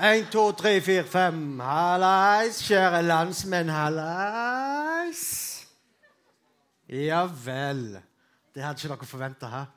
[0.00, 1.60] En, to, tre, fire, fem.
[1.60, 3.68] Hallais, kjære landsmenn.
[3.68, 5.20] Hallais.
[6.88, 8.00] Ja vel.
[8.54, 9.68] Det hadde ikke dere forventa her.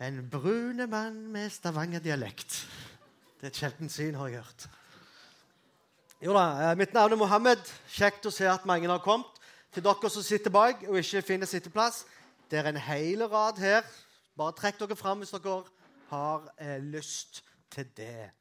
[0.00, 2.66] En brune mann med stavangerdialekt.
[3.36, 4.68] Det er et sjeldent syn, har jeg hørt.
[6.24, 7.60] Jo da, eh, Mitt navn er Mohammed.
[7.92, 9.28] Kjekt å se at mange har kommet.
[9.72, 12.04] Til dere som sitter bak og ikke finner sitteplass,
[12.50, 13.82] det er en hel rad her.
[14.36, 15.64] Bare trekk dere fram hvis dere
[16.08, 18.32] har eh, lyst til det.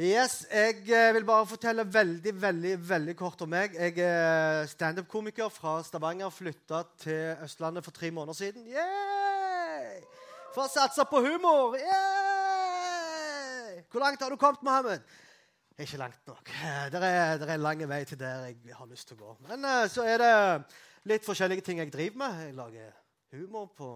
[0.00, 3.74] Yes, Jeg eh, vil bare fortelle veldig veldig, veldig kort om meg.
[3.76, 6.30] Jeg er standup-komiker fra Stavanger.
[6.32, 8.64] Flytta til Østlandet for tre måneder siden.
[8.72, 10.00] Yay!
[10.54, 11.76] For å satse på humor!
[11.76, 13.82] Yay!
[13.92, 15.04] Hvor langt har du kommet, Mohammed?
[15.76, 16.54] Ikke langt nok.
[16.88, 19.36] Det er, det er lang vei til der jeg har lyst til å gå.
[19.50, 20.32] Men uh, så er det
[21.12, 22.40] litt forskjellige ting jeg driver med.
[22.46, 22.96] Jeg lager
[23.36, 23.92] humor på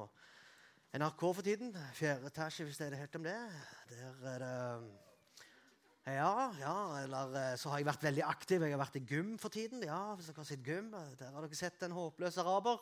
[0.93, 1.73] NRK for tiden.
[1.97, 3.41] Fjerde etasje, hvis det er det helt om det.
[3.97, 5.05] Der er det
[6.07, 7.03] Ja, ja.
[7.03, 8.63] Eller uh, så har jeg vært veldig aktiv.
[8.63, 9.83] Jeg har vært i gym for tiden.
[9.83, 12.79] Ja, hvis dere har sett gym, Der har dere sett en håpløs araber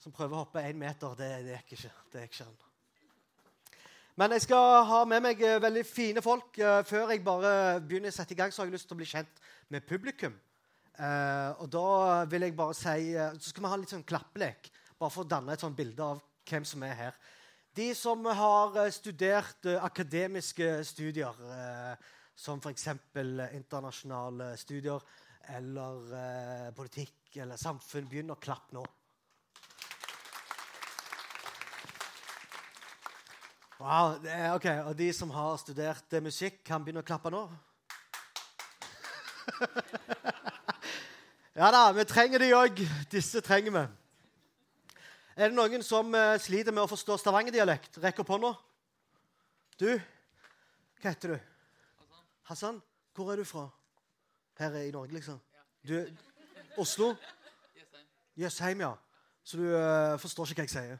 [0.00, 1.12] som prøver å hoppe én meter.
[1.18, 2.68] Det, det gikk ikke det gikk ikke.
[4.16, 6.56] Men jeg skal ha med meg eh, veldig fine folk.
[6.56, 7.52] Eh, før jeg bare
[7.84, 10.38] begynner å sette i gang, så har jeg lyst til å bli kjent med publikum.
[11.00, 11.90] Og da
[12.28, 14.66] vil jeg bare si Så skal vi ha litt sånn klappelek,
[15.00, 16.18] bare for å danne et sånt bilde av
[16.50, 17.14] hvem som er her.
[17.72, 21.40] De som har studert akademiske studier,
[22.40, 22.86] som f.eks.
[23.52, 25.02] internasjonale studier
[25.56, 28.84] eller politikk eller samfunn, Begynn å klappe nå.
[33.80, 34.18] Wow,
[34.54, 37.46] ok, Og de som har studert eh, musikk, kan begynne å klappe nå?
[41.60, 42.82] ja da, vi trenger de òg.
[43.12, 43.84] Disse trenger vi.
[45.36, 47.96] Er det noen som uh, sliter med å forstå stavangerdialekt?
[48.04, 48.52] Rekk opp hånda.
[49.80, 49.88] Du,
[51.00, 51.49] hva heter du?
[52.50, 52.82] Hassan.
[53.14, 53.68] Hvor er du fra?
[54.58, 55.40] Her i Norge, liksom?
[55.88, 56.06] Du,
[56.78, 57.14] Oslo?
[58.36, 58.80] Jøsheim.
[58.80, 58.94] Ja.
[59.44, 60.98] Så du uh, forstår ikke hva jeg sier?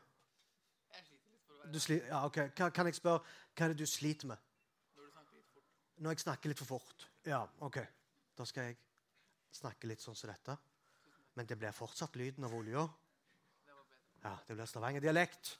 [2.06, 2.38] ja, ok.
[2.54, 4.46] Kan jeg spørre hva er det du sliter med?
[4.94, 5.98] Når du snakker litt fort.
[5.98, 7.08] Når jeg snakker litt for fort?
[7.26, 7.82] Ja, OK.
[8.38, 8.78] Da skal jeg
[9.58, 10.58] snakke litt sånn som dette.
[11.34, 12.86] Men det blir fortsatt lyden av olja.
[14.22, 15.56] Ja, det blir Stavanger-dialekt.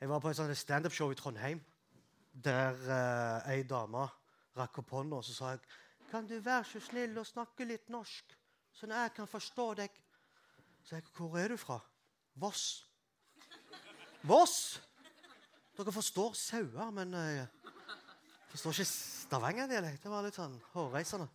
[0.00, 1.62] Jeg var på et standup-show i Trondheim
[2.42, 4.08] der uh, ei dame
[4.56, 5.62] rakk opp hånda og så sa jeg,
[6.10, 8.34] kan du være så snill å snakke litt norsk,
[8.76, 10.02] sånn at jeg kan forstå deg.
[10.86, 11.80] Så jeg, hvor er du fra?
[12.38, 12.84] Voss.
[14.26, 14.58] Voss?
[15.76, 17.48] Dere forstår sauer, men jeg
[18.52, 20.04] forstår ikke stavangerdialekt.
[20.04, 21.26] Det var litt sånn hårreisende.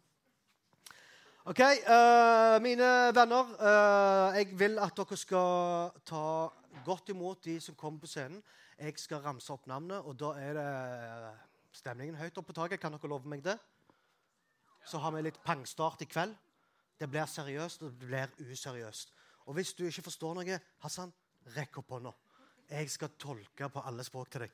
[1.51, 2.87] OK, uh, mine
[3.17, 3.53] venner.
[3.57, 6.25] Uh, jeg vil at dere skal ta
[6.85, 8.41] godt imot de som kommer på scenen.
[8.81, 10.67] Jeg skal ramse opp navnet, og da er det
[11.75, 12.81] stemningen høyt oppe på taket.
[12.81, 13.57] Kan dere love meg det?
[14.87, 16.35] Så har vi litt pangstart i kveld.
[16.99, 19.13] Det blir seriøst, og det blir useriøst.
[19.49, 21.13] Og hvis du ikke forstår noe, Hassan,
[21.55, 22.13] rekk opp hånda.
[22.71, 24.53] Jeg skal tolke på alle språk til deg.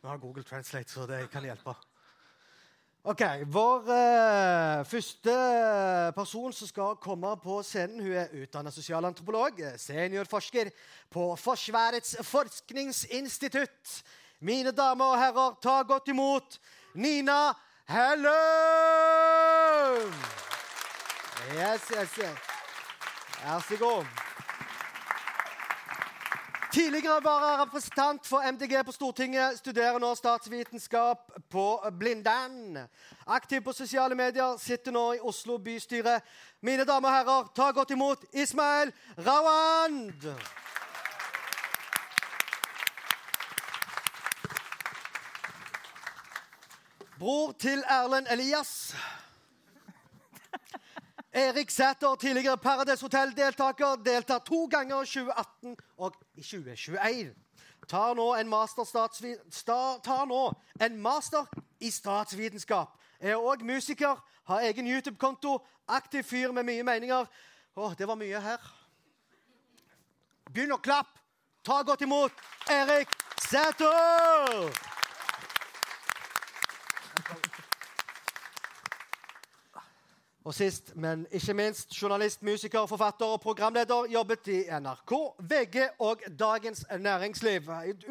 [0.00, 1.74] Vi har Google Translate, så det kan hjelpe.
[3.06, 3.22] Ok,
[3.54, 5.34] Vår eh, første
[6.16, 10.72] person som skal komme på scenen, hun er utdannet sosialantropolog, seniorforsker
[11.14, 14.00] på Forsvarets forskningsinstitutt.
[14.40, 16.58] Mine damer og herrer, ta godt imot
[16.94, 17.52] Nina
[17.88, 18.32] Hellum!
[21.54, 22.38] Yes, yes, yes.
[23.44, 24.04] Vær så god.
[26.72, 32.78] Tidligere vararepresentant for MDG på Stortinget studerer nå statsvitenskap på Blindern.
[33.26, 36.20] Aktiv på sosiale medier, sitter nå i Oslo bystyre.
[36.60, 40.28] Mine damer og herrer, ta godt imot Ismail Rawand!
[47.18, 48.96] Bror til Erlend Elias.
[51.32, 57.34] Erik Sæther, tidligere Paradise Hotel-deltaker, deltar to ganger i 2018 og i 2021.
[57.88, 58.34] Tar nå
[60.04, 61.46] tar nå en master
[61.80, 62.88] i statsvitenskap.
[63.20, 67.24] Er òg musiker, har egen YouTube-konto, aktiv fyr med mye meninger.
[67.76, 68.60] Å, det var mye her.
[70.52, 71.16] Begynn å klappe.
[71.64, 72.32] Ta godt imot
[72.70, 73.08] Erik
[73.48, 74.95] Sæther!
[80.46, 84.06] Og sist, men ikke minst, journalist, musiker, forfatter og programleder.
[84.12, 87.62] Jobbet i NRK, VG og Dagens Næringsliv.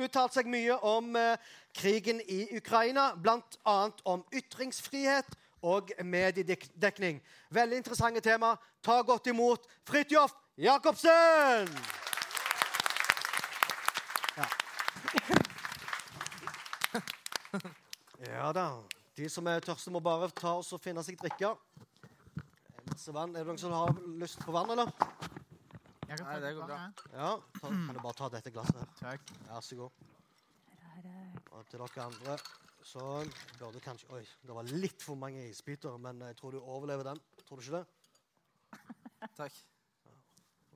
[0.03, 1.37] Uttalt seg mye om eh,
[1.71, 3.75] krigen i Ukraina, bl.a.
[4.05, 5.25] om ytringsfrihet
[5.61, 7.21] og mediedekning.
[7.55, 8.55] Veldig interessante tema.
[8.83, 11.71] Ta godt imot Fridtjof Jacobsen!
[14.35, 14.47] Ja.
[18.35, 18.67] ja da.
[19.15, 21.55] De som er tørste, må bare ta oss og finne seg drikke.
[22.95, 23.33] Masse vann.
[23.36, 23.89] Er det noen som har
[24.21, 24.88] lyst på vann, eller?
[26.07, 26.77] Jeg kan Nei, det går bra.
[27.12, 27.31] Ja.
[27.57, 28.94] Ta, kan du bare ta dette glasset her?
[29.01, 29.33] Takk.
[29.50, 30.06] Vær så god.
[31.51, 32.38] Og til dere andre
[32.86, 33.33] Sånn.
[33.59, 37.19] Burde kanskje Oi, det var litt for mange isbiter, men jeg tror du overlever den.
[37.44, 38.80] Tror du ikke det?
[39.41, 39.59] Takk.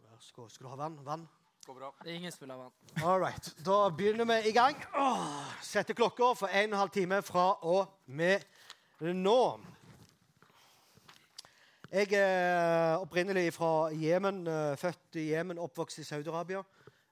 [0.03, 0.51] Vær så god.
[0.57, 0.99] Skal du ha vann?
[1.07, 1.25] Vann?
[1.69, 1.95] Går bra.
[2.03, 2.77] Det er ingen som vil ha vann.
[2.99, 3.51] All right.
[3.63, 4.75] Da begynner vi i gang.
[4.91, 8.43] Åh, Setter klokka for en og en halv time fra og med
[8.99, 9.41] nå.
[11.89, 14.47] Jeg er opprinnelig fra Jemen.
[14.47, 16.59] eh, Født i Jemen, oppvokst i Saudi-Arabia.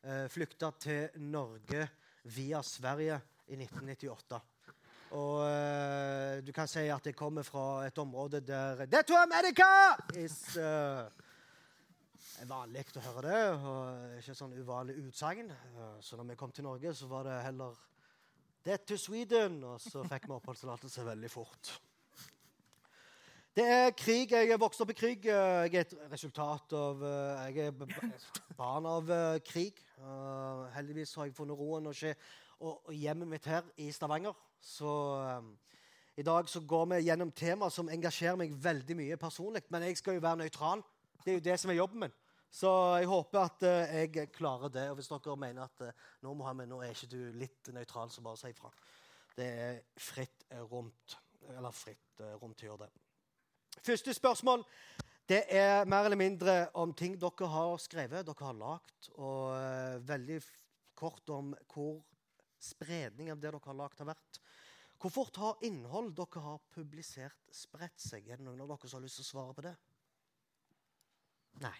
[0.04, 1.88] Eh, Flykta til Norge
[2.24, 4.40] via Sverige i 1998.
[5.12, 9.98] Og eh, du kan si at jeg kommer fra et område der Det to America
[10.14, 11.10] is uh,
[12.46, 15.52] vanlig å høre det, og ikke sånn uvanlig utsagn.
[16.02, 17.74] Så når vi kom til Norge, så var det heller
[18.64, 21.80] That to Sweden, og så fikk vi oppholdstillatelse veldig fort.
[23.58, 24.30] Det er krig.
[24.30, 25.24] Jeg er vokst opp i krig.
[25.26, 28.04] Jeg er et resultat av eh, Jeg er
[28.60, 29.80] barn av eh, krig.
[30.76, 32.04] Heldigvis har jeg funnet roen og,
[32.60, 34.38] og, hjemmet mitt her i Stavanger.
[34.62, 34.92] Så
[35.24, 35.48] eh,
[36.22, 39.64] i dag så går vi gjennom tema som engasjerer meg veldig mye personlig.
[39.74, 40.86] Men jeg skal jo være nøytral.
[41.24, 42.16] Det er jo det som er jobben min.
[42.54, 43.68] Så jeg håper at
[44.04, 44.86] jeg klarer det.
[44.92, 45.88] Og hvis dere mener at
[46.22, 48.70] nå, Mohammed, nå er ikke du litt nøytral, så bare si ifra.
[49.34, 51.18] Det er fritt rundt.
[51.58, 53.07] eller fritt rundt å gjøre det.
[53.84, 54.66] Første spørsmål
[55.28, 60.08] det er mer eller mindre om ting dere har skrevet, dere har lagd, og uh,
[60.08, 60.38] veldig
[60.96, 61.98] kort om hvor
[62.64, 64.40] spredning av det dere har lagd, har vært.
[64.98, 68.30] Hvor fort har innhold dere har publisert, spredt seg?
[68.32, 69.76] Er det noen av dere som har lyst til å svare på det?
[71.64, 71.78] Nei.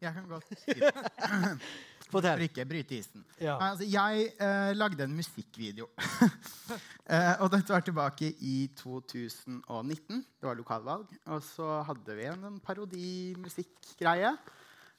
[0.00, 1.58] Jeg kan godt skrive for
[2.14, 2.42] Fortell.
[2.48, 3.24] ikke bryte isen.
[3.38, 3.56] Ja.
[3.60, 5.86] Nei, Altså, jeg eh, lagde en musikkvideo.
[7.12, 10.24] eh, og dette var tilbake i 2019.
[10.40, 11.06] Det var lokalvalg.
[11.26, 14.32] Og så hadde vi en, en parodimusikkgreie.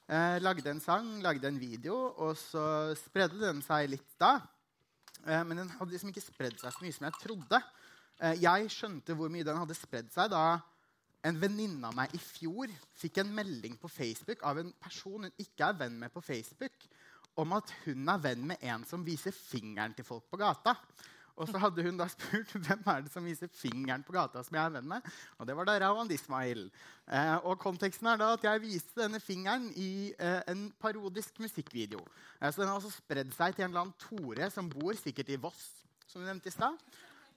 [0.08, 2.64] Eh, lagde en sang, lagde en video, og så
[2.98, 4.36] spredde den seg litt da.
[5.26, 7.60] Eh, men den hadde liksom ikke spredd seg så mye som jeg trodde.
[8.22, 10.46] Eh, jeg skjønte hvor mye den hadde spredd seg da
[11.22, 15.42] en venninne av meg i fjor fikk en melding på Facebook av en person hun
[15.42, 16.74] ikke er venn med på Facebook,
[17.38, 20.74] om at hun er venn med en som viser fingeren til folk på gata.
[21.40, 24.58] Og så hadde hun da spurt hvem er det som viser fingeren på gata som
[24.58, 25.06] jeg er venn med.
[25.38, 26.66] Og det var da Rawan Ismail.
[27.06, 32.02] Eh, og konteksten er da at jeg viste denne fingeren i eh, en parodisk musikkvideo.
[32.40, 35.32] Eh, så den har også spredd seg til en eller annen Tore som bor sikkert
[35.32, 35.64] i Voss,
[36.04, 36.76] som du nevnte i stad.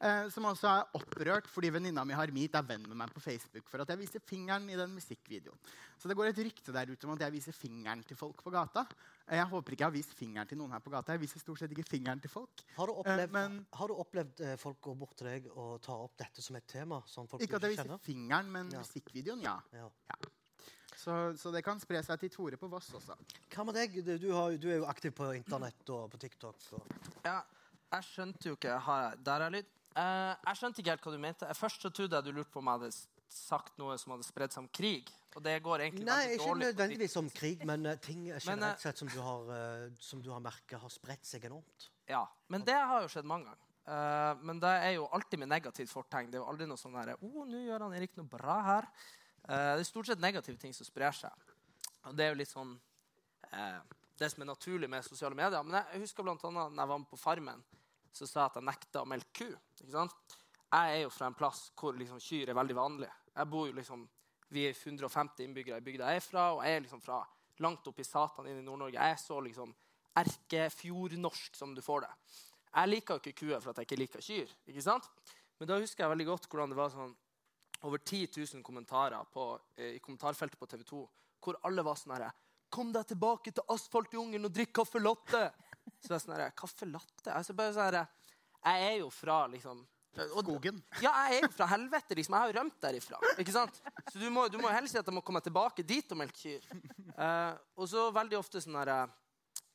[0.04, 3.70] Eh, som også er opprørt fordi venninna mi Harmit er venn med meg på Facebook
[3.72, 5.58] for at jeg viser fingeren i den musikkvideoen.
[5.98, 8.52] Så det går et rykte der ute om at jeg viser fingeren til folk på
[8.52, 8.84] gata.
[9.28, 11.16] Eh, jeg håper ikke jeg har vist fingeren til noen her på gata.
[11.16, 12.66] Jeg viser stort sett ikke fingeren til folk.
[12.76, 15.94] Har du opplevd, men- har du opplevd eh, folk gå bort til deg og ta
[15.96, 17.02] opp dette som et tema?
[17.08, 18.04] som folk Ikke at jeg ikke viser kjenner?
[18.04, 18.80] fingeren, men Ja.
[18.84, 19.60] musikkvideoen, ja.
[19.72, 19.88] Ja.
[20.96, 23.16] Så, så det kan spre seg til Tore på Voss også.
[23.54, 23.96] Hva med deg?
[24.04, 26.56] Du, du, har, du er jo aktiv på internett og på TikTok.
[26.74, 26.88] Og...
[27.24, 27.42] Ja,
[27.94, 29.66] jeg skjønte jo ikke har jeg, Der er lyd.
[29.96, 31.52] Eh, jeg skjønte ikke helt hva du mente.
[31.56, 32.98] Først så trodde jeg du lurte på om jeg hadde
[33.32, 35.12] sagt noe som hadde spredd seg om krig.
[35.36, 36.48] Og det går egentlig Nei, veldig dårlig.
[36.48, 36.66] dårlig.
[36.66, 40.22] på nødvendigvis om krig, men uh, ting generelt eh, sett som du har, uh, som
[40.24, 41.90] du har merka har spredt seg enormt.
[42.08, 43.62] Ja, Men det har jo skjedd mange ganger.
[43.86, 46.32] Uh, men det er jo alltid med negativt fortegn.
[46.32, 48.88] Det er jo aldri noe sånn der, oh, nå gjør han Erik noe bra her.
[49.46, 51.52] Uh, det er stort sett negative ting som sprer seg.
[52.10, 52.74] Og det er jo litt sånn
[53.52, 53.80] uh,
[54.20, 55.64] det som er naturlig med sosiale medier.
[55.68, 57.66] Men jeg husker blant annet når jeg var med på Farmen,
[58.16, 59.48] så sa jeg at jeg nekta å melke ku.
[59.86, 63.10] Jeg er jo fra en plass hvor liksom kyr er veldig vanlig.
[63.36, 64.08] Jeg bor jo liksom,
[64.54, 67.24] Vi er 150 innbyggere i bygda jeg er fra, og jeg er liksom fra
[67.66, 69.00] langt opp i Satan inn i Nord-Norge.
[69.00, 69.74] Jeg er så liksom
[70.22, 72.12] erkefjordnorsk som du får det.
[72.76, 74.54] Jeg liker jo ikke kuer for at jeg ikke liker kyr.
[74.70, 75.10] ikke sant?
[75.60, 77.14] Men da husker jeg veldig godt hvordan det var sånn
[77.86, 81.02] over 10 000 kommentarer på, eh, i kommentarfeltet på TV 2
[81.44, 82.32] hvor alle var sånn herre
[82.74, 85.44] Kom deg tilbake til asfaltjungelen og drikk kaffe latte!
[86.02, 87.32] Så det er sånn her, Caffè latte?
[87.34, 88.08] Altså bare sånn herre
[88.66, 89.84] Jeg er jo fra liksom
[90.16, 90.78] og- Skogen.
[91.02, 92.16] ja, jeg er jo fra helvete.
[92.16, 92.34] liksom.
[92.34, 93.18] Jeg har jo rømt derifra.
[93.38, 93.82] ikke sant?
[94.14, 96.38] Så du må, du må helst si at jeg må komme tilbake dit og melke
[96.40, 96.62] kyr.
[97.18, 99.08] Eh, og så veldig ofte sånn her eh,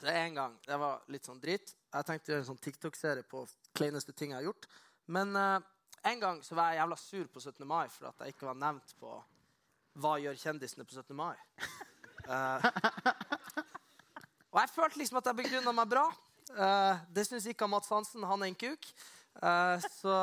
[0.01, 1.75] Det er en gang det var litt sånn dritt.
[1.93, 3.43] Jeg tenkte å gjøre en sånn TikTok-serie på
[3.77, 4.65] kleineste ting jeg har gjort.
[5.09, 5.61] Men eh,
[6.09, 7.67] en gang så var jeg jævla sur på 17.
[7.69, 9.13] mai for at jeg ikke var nevnt på
[10.01, 11.15] Hva gjør kjendisene på 17.
[11.17, 11.37] mai?
[12.31, 12.71] Eh,
[14.51, 16.09] og jeg følte liksom at jeg begrunna meg bra.
[16.51, 18.25] Uh, det syns ikke Mats Hansen.
[18.27, 18.89] Han er en kuk.
[19.39, 20.15] Uh, så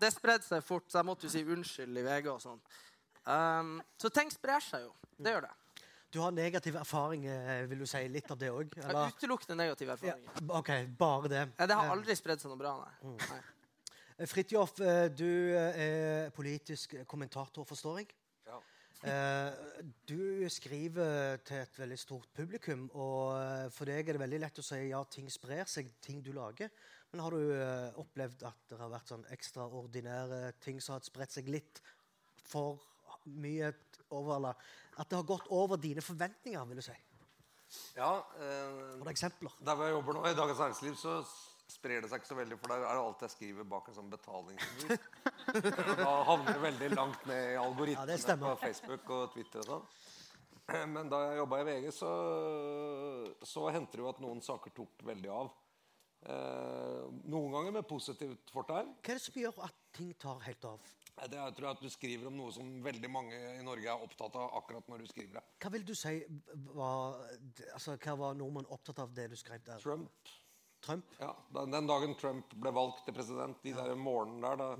[0.00, 2.60] det spredde seg fort, så jeg måtte jo si unnskyld i VG og sånn.
[3.26, 4.94] Um, så ting sprer seg jo.
[5.18, 5.52] Det gjør det.
[6.12, 8.74] Du har negativ erfaring, eh, vil du si litt av det òg?
[8.76, 10.58] Utelukkende negative Ja, erfaringer.
[10.58, 11.44] OK, bare det.
[11.56, 13.14] Nei, det har aldri spredd seg noe bra, nei.
[13.30, 13.38] nei.
[14.18, 14.74] Eh, Fridtjof,
[15.16, 18.12] du er politisk kommentator, forstår jeg.
[19.02, 19.52] Eh,
[20.06, 24.60] Du skriver til et veldig stort publikum, og eh, for deg er det veldig lett
[24.62, 26.70] å si ja, ting sprer seg, ting du lager.
[27.12, 31.34] Men har du eh, opplevd at det har vært sånn ekstraordinære ting som har spredt
[31.34, 31.82] seg litt
[32.46, 32.78] for
[33.24, 33.72] mye
[34.12, 36.94] over At det har gått over dine forventninger, vil du si?
[37.96, 39.52] ja eh, Har du eksempler?
[39.64, 41.18] der hvor jeg jobber nå, i Dagens Næringsliv, så
[41.72, 43.96] sprer det seg ikke så veldig, for der er det alt jeg skriver bak en
[43.96, 45.06] sånn betalingsmur.
[46.02, 49.88] da havner det veldig langt ned i algoritmene ja, på Facebook og Twitter og sånn.
[50.92, 52.12] Men da jeg jobba i VG, så,
[53.44, 55.50] så hendte det jo at noen saker tok veldig av.
[56.22, 58.92] Eh, noen ganger med positivt fortegn.
[59.02, 60.92] Hva er det som gjør at ting tar helt av?
[61.12, 64.04] Det er, tror jeg at du skriver om noe som veldig mange i Norge er
[64.06, 65.42] opptatt av akkurat når du skriver det.
[65.60, 66.14] Hva vil du si
[66.72, 67.18] var,
[67.74, 69.82] altså, hva var nordmenn opptatt av det du skrev der?
[69.82, 70.32] Trump.
[70.82, 71.16] Trump?
[71.20, 74.70] Ja, Den dagen Trump ble valgt til president, de der morgenene der da,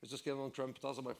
[0.00, 1.16] Hvis du skrev om Trump da, så bare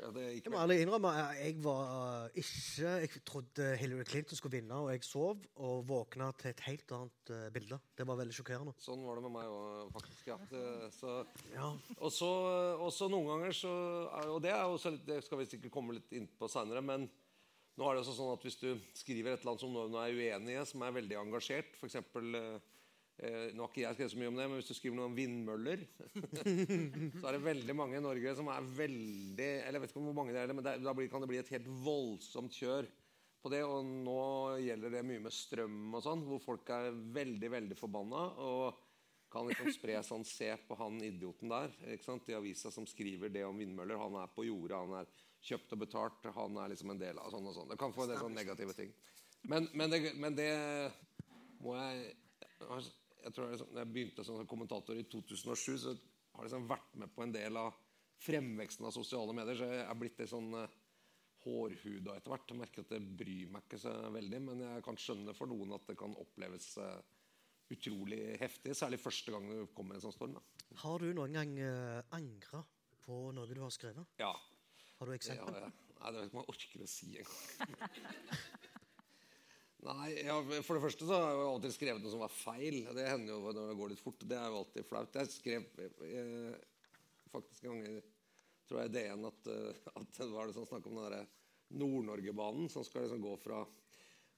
[0.00, 1.90] ja, Jeg må ærlig innrømme at jeg var
[2.24, 6.62] uh, ikke Jeg trodde Hillary Clinton skulle vinne, og jeg sov og våkna til et
[6.64, 7.78] helt annet uh, bilde.
[7.98, 8.72] Det var veldig sjokkerende.
[8.80, 10.30] Sånn var det med meg òg, faktisk.
[10.30, 10.38] ja.
[10.96, 11.18] Så,
[11.52, 11.68] Ja.
[11.98, 12.30] og, så,
[12.80, 13.74] og så noen ganger så
[14.32, 16.80] Og det, er jo så litt, det skal vi sikkert komme litt inn på seinere,
[16.80, 17.10] men
[17.76, 20.16] nå er det også sånn at hvis du skriver et eller annet som noen er
[20.16, 22.00] uenig i, som er veldig engasjert F.eks.
[23.20, 25.10] Eh, nå har ikke jeg skrevet så mye om det, men hvis du skriver noe
[25.10, 25.82] om vindmøller,
[27.20, 30.16] så er det veldig mange i Norge som er veldig Eller jeg vet ikke hvor
[30.16, 32.88] mange det er, men det, da kan det bli et helt voldsomt kjør
[33.40, 33.60] på det.
[33.66, 34.20] Og nå
[34.64, 38.24] gjelder det mye med strøm og sånn, hvor folk er veldig, veldig forbanna.
[38.46, 38.86] Og
[39.30, 42.28] kan liksom spre sånn Se på han idioten der ikke sant?
[42.30, 44.00] i avisa som skriver det om vindmøller.
[44.00, 45.12] Han er på jordet, han er
[45.44, 47.68] kjøpt og betalt, han er liksom en del av sånn og sånn.
[47.70, 48.90] Det kan få en del sånne negative ting.
[49.48, 50.50] Men, men, det, men det
[51.64, 52.10] må jeg
[53.24, 56.98] jeg tror liksom, når jeg begynte som kommentator i 2007, så har jeg liksom vært
[57.02, 57.78] med på en del av
[58.20, 59.58] fremveksten av sosiale medier.
[59.58, 60.76] Så jeg er blitt litt sånn uh,
[61.44, 62.52] hårhuda etter hvert.
[62.52, 65.76] Jeg merker at det bryr meg ikke så veldig, men jeg kan skjønne for noen
[65.76, 66.98] at det kan oppleves uh,
[67.70, 68.76] utrolig heftig.
[68.76, 70.36] Særlig første gang det kommer en sånn storm.
[70.38, 70.68] Da.
[70.84, 72.64] Har du noen gang uh, angra
[73.00, 74.18] på noe du har skrevet?
[74.20, 74.34] Ja,
[75.00, 75.56] Har du eksempel?
[75.56, 75.86] Ja, ja.
[76.00, 78.59] Nei, det vet ikke om jeg orker å si engang.
[79.80, 82.82] Nei, ja, For det første så har jeg jo alltid skrevet noe som var feil.
[82.96, 84.24] Det hender jo når det går litt fort.
[84.28, 85.20] Det er jo alltid flaut.
[85.20, 86.56] Jeg skrev eh,
[87.32, 88.00] faktisk en gang
[88.70, 91.30] tror jeg DN at, eh, at det var det som snakk om den
[91.80, 93.64] Nord-Norge-banen som skal liksom gå fra,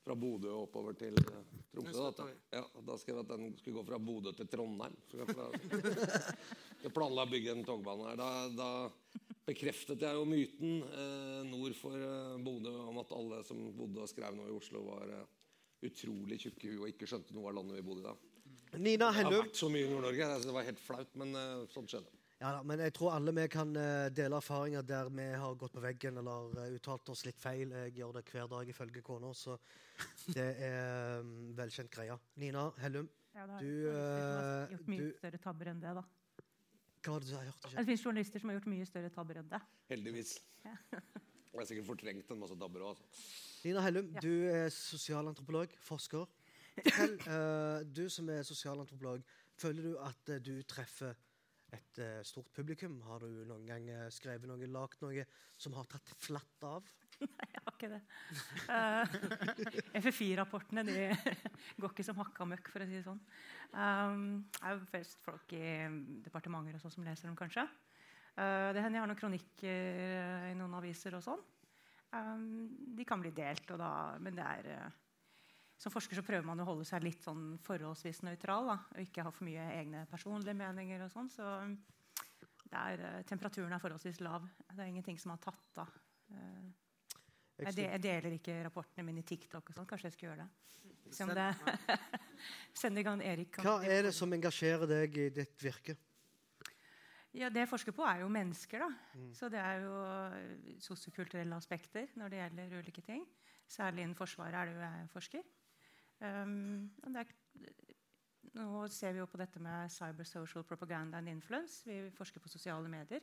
[0.05, 2.09] fra Bodø og oppover til eh, Tromsø.
[2.17, 4.97] Da, ja, da skrev jeg at den skulle gå fra Bodø til Trondheim.
[6.83, 8.17] Jeg, jeg planla å bygge en togbane her.
[8.19, 13.61] Da, da bekreftet jeg jo myten eh, nord for eh, Bodø om at alle som
[13.77, 15.25] bodde og skrev noe i Oslo, var eh,
[15.87, 18.17] utrolig tjukke i huet og ikke skjønte noe av landet vi bodde i da.
[18.79, 19.45] Nina Det har Hellum.
[19.47, 20.27] vært så mye i Nord-Norge.
[20.35, 22.19] altså, Det var helt flaut, men eh, sånt skjedde.
[22.43, 25.77] Ja, da, men jeg tror alle vi kan eh, dele erfaringer der vi har gått
[25.77, 27.71] på veggen eller eh, uttalt oss litt feil.
[27.85, 29.55] Jeg gjør det hver dag ifølge kona, så
[30.35, 32.17] det er um, velkjent greie.
[32.43, 35.95] Nina Hellum, Ja, det har Du, har eh, gjort mye du- større tabber enn det.
[36.01, 36.03] da.
[37.03, 39.41] Hva var det du har gjort Det finnes journalister som har gjort mye større tabber
[39.41, 39.61] enn det.
[39.91, 40.37] Heldigvis.
[40.65, 43.03] Jeg har sikkert fortrengt en masse tabber òg.
[43.65, 44.21] Lina Nina Hellum, Ja.
[44.25, 46.25] du er sosialantropolog, forsker.
[46.79, 49.23] Fortell, uh, du som er sosialantropolog,
[49.61, 51.15] føler du at uh, du treffer
[51.73, 53.01] et uh, stort publikum?
[53.03, 55.27] Har du noen gang skrevet noe, lagd noe
[55.61, 56.89] som har tatt flatt av?
[57.53, 58.03] Jeg har ikke det.
[58.73, 61.09] Uh, FFI-rapportene de
[61.81, 63.21] går ikke som hakka møkk, for å si det sånn.
[63.75, 64.23] Um,
[64.55, 65.65] det er jo flest folk i
[66.25, 67.67] departementer og sånn som leser dem, kanskje.
[68.33, 71.43] Uh, det hender jeg har noen kronikker i noen aviser og sånn.
[72.13, 74.99] Um, de kan bli delt, da, men det er uh,
[75.81, 79.25] Som forsker så prøver man å holde seg litt sånn forholdsvis nøytral da, og ikke
[79.27, 81.03] ha for mye egne personlige meninger.
[81.07, 81.49] og sånn, så
[82.69, 84.47] det er, uh, Temperaturen er forholdsvis lav.
[84.69, 86.01] Det er ingenting som har tatt av.
[87.67, 89.69] Jeg, de, jeg deler ikke rapportene mine i TikTok.
[89.71, 89.87] og sånn.
[89.91, 90.51] Kanskje jeg skal gjøre det.
[91.13, 91.49] Se det
[92.75, 93.51] Send det gang Erik.
[93.53, 95.97] kan- Hva er det som engasjerer deg i ditt virke?
[97.33, 98.79] Ja, Det jeg forsker på, er jo mennesker.
[98.79, 98.91] da.
[99.33, 103.25] Så det er jo eh, sosiokulturelle aspekter når det gjelder ulike ting.
[103.69, 105.43] Særlig innen Forsvaret er det jo jeg forsker.
[106.23, 107.25] Um, er,
[108.55, 111.83] nå ser vi jo på dette med cybersocial propaganda and influence.
[111.89, 113.21] Vi forsker på sosiale medier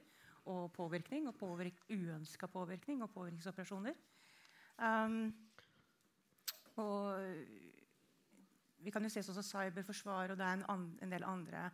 [0.50, 3.94] og påvirkning, og påvirk, uønska påvirkning og påvirkningsoperasjoner.
[4.80, 5.34] Um,
[6.80, 7.20] og
[8.80, 11.68] vi kan jo se sånn som cyberforsvar, og det er en, en del andre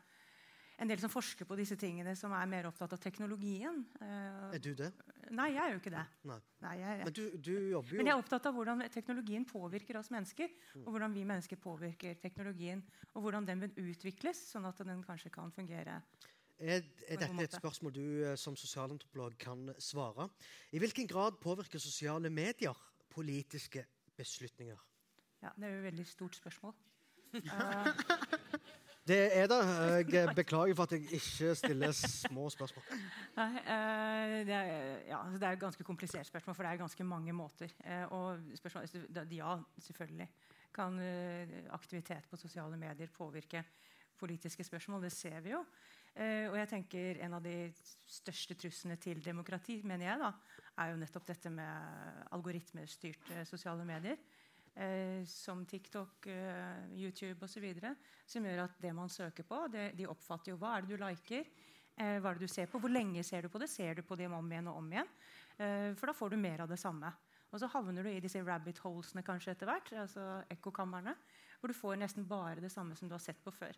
[0.76, 3.78] en del som forsker på disse tingene, som er mer opptatt av teknologien.
[4.04, 4.92] Eh, Er du det?
[5.32, 6.04] nei, jeg er jo ikke det.
[6.28, 6.40] Nei.
[6.66, 10.12] Nei, jeg, Men du, du jobber men jeg er opptatt av hvordan teknologien påvirker oss
[10.12, 10.52] mennesker.
[10.84, 12.84] Og hvordan vi mennesker påvirker teknologien.
[13.14, 16.02] Og hvordan den vil utvikles, sånn at den kanskje kan fungere
[16.56, 20.28] Er, er dette et spørsmål du eh, som sosialantropolog kan svare?
[20.72, 22.76] I hvilken grad påvirker sosiale medier
[23.16, 23.86] politiske
[24.18, 24.82] beslutninger?
[25.44, 26.76] Ja, det er jo et veldig stort spørsmål.
[29.06, 29.58] Det er det.
[30.14, 32.86] Jeg beklager for at jeg ikke stiller små spørsmål.
[33.38, 37.06] Nei, eh, det, er, ja, det er et ganske komplisert spørsmål, for det er ganske
[37.06, 37.70] mange måter.
[37.86, 38.88] Eh, og spørsmål,
[39.32, 40.30] ja, selvfølgelig
[40.74, 43.62] kan eh, aktivitet på sosiale medier påvirke
[44.18, 45.06] politiske spørsmål.
[45.06, 45.62] Det ser vi jo.
[46.16, 47.74] Og jeg tenker En av de
[48.08, 50.30] største truslene til demokrati mener jeg da,
[50.82, 54.18] er jo nettopp dette med algoritmestyrte sosiale medier.
[54.76, 57.64] Eh, som TikTok, eh, YouTube osv.
[58.28, 61.04] Som gjør at det man søker på, det, de oppfatter jo hva er det du
[61.04, 61.48] liker.
[61.96, 62.80] Eh, hva er det du ser på?
[62.84, 63.70] Hvor lenge ser du på det?
[63.72, 65.08] Ser du på det om igjen og om igjen?
[65.56, 67.14] Eh, for da får du mer av det samme.
[67.54, 71.14] Og så havner du i disse rabbit holesene kanskje etter hvert, altså ekkokamrene,
[71.62, 73.78] hvor du får nesten bare det samme som du har sett på før.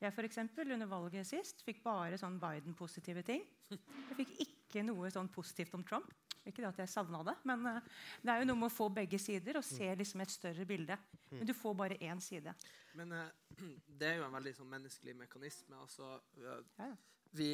[0.00, 3.42] Jeg for eksempel, under valget sist fikk bare sånn Biden-positive ting.
[3.68, 6.10] Jeg fikk ikke noe sånn positivt om Trump.
[6.46, 7.88] Ikke det at jeg savna det, men eh,
[8.24, 10.96] det er jo noe med å få begge sider og se liksom et større bilde.
[11.34, 12.54] Men du får bare én side.
[12.96, 13.58] Men eh,
[14.00, 15.76] det er jo en veldig sånn menneskelig mekanisme.
[15.82, 16.94] Altså, eh,
[17.36, 17.50] vi,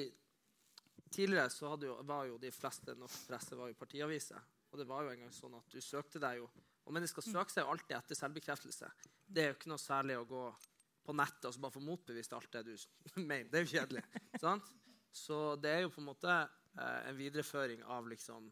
[1.10, 4.46] tidligere så jo, var jo de fleste norsk presse var jo partiaviser.
[4.70, 6.48] Og det var jo en gang sånn at du søkte deg jo
[6.86, 8.88] Og mennesker søker seg jo alltid etter selvbekreftelse.
[9.26, 10.42] Det er jo ikke noe særlig å gå
[11.06, 12.74] på nettet og så bare få motbevist alt det du
[13.30, 13.48] mener.
[13.50, 14.04] Det er jo kjedelig.
[14.44, 14.70] sant?
[15.10, 16.36] Så det er jo på en måte
[16.76, 18.50] en videreføring av liksom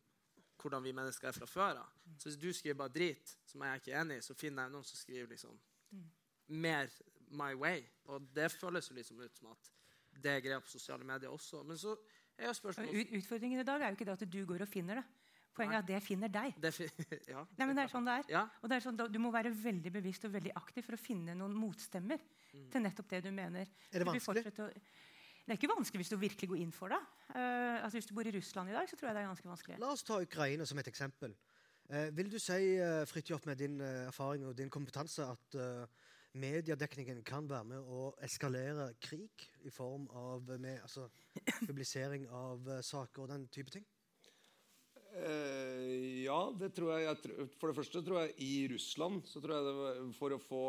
[0.65, 1.89] hvordan vi mennesker er fra før av.
[2.17, 4.73] Så hvis du skriver bare drit, som jeg er ikke enig i, så finner jeg
[4.73, 5.59] noen som skriver liksom
[6.49, 6.89] mer
[7.35, 7.83] my way.
[8.13, 9.71] Og det føles jo liksom ut som at
[10.25, 11.63] det er greia på sosiale medier også.
[11.67, 11.97] Men så
[12.39, 14.69] er jo spørsmålet Ut, utfordringen i dag er jo ikke det at du går og
[14.71, 15.05] finner det.
[15.55, 16.55] Poenget er at det finner deg.
[16.63, 16.89] det, fi-
[17.35, 17.45] ja.
[17.59, 18.31] Nei, men det er sånn det er.
[18.33, 18.41] Ja.
[18.63, 21.37] Og det er sånn, Du må være veldig bevisst og veldig aktiv for å finne
[21.39, 22.19] noen motstemmer
[22.73, 23.69] til nettopp det du mener.
[23.93, 24.43] Er det vanskelig?
[24.51, 24.67] Å,
[25.45, 27.01] det er ikke vanskelig hvis du virkelig går inn for det.
[27.35, 29.51] Uh, altså Hvis du bor i Russland i dag, så tror jeg det er ganske
[29.51, 29.79] vanskelig.
[29.83, 31.37] La oss ta Ukraina som et eksempel.
[31.93, 35.59] Uh, vil du si, uh, Fridtjof, med din uh, erfaring og din kompetanse, at
[36.35, 41.07] mediedekningen kan være med å eskalere krig i form av med, altså,
[41.69, 43.85] publisering av saker og den type ting?
[45.15, 47.19] Eh, ja, det tror jeg, jeg.
[47.23, 50.41] tr- For det første tror jeg i Russland så tror jeg det var For å
[50.43, 50.63] få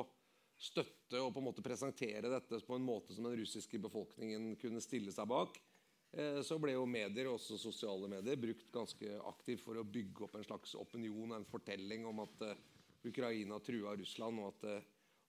[0.57, 4.83] støtte og på en måte presentere dette på en måte som den russiske befolkningen kunne
[4.83, 5.59] stille seg bak,
[6.15, 10.39] eh, så ble jo medier, også sosiale medier, brukt ganske aktivt for å bygge opp
[10.39, 12.63] en slags opinion, en fortelling om at eh,
[13.05, 14.77] Ukraina trua Russland, og at det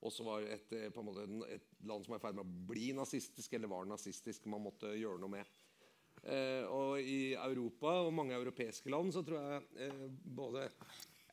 [0.07, 3.53] også var et, eh, måte, et land som var i ferd med å bli nazistisk,
[3.57, 5.57] eller var nazistisk, man måtte gjøre noe med.
[6.27, 10.67] Eh, og i Europa og mange europeiske land så tror jeg eh, både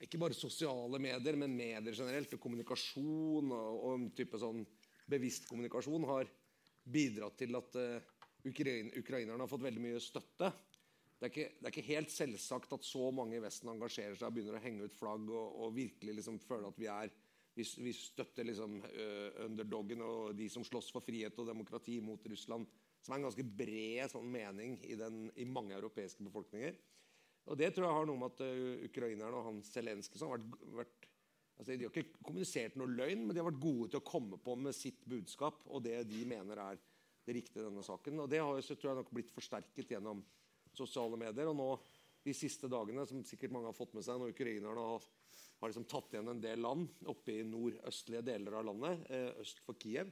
[0.03, 4.63] ikke bare sosiale medier, men medier generelt, og kommunikasjon og, og en type sånn
[5.09, 6.29] bevisst kommunikasjon har
[6.83, 8.13] bidratt til at uh,
[8.47, 10.51] Ukrain, ukrainerne har fått veldig mye støtte.
[11.19, 14.27] Det er, ikke, det er ikke helt selvsagt at så mange i Vesten engasjerer seg
[14.27, 17.13] og begynner å henge ut flagg og, og virkelig liksom føler at vi er
[17.53, 22.25] vi, vi støtter liksom uh, underdoggen og de som slåss for frihet og demokrati mot
[22.27, 22.67] Russland.
[23.03, 26.75] Som er en ganske bred sånn mening i, den, i mange europeiske befolkninger.
[27.51, 30.61] Og det tror jeg har noe med at uh, ukrainerne og han Zelenskyj har vært,
[30.79, 31.09] vært
[31.59, 34.39] altså De har ikke kommunisert noe løgn, men de har vært gode til å komme
[34.41, 36.79] på med sitt budskap og det de mener er
[37.23, 38.23] det riktige i denne saken.
[38.23, 40.23] Og det har så tror jeg nok blitt forsterket gjennom
[40.75, 41.51] sosiale medier.
[41.51, 41.69] Og nå
[42.23, 45.07] de siste dagene, som sikkert mange har fått med seg, når ukrainerne har,
[45.61, 49.59] har liksom tatt igjen en del land oppe i nordøstlige deler av landet, eh, øst
[49.65, 50.11] for Kiev,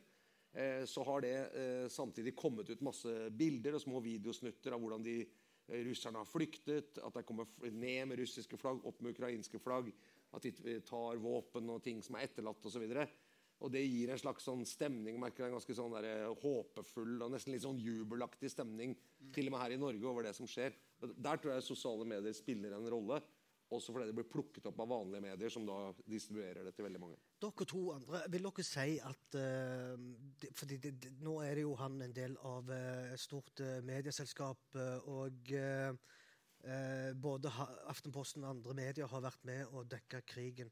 [0.54, 5.08] eh, så har det eh, samtidig kommet ut masse bilder og små videosnutter av hvordan
[5.08, 5.41] de eh,
[5.72, 9.92] russerne har flyktet, at de kommer ned med russiske flagg, opp med ukrainske flagg,
[10.36, 12.86] at de tar våpen og ting som er etterlatt osv.
[13.62, 17.22] Og det gir en slags sånn stemning, merker jeg, en ganske sånn der, eh, håpefull
[17.22, 18.96] og nesten litt sånn jubelaktig stemning,
[19.34, 20.74] til og med her i Norge, over det som skjer.
[21.02, 23.22] Der tror jeg sosiale medier spiller en rolle.
[23.72, 27.00] Også fordi det blir plukket opp av vanlige medier, som da distribuerer det til veldig
[27.00, 27.20] mange.
[27.40, 30.80] Dere to andre, vil dere si at uh, fordi
[31.24, 35.54] Nå er det jo han en del av et et stort uh, medieselskap, eh, og
[35.54, 35.94] eh,
[36.64, 40.72] eh, både ha, Aftenposten og andre medier har vært med å dekke krigen.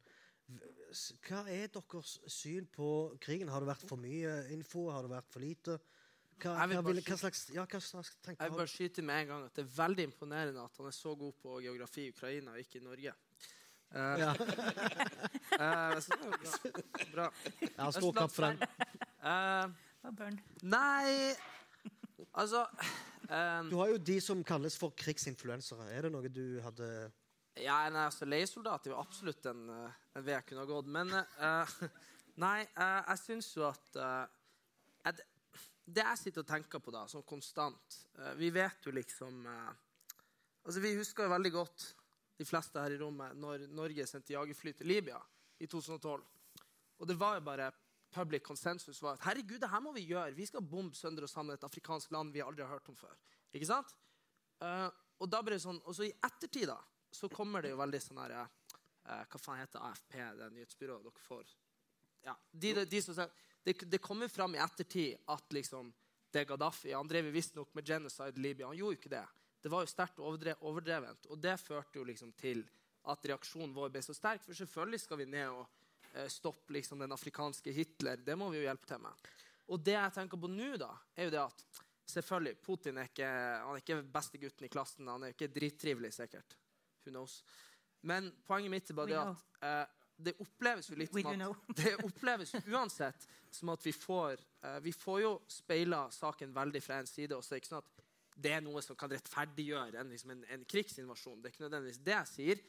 [1.27, 2.89] Hva er deres syn på
[3.21, 3.51] krigen?
[3.53, 4.87] Har det vært for mye info?
[4.89, 5.77] Har det vært for lite?
[6.39, 9.31] Hva, Jeg hva, vil, hva slags, ja, hva slags Jeg vil bare skyte med en
[9.33, 12.53] gang at det er veldig imponerende at han er så god på geografi i Ukraina
[12.53, 13.15] og ikke i Norge.
[13.89, 14.31] Uh, Ja.
[15.57, 16.29] uh, så bra.
[17.11, 17.27] bra.
[17.65, 18.61] Ja, stor opp for den.
[19.19, 19.67] Eh,
[20.63, 21.35] nei
[22.37, 25.89] Altså um, Du har jo de som kalles for krigsinfluensere.
[25.91, 26.87] Er det noe du hadde
[27.59, 30.87] Ja, nei, altså Leiesoldat er jo absolutt en, en vei jeg kunne ha gått.
[30.87, 31.79] Men uh,
[32.45, 33.99] nei, eh, jeg syns jo at
[35.07, 35.21] at
[35.93, 39.71] det jeg sitter og tenker på da, sånn konstant eh, Vi vet jo liksom eh,
[40.63, 41.85] altså Vi husker jo veldig godt,
[42.39, 45.17] de fleste her i rommet, når Norge sendte jagerfly til Libya
[45.59, 46.21] i 2012.
[46.99, 47.71] Og det var jo bare
[48.13, 50.35] public consensus var at herregud, det her må vi gjøre.
[50.37, 53.15] Vi skal bombe sønder og sammen et afrikansk land vi aldri har hørt om før.
[53.53, 53.91] Ikke sant?
[54.63, 54.87] Uh,
[55.19, 56.79] og da ble det sånn, og så i ettertid da,
[57.11, 58.47] så kommer det jo veldig sånn her uh,
[59.29, 61.53] Hva faen heter AFP, det nyhetsbyrået dere får?
[62.25, 63.31] Ja, de, de, de som sier,
[63.63, 65.91] det, det kommer fram i ettertid at liksom,
[66.31, 68.67] det Gaddafi Han drev visstnok med genocide i Libya.
[68.67, 69.25] Han gjorde jo ikke det.
[69.61, 71.27] Det var jo sterkt overdre, overdrevent.
[71.33, 72.63] Og det førte jo liksom til
[73.09, 74.43] at reaksjonen vår ble så sterk.
[74.45, 75.65] For selvfølgelig skal vi ned og
[76.13, 78.21] eh, stoppe liksom, den afrikanske Hitler.
[78.23, 79.29] Det må vi jo hjelpe til med.
[79.69, 81.65] Og det jeg tenker på nå, da, er jo det at
[82.09, 85.11] selvfølgelig, Putin er ikke, han er ikke beste gutten i klassen.
[85.11, 86.55] Han er ikke drittrivelig, sikkert.
[87.03, 87.41] Who knows?
[88.07, 91.93] Men poenget mitt er bare det at eh, det oppleves jo litt som at det
[92.03, 97.07] oppleves uansett som at vi får uh, Vi får jo speila saken veldig fra en
[97.07, 97.35] side.
[97.35, 98.03] og så er det ikke sånn at
[98.39, 101.41] det er noe som kan rettferdiggjøre en, liksom en, en krigsinvasjon.
[101.41, 102.61] Det er ikke nødvendigvis det jeg sier,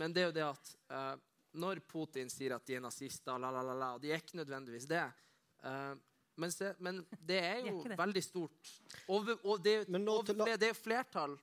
[0.00, 1.16] men det er jo det at uh,
[1.60, 4.38] når Putin sier at de er nazister, la, la, la, la, og de er ikke
[4.40, 5.02] nødvendigvis det
[5.64, 5.96] uh,
[6.38, 7.96] men, se, men det er jo det.
[7.98, 8.72] veldig stort.
[9.10, 11.34] Over, og det, er nå og det er jo flertall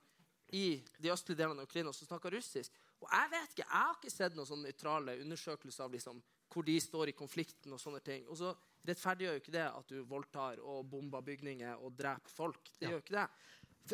[0.56, 2.72] i de østlige delene av Ukraina som snakker russisk.
[3.02, 6.64] Og jeg vet ikke, jeg har ikke sett noen sånne nøytrale undersøkelser av liksom, hvor
[6.64, 7.72] de står i konflikten.
[7.76, 8.24] og sånne ting.
[8.32, 8.54] Og så
[8.88, 12.70] rettferdiggjør jo ikke det at du voldtar og bomber bygninger og dreper folk.
[12.78, 12.94] Det Ja.
[12.94, 13.28] gjør ikke det.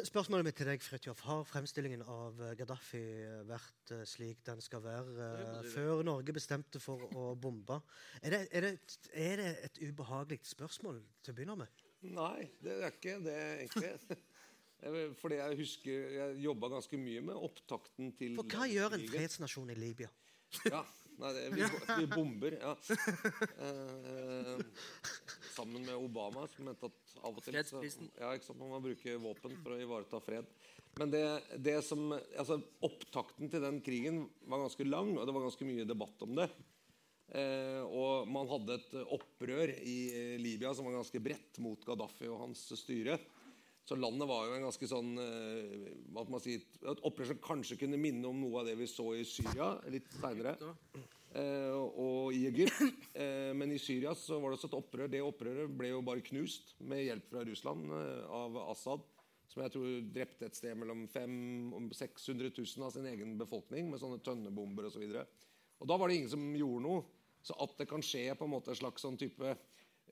[0.06, 1.20] Spørsmålet mitt til deg, Fridtjof.
[1.28, 3.02] Har fremstillingen av eh, Gaddafi
[3.44, 7.76] vært eh, slik den skal være eh, før Norge bestemte for å bombe?
[8.22, 11.82] Er det, er, det, er det et ubehagelig spørsmål til å begynne med?
[12.08, 13.36] Nei, det er ikke det,
[13.66, 13.92] egentlig.
[14.82, 19.06] Vil- Fordi jeg husker Jeg jobba ganske mye med opptakten til For hva gjør en
[19.12, 20.08] fredsnasjon i Libya?
[20.68, 20.82] Ja,
[21.22, 21.62] nei, det, vi,
[22.02, 22.72] vi bomber, ja.
[23.62, 24.58] Eh,
[25.54, 27.80] sammen med Obama, som mente at av og til så,
[28.18, 30.50] ja, ikke sant, man må bruke våpen for å ivareta fred.
[31.00, 31.22] Men det,
[31.64, 35.86] det som, altså, opptakten til den krigen var ganske lang, og det var ganske mye
[35.88, 36.48] debatt om det.
[37.32, 42.28] Eh, og man hadde et opprør i eh, Libya som var ganske bredt mot Gaddafi
[42.28, 43.16] og hans styre.
[43.84, 47.40] Så landet var jo en ganske sånn eh, hva må man si, Et opprør som
[47.42, 50.54] kanskje kunne minne om noe av det vi så i Syria litt seinere.
[51.32, 52.78] Eh, og i Egypt.
[53.12, 55.10] Eh, men i Syria så var det også et opprør.
[55.10, 59.02] Det opprøret ble jo bare knust med hjelp fra Russland av Assad.
[59.52, 64.00] Som jeg tror drepte et sted mellom 500 600 000 av sin egen befolkning med
[64.00, 65.04] sånne tønnebomber osv.
[65.04, 67.02] Og, så og da var det ingen som gjorde noe.
[67.42, 69.56] Så at det kan skje på en måte en slags sånn type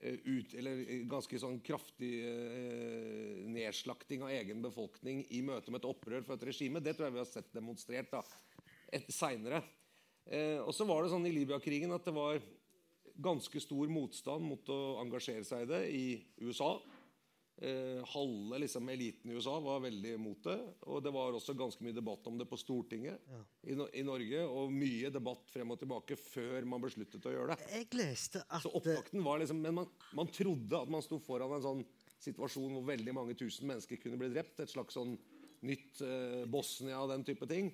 [0.01, 5.89] ut, eller eh, ganske sånn kraftig eh, nedslakting av egen befolkning i møte med et
[5.89, 8.23] opprør for et regime, det tror jeg vi har sett demonstrert da,
[8.91, 9.61] et, senere.
[10.25, 12.41] Eh, og så var det sånn i Libya-krigen at det var
[13.21, 16.05] ganske stor motstand mot å engasjere seg i det i
[16.47, 16.73] USA.
[17.61, 20.55] Eh, halve liksom, eliten i USA var veldig imot det.
[20.89, 23.21] Og det var også ganske mye debatt om det på Stortinget
[23.69, 24.41] i, no i Norge.
[24.49, 27.67] Og mye debatt frem og tilbake før man besluttet å gjøre det.
[27.69, 31.53] Jeg leste at Så opptakten var liksom, Men man, man trodde at man sto foran
[31.59, 31.85] en sånn
[32.21, 34.65] situasjon hvor veldig mange tusen mennesker kunne bli drept.
[34.65, 35.13] Et slags sånn
[35.61, 37.69] nytt eh, Bosnia og den type ting.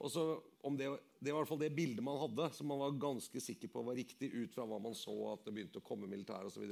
[0.00, 0.30] Og så
[0.64, 0.88] om det,
[1.20, 3.84] det var i hvert fall det bildet man hadde, som man var ganske sikker på
[3.84, 6.64] var riktig ut fra hva man så at det begynte å komme militær osv.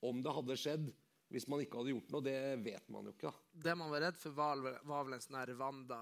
[0.00, 0.94] Om det hadde skjedd
[1.30, 3.30] hvis man ikke hadde gjort noe, det vet man jo ikke.
[3.30, 3.60] da.
[3.68, 6.00] Det man var redd for, var, vel- var vel en sånn her Rwanda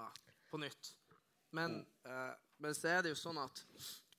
[0.51, 0.93] på nytt.
[1.51, 3.63] Men, eh, men så er det jo sånn at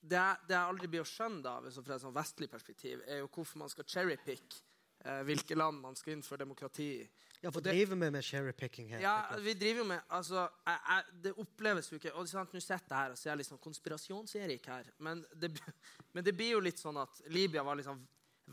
[0.01, 3.19] det, det jeg aldri blir å skjønne, da, hvis- fra et sånn vestlig perspektiv, er
[3.23, 4.61] jo hvorfor man skal cherrypick
[5.05, 7.09] eh, hvilke land man skal innføre demokrati i.
[7.43, 8.99] Ja, for det- driver vi med cherrypicking her?
[8.99, 12.59] Ja, vi driver jo med altså, jeg, jeg, Det oppleves jo ikke og sant, Nå
[12.59, 14.89] sitter jeg her og ser litt sånn konspirasjons-Erik her.
[14.99, 15.51] Men det,
[16.13, 18.01] men det blir jo litt sånn at Libya var liksom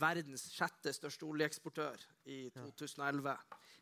[0.00, 3.36] verdens sjette største oljeeksportør i 2011.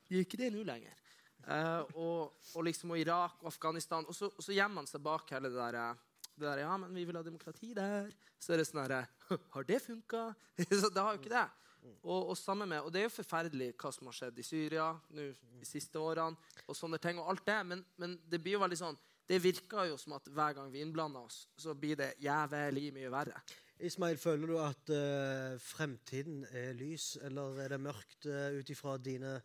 [0.08, 0.98] Det er ikke det nå lenger.
[1.42, 4.06] Uh, og, og liksom og Irak og Afghanistan.
[4.06, 6.76] Og så, og så gjemmer man seg bak hele det der, eh, det der Ja,
[6.78, 8.12] men vi vil ha demokrati der.
[8.38, 9.04] Så er det sånn herre
[9.54, 10.28] Har det funka?
[10.82, 11.48] så det har jo ikke det.
[11.82, 14.84] Og, og, med, og det er jo forferdelig hva som har skjedd i Syria
[15.16, 16.38] nå de siste årene.
[16.68, 19.88] og sånne ting, og alt det, Men, men det blir jo veldig sånn, det virker
[19.90, 23.42] jo som at hver gang vi innblander oss, så blir det jævlig mye verre.
[23.80, 28.96] Ismail, føler du at uh, fremtiden er lys, eller er det mørkt uh, ut ifra
[28.98, 29.40] dine,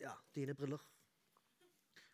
[0.00, 0.82] ja, dine briller?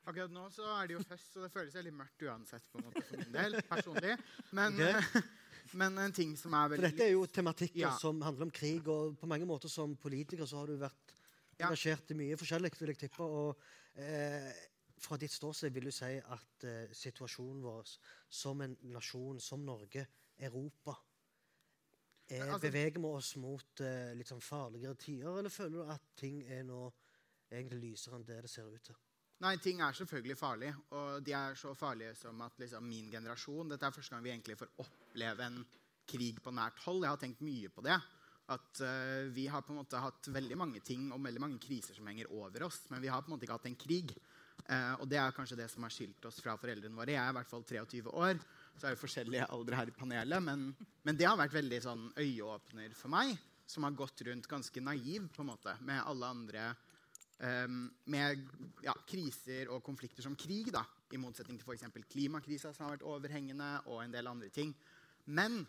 [0.09, 2.87] Akkurat nå så er det jo høst, så det føles litt mørkt uansett på en
[2.89, 3.59] måte for min del.
[3.69, 4.17] personlig.
[4.57, 5.23] Men, okay.
[5.83, 6.81] men en ting som er veldig...
[6.81, 7.93] For dette er jo tematikker Ja.
[8.01, 11.15] som handler om krig, og på mange måter som politiker så har du vært
[11.61, 13.27] engasjert i mye forskjellig, vil jeg tippe.
[13.27, 14.51] Og eh,
[15.01, 17.93] fra ditt ståsted vil du si at eh, situasjonen vår
[18.41, 20.07] som en nasjon, som Norge,
[20.41, 20.97] Europa,
[22.31, 26.03] Er, Altså- beveger vi oss mot eh, litt sånn farligere tider, eller føler du at
[26.15, 26.93] ting er nå
[27.51, 28.95] egentlig lysere enn det det ser ut til?
[29.41, 33.73] Nei, ting er selvfølgelig farlig, og de er så farlige som at liksom, min generasjon
[33.73, 35.65] Dette er første gang vi egentlig får oppleve en
[36.07, 37.03] krig på nært hold.
[37.03, 37.97] Jeg har tenkt mye på det.
[38.51, 41.95] At uh, Vi har på en måte hatt veldig mange ting og veldig mange kriser
[41.95, 44.15] som henger over oss, men vi har på en måte ikke hatt en krig.
[44.67, 47.15] Uh, og det er kanskje det som har skilt oss fra foreldrene våre.
[47.15, 48.43] Jeg er i hvert fall 23 år,
[48.81, 50.43] så er det forskjellige aldre her i panelet.
[50.43, 50.71] Men,
[51.05, 53.35] men det har vært veldig sånn øyeåpner for meg,
[53.69, 56.71] som har gått rundt ganske naiv på en måte, med alle andre
[57.45, 58.41] um, med
[58.85, 61.87] ja, kriser og konflikter som krig, da, i motsetning til f.eks.
[62.11, 64.73] klimakrisa, som har vært overhengende, og en del andre ting.
[65.31, 65.61] Men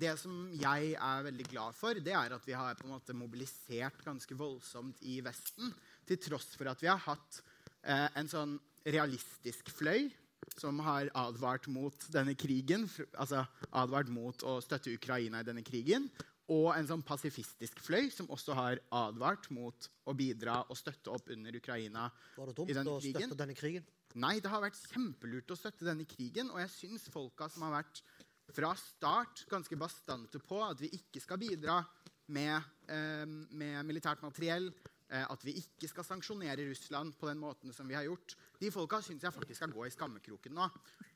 [0.00, 3.16] det som jeg er veldig glad for, det er at vi har på en måte
[3.16, 5.74] mobilisert ganske voldsomt i Vesten,
[6.08, 7.42] til tross for at vi har hatt
[7.82, 8.56] eh, en sånn
[8.86, 10.08] realistisk fløy
[10.58, 16.08] som har advart mot denne krigen, altså advart mot å støtte Ukraina i denne krigen,
[16.50, 21.30] og en sånn pasifistisk fløy som også har advart mot å bidra og støtte opp
[21.30, 23.22] under Ukraina Var det i denne å krigen.
[23.22, 23.86] støtte denne krigen?
[24.18, 26.50] Nei, det har vært kjempelurt å støtte denne krigen.
[26.50, 28.02] Og jeg syns folka som har vært
[28.50, 31.78] fra start ganske bastante på at vi ikke skal bidra
[32.34, 32.58] med,
[32.90, 34.72] eh, med militært materiell,
[35.10, 39.00] at vi ikke skal sanksjonere Russland på den måten som vi har gjort, de folka
[39.02, 40.68] syns jeg faktisk skal gå i skammekroken nå.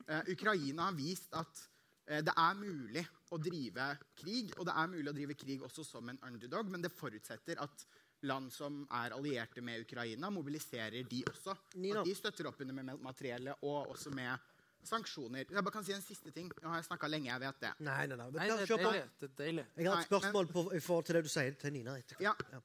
[0.07, 1.61] Eh, Ukraina har vist at
[2.07, 5.85] eh, det er mulig å drive krig, og det er mulig å drive krig også
[5.87, 7.85] som en underdog, men det forutsetter at
[8.25, 11.55] land som er allierte med Ukraina, mobiliserer de også.
[11.55, 14.51] At de støtter opp under med materiellet og også med
[14.85, 15.45] sanksjoner.
[15.49, 16.49] Jeg bare kan si en siste ting.
[16.61, 17.73] Nå har jeg snakka lenge, jeg vet det.
[17.85, 18.29] Nei, nei, nei.
[18.35, 18.77] Nei, det er på.
[18.83, 19.03] deilig.
[19.19, 19.65] Det er deilig.
[19.75, 21.97] Jeg har et spørsmål på, i forhold til det du sier til Nina.
[22.01, 22.25] etterpå.
[22.25, 22.61] Ja.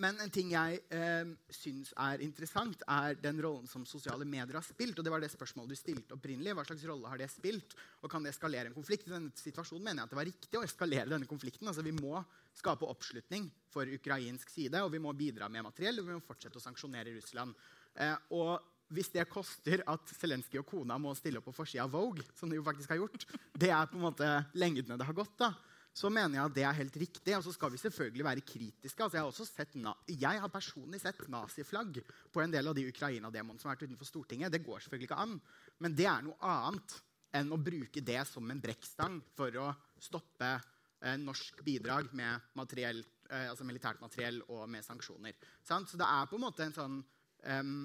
[0.00, 4.64] Men en ting jeg eh, syns er interessant, er den rollen som sosiale medier har
[4.64, 4.96] spilt.
[4.96, 6.54] og det var det spørsmålet du stilte opprinnelig.
[6.56, 7.76] Hva slags rolle har det spilt?
[8.00, 9.10] Og kan det eskalere en konflikt?
[9.10, 11.68] I denne situasjonen mener jeg at det var riktig å eskalere denne konflikten.
[11.68, 12.22] Altså Vi må
[12.56, 16.60] skape oppslutning for ukrainsk side, og vi må bidra med materiell, og vi må fortsette
[16.60, 17.52] å sanksjonere Russland.
[18.00, 21.92] Eh, og hvis det koster at Zelenskyj og kona må stille opp på forsida av
[21.92, 25.16] Vogue, som de jo faktisk har gjort, det er på en måte lengdene det har
[25.16, 25.52] gått, da,
[25.92, 27.34] så mener jeg at det er helt riktig.
[27.36, 29.04] Og så skal vi selvfølgelig være kritiske.
[29.04, 32.00] Altså, jeg, har sett jeg har personlig sett naziflagg
[32.32, 34.52] på en del av de Ukraina-demoene som har vært utenfor Stortinget.
[34.52, 35.38] Det går selvfølgelig ikke an.
[35.84, 36.98] Men det er noe annet
[37.36, 39.70] enn å bruke det som en brekkstang for å
[40.02, 45.36] stoppe eh, norsk bidrag med materiell, eh, altså militært materiell og med sanksjoner.
[45.64, 45.92] Sant?
[45.92, 47.76] Så det er på en måte en sånn um,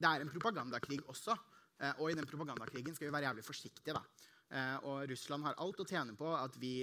[0.00, 1.36] Det er en propagandakrig også.
[1.82, 3.96] Eh, og i den propagandakrigen skal vi være jævlig forsiktige.
[3.96, 4.02] da.
[4.52, 6.82] Eh, og Russland har alt å tjene på at vi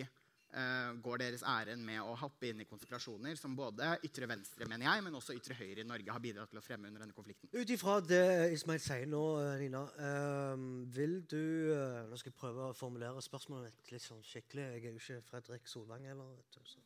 [0.53, 4.87] eh, går deres ærend med å hoppe inn i konspirasjoner som både ytre venstre mener
[4.87, 7.51] jeg, men også ytre høyre i Norge har bidratt til å fremme under denne konflikten.
[7.53, 8.21] Ut ifra det
[8.55, 11.41] Ismail sier nå, eh, Nina, eh, vil du
[11.75, 14.69] eh, Nå skal jeg prøve å formulere spørsmålet mitt litt sånn skikkelig.
[14.75, 16.31] Jeg er jo ikke Fredrik Solvang heller.
[16.37, 16.79] vet du, Så,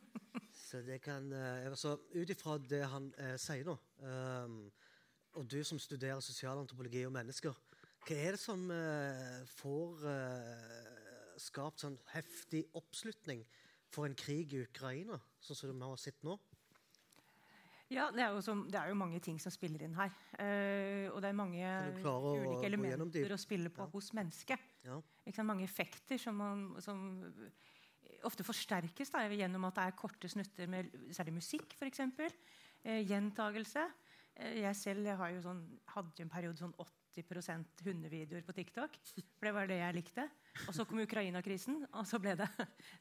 [0.68, 4.58] så det kan eh, altså, Ut ifra det han eh, sier nå, eh,
[5.34, 7.54] og du som studerer sosialantropologi og mennesker,
[8.04, 10.93] hva er det som eh, får eh,
[11.42, 13.44] skapt sånn heftig oppslutning
[13.94, 16.38] for en krig i Ukraina, sånn som vi har sett nå?
[17.92, 20.10] Ja, det er, jo som, det er jo mange ting som spiller inn her.
[20.40, 21.66] Eh, og det er mange
[22.00, 23.90] ulike elementer å spille på Ja.
[23.92, 24.58] hos mennesket.
[24.86, 24.96] Ja.
[25.44, 27.04] Mange effekter som, man, som
[28.24, 32.00] ofte forsterkes da, gjennom at det er korte snutter med særlig musikk, f.eks.
[32.84, 33.84] Eh, gjentagelse.
[34.34, 35.62] Eh, jeg selv jeg har jo sånn,
[35.94, 36.74] hadde jo en periode sånn
[37.14, 38.96] 80% hundevideoer på TikTok.
[39.38, 40.26] For det var det jeg likte.
[40.68, 42.48] Og så kom Ukraina-krisen, og så ble det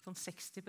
[0.04, 0.64] sånn 60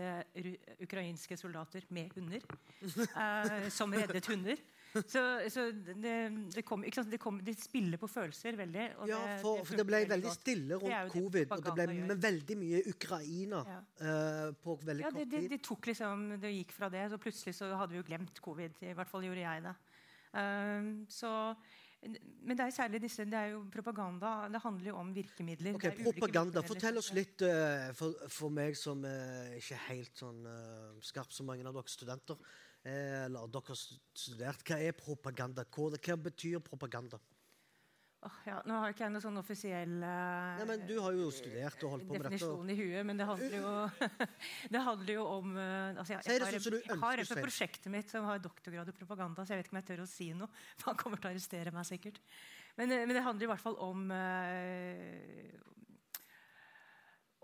[0.00, 0.50] eh,
[0.84, 2.44] ukrainske soldater med hunder.
[2.86, 4.60] Eh, som reddet hunder.
[5.04, 6.14] Så, så det,
[6.54, 6.84] det, kom?
[6.84, 8.84] Det, kom, det spiller på følelser veldig.
[9.10, 12.58] Ja, for, det for det ble veldig stille rundt covid, og det ble med veldig
[12.60, 13.80] mye Ukraina Ja.
[14.00, 15.50] uh, på veldig Ja, kort det, tid.
[15.52, 18.80] det liksom, det gikk fra det, så plutselig så hadde vi jo glemt covid.
[18.82, 19.74] I hvert fall gjorde jeg det.
[20.36, 21.32] Uh, så,
[22.46, 24.48] men det er særlig disse, det er jo propaganda.
[24.52, 25.74] Det handler jo om virkemidler.
[25.74, 26.62] Ok, Propaganda.
[26.66, 31.34] Fortell oss litt, uh, for, for meg som uh, ikke er helt sånn uh, skarp
[31.34, 32.38] som mange av dere studenter.
[32.86, 34.62] eller dere studert.
[34.62, 35.64] Hva er propaganda?
[35.74, 37.18] Hva, hva betyr propaganda?
[38.24, 41.26] Åh, ja, nå har ikke jeg noen sånn offisiell eh, Nei, men Du har jo
[41.34, 42.32] studert og holdt på med dette.
[42.32, 43.72] definisjon i huet, men det handler jo,
[44.74, 48.26] det handler jo om eh, altså jeg, jeg, har, jeg har et prosjektet mitt som
[48.26, 50.48] har doktorgrad i propaganda, så jeg vet ikke om jeg tør å si noe.
[50.80, 52.22] For han kommer til å arrestere meg sikkert.
[52.80, 55.52] Men, eh, men det handler i hvert fall om eh,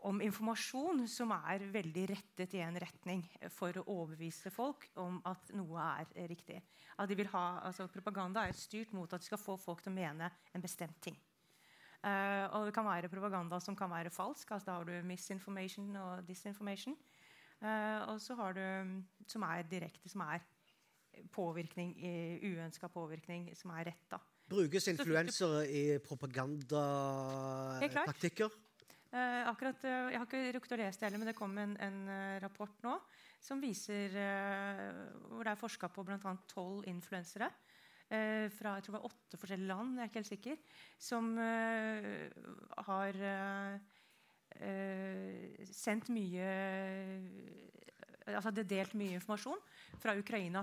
[0.09, 3.23] om informasjon som er veldig rettet i en retning
[3.55, 6.59] for å overbevise folk om at noe er riktig.
[6.99, 9.93] At de vil ha, altså Propaganda er styrt mot at de skal få folk til
[9.93, 11.19] å mene en bestemt ting.
[12.03, 14.51] Uh, og det kan være propaganda som kan være falsk.
[14.51, 16.97] altså Da har du misinformation og disinformation.
[17.63, 18.67] Uh, og så har du
[19.31, 20.41] som er direkte, som er
[21.31, 21.91] påvirkning,
[22.43, 24.19] uønska påvirkning, som er retta.
[24.51, 28.51] Brukes influensere i propagandataktikker?
[29.13, 31.77] Eh, akkurat, eh, Jeg har ikke rukket å lese det heller, men det kom en,
[31.85, 32.95] en uh, rapport nå
[33.43, 36.33] som viser eh, hvor det er forska på bl.a.
[36.49, 37.51] tolv influensere
[38.09, 40.57] eh, fra jeg tror det var åtte forskjellige land, jeg er ikke helt sikker,
[40.97, 41.29] som
[42.87, 43.19] har
[45.73, 46.49] sendt mye
[48.31, 49.61] altså det er delt mye informasjon
[50.01, 50.63] fra Ukraina.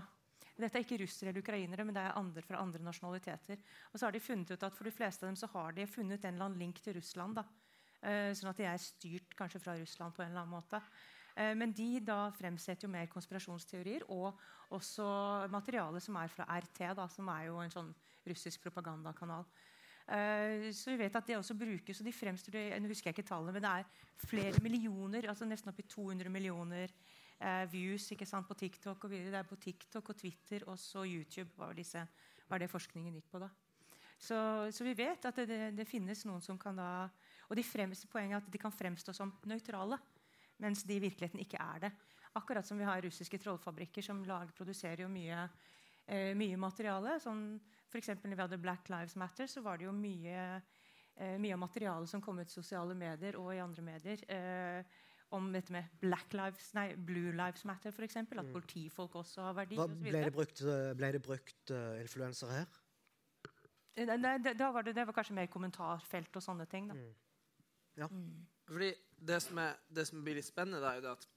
[0.56, 3.60] Dette er ikke russere eller ukrainere, men det er andre fra andre nasjonaliteter.
[3.92, 5.88] Og så har de funnet ut at For de fleste av dem så har de
[5.88, 7.36] funnet en eller annen link til Russland.
[7.36, 7.46] da.
[8.00, 10.80] Uh, sånn at de er styrt kanskje fra Russland på en eller annen måte.
[11.36, 14.40] Uh, men de da fremsetter jo mer konspirasjonsteorier og
[14.76, 15.08] også
[15.52, 17.92] materiale som er fra RT, da, som er jo en sånn
[18.30, 19.48] russisk propagandakanal.
[20.10, 23.30] Uh, så vi vet at det også brukes, og de fremstår Nå husker jeg ikke
[23.30, 26.94] tallene, men det er flere millioner, altså nesten oppi 200 millioner
[27.40, 29.16] eh, views ikke sant, på TikTok og.
[29.16, 32.06] Det er på TikTok og Twitter og så YouTube var, disse,
[32.50, 33.40] var det forskningen gikk på.
[33.40, 33.50] da.
[34.20, 34.38] Så,
[34.76, 36.90] så vi vet at det, det, det, finnes noen som kan da
[37.50, 39.98] Og de fremste poenget er at de kan fremstå som nøytrale,
[40.62, 41.92] mens de i virkeligheten ikke er det.
[42.38, 45.48] Akkurat som vi har russiske trollfabrikker som lager, produserer jo mye,
[46.06, 47.18] eh, mye materiale.
[47.24, 47.60] Sånn,
[47.90, 48.12] F.eks.
[48.22, 50.62] når vi hadde Black Lives Matter, så var det jo mye,
[51.16, 54.26] eh, mye av materialet som kom ut i sosiale medier og i andre medier.
[54.30, 58.18] Eh, om dette med Black Lives, nei, Blue Lives Matter, f.eks.
[58.18, 58.52] At mm.
[58.54, 59.78] politifolk også har verdi.
[59.78, 62.80] Hva, ble, det brukt, eh, ble det brukt uh, influensere her?
[63.96, 66.90] Eh, nei, det, var det, det, var kanskje mer kommentarfelt og sånne ting.
[66.96, 67.12] Mm.
[68.00, 68.08] Ja.
[68.08, 68.46] Mm.
[68.70, 68.90] Fordi
[69.30, 71.28] det som, er, det som, blir litt spennende, da, er jo at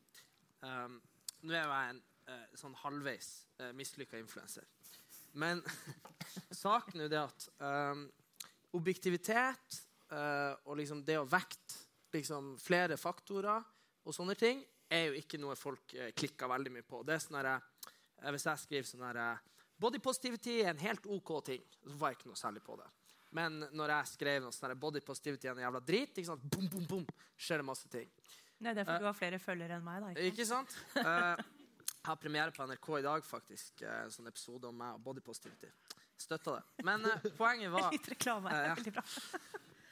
[0.62, 1.00] um,
[1.42, 4.68] Nå er jeg en uh, sånn halvveis uh, mislykka influenser.
[5.42, 5.62] Men
[6.62, 8.04] saken er jo det at um,
[8.78, 9.80] objektivitet
[10.12, 11.80] uh, og liksom det å vekte
[12.14, 13.64] liksom, flere faktorer
[14.04, 17.02] og sånne ting er jo ikke noe folk uh, klikker veldig mye på.
[17.06, 19.44] Det er sånn her, eh, Hvis jeg skriver sånn her eh,
[19.82, 22.90] Body positivity er en helt OK ting, så var jeg ikke noe særlig på det.
[23.32, 26.44] Men når jeg skrev noe sånn body positivity er en jævla drit, ikke sant?
[26.52, 27.06] Boom, boom, boom,
[27.40, 28.10] skjer det masse ting.
[28.62, 30.04] Nei, det er fordi uh, du har flere følgere enn meg.
[30.04, 30.12] da.
[30.28, 30.76] Ikke sant?
[30.92, 31.42] Ikke sant?
[31.42, 31.58] Uh,
[32.02, 33.82] jeg har premiere på NRK i dag, faktisk.
[33.88, 35.70] En sånn episode om meg og body positivity.
[36.18, 36.84] Støtta det.
[36.86, 38.52] Men uh, poenget var Litt reklame.
[38.52, 38.72] Uh.
[38.76, 39.04] Veldig bra.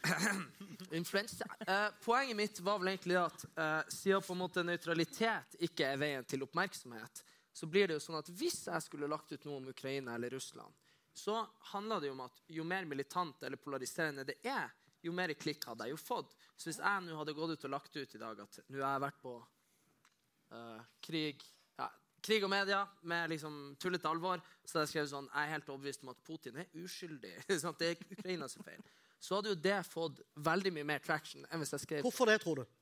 [0.90, 1.44] Influensa.
[1.66, 6.00] Eh, poenget mitt var vel egentlig at eh, siden på en måte nøytralitet ikke er
[6.00, 9.60] veien til oppmerksomhet, så blir det jo sånn at hvis jeg skulle lagt ut noe
[9.60, 10.72] om Ukraina eller Russland,
[11.16, 11.42] så
[11.72, 14.70] handler det jo om at jo mer militant eller polariserende det er,
[15.02, 16.34] jo mer klikk hadde jeg jo fått.
[16.56, 18.98] Så hvis jeg nå hadde gått ut og lagt ut i dag at nå har
[18.98, 21.44] jeg vært på uh, krig
[21.80, 21.88] ja,
[22.20, 25.72] krig og media med liksom tullete alvor, så hadde jeg skrevet sånn Jeg er helt
[25.72, 27.36] overbevist om at Putin er uskyldig.
[27.80, 28.84] det er Ukrainas feil
[29.20, 32.40] så hadde jo det fått veldig mye mer traction enn hvis jeg skrev Hvorfor det,
[32.42, 32.76] tror du?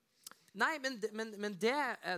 [0.58, 1.74] Nei, men, men, men det,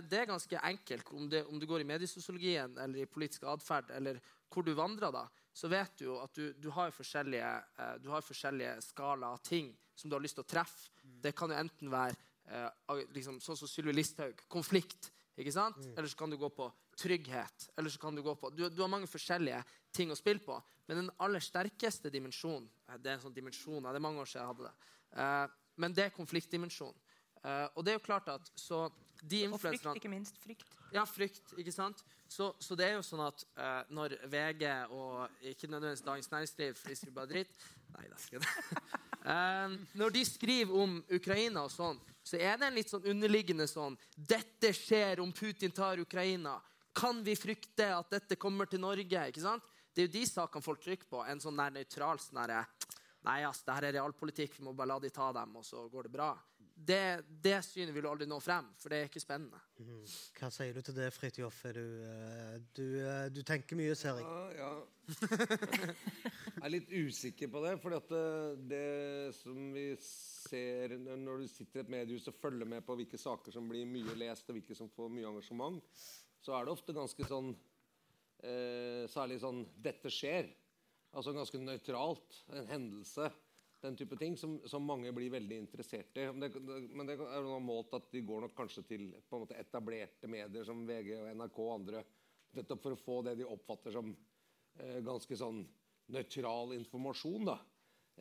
[0.09, 1.09] det, er ganske enkelt.
[1.13, 5.13] Om, det, om, du går i mediesosiologien eller i politisk atferd, eller hvor du vandrer,
[5.13, 9.33] da, så vet du jo at du, du, har forskjellige, uh, du har forskjellige skala
[9.35, 10.91] av ting som du har lyst til å treffe.
[11.03, 11.17] Mm.
[11.25, 12.15] Det kan jo enten være
[12.51, 15.11] uh, liksom, sånn som Sylvi Listhaug konflikt.
[15.35, 15.77] ikke sant?
[15.83, 15.97] Mm.
[15.97, 16.69] Eller så kan du gå på
[17.01, 17.69] trygghet.
[17.77, 20.57] eller så kan Du gå på, du, du har mange forskjellige ting å spille på.
[20.87, 24.27] Men den aller sterkeste dimensjonen eh, Det er en sånn dimensjon, det er mange år
[24.27, 25.55] siden jeg hadde det.
[25.81, 26.99] Men det er konfliktdimensjonen.
[27.75, 28.85] Og det er jo klart at så
[29.21, 30.37] de Og frykt, ikke minst.
[30.41, 30.67] Frykt.
[30.93, 31.53] Ja, frykt.
[31.57, 32.03] ikke sant?
[32.31, 34.63] Så, så det er jo sånn at uh, når VG
[34.95, 38.53] og ikke nødvendigvis Dagens Næringsliv, for de skriver bare dritt Nei, det skal det.
[39.99, 43.97] når de skriver om Ukraina og sånn, så er det en litt sånn underliggende sånn
[44.15, 46.55] Dette skjer om Putin tar Ukraina.
[46.95, 49.27] Kan vi frykte at dette kommer til Norge?
[49.27, 49.67] ikke sant?
[49.91, 51.25] Det er jo de sakene folk trykker på.
[51.27, 52.63] En sånn nær nøytral sånn herre
[53.27, 55.83] Nei, ass, det her er realpolitikk, vi må bare la de ta dem, og så
[55.91, 56.31] går det bra.
[56.81, 59.59] Det, det synet vil du aldri nå frem, for det er ikke spennende.
[59.81, 60.05] Mm.
[60.37, 61.59] Hva sier du til det, Fridtjof?
[61.75, 64.25] Du, eh, du, eh, du, tenker mye, ser jeg.
[64.25, 64.71] Ja, ja.
[66.55, 67.75] jeg er litt usikker på det.
[67.83, 68.23] For det,
[68.71, 73.19] det som vi ser når du sitter i et mediehus og følger med på hvilke
[73.21, 75.83] saker som blir mye lest, og hvilke som får mye engasjement,
[76.41, 77.53] så er det ofte ganske sånn
[78.41, 80.49] eh, særlig sånn 'dette skjer'.
[81.11, 82.41] Altså ganske nøytralt.
[82.55, 83.29] En hendelse.
[83.81, 86.27] Den type ting som, som mange blir veldig interessert i.
[86.29, 86.51] Men det,
[86.93, 90.67] men det er målt at de går nok kanskje til på en måte etablerte medier
[90.67, 92.03] som VG og NRK og andre.
[92.57, 95.63] Nettopp for å få det de oppfatter som eh, ganske sånn
[96.13, 97.47] nøytral informasjon.
[97.49, 97.57] da.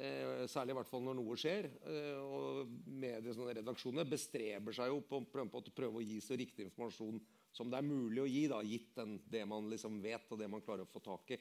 [0.01, 1.69] Eh, særlig i hvert fall når noe skjer.
[1.93, 6.39] Eh, og medier, sånne redaksjoner bestreber seg jo på, på å prøve å gi så
[6.41, 7.21] riktig informasjon
[7.53, 10.49] som det er mulig å gi, da, gitt den, det man liksom vet, og det
[10.49, 11.41] man klarer å få tak i.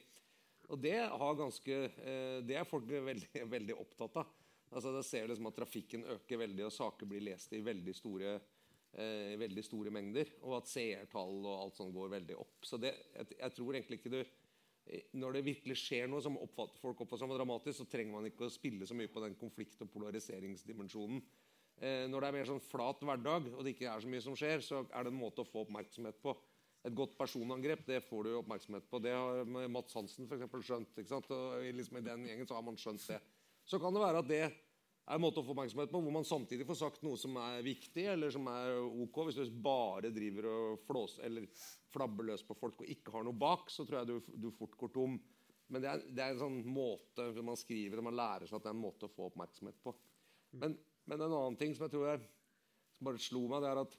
[0.70, 0.94] Og Det,
[1.38, 4.32] ganske, eh, det er folk veldig, veldig opptatt av.
[4.70, 8.36] Altså, da ser liksom at Trafikken øker veldig, og saker blir lest i veldig store
[8.92, 12.60] eh, veldig store mengder, og at seertall og alt sånt går veldig opp.
[12.66, 14.22] Så det, jeg, jeg tror egentlig ikke du
[15.20, 18.46] Når det virkelig skjer noe som oppfatter, folk oppfatter som dramatisk, så trenger man ikke
[18.48, 21.20] å spille så mye på den konflikt- og polariseringsdimensjonen.
[21.80, 24.34] Eh, når det er mer sånn flat hverdag, og det ikke er så mye som
[24.38, 26.34] skjer, så er det en måte å få oppmerksomhet på.
[26.88, 29.02] Et godt personangrep det får du oppmerksomhet på.
[29.04, 30.96] Det har Mats Hansen for eksempel, skjønt.
[30.96, 31.28] ikke sant?
[31.34, 33.20] Og liksom I den gjengen så har man skjønt det.
[33.68, 34.54] Så kan det være at det er
[35.16, 38.06] en måte å få oppmerksomhet på, hvor man samtidig får sagt noe som er viktig,
[38.14, 39.20] eller som er ok.
[39.28, 41.48] Hvis du bare driver og flås, eller
[41.92, 44.78] flabber løs på folk og ikke har noe bak, så tror jeg du, du fort
[44.80, 45.18] går tom.
[45.70, 48.64] Men det er, det er, en sånn måte man skriver og man lærer seg at
[48.64, 49.94] det er en måte å få oppmerksomhet på.
[50.58, 50.74] Men,
[51.06, 52.22] men en annen ting som jeg tror jeg
[52.96, 53.94] som bare slo meg, det er at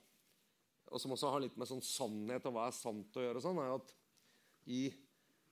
[0.92, 3.46] og som også har litt med sånn sannhet og hva er sant å gjøre, og
[3.46, 3.94] sånn, er at
[4.72, 4.82] i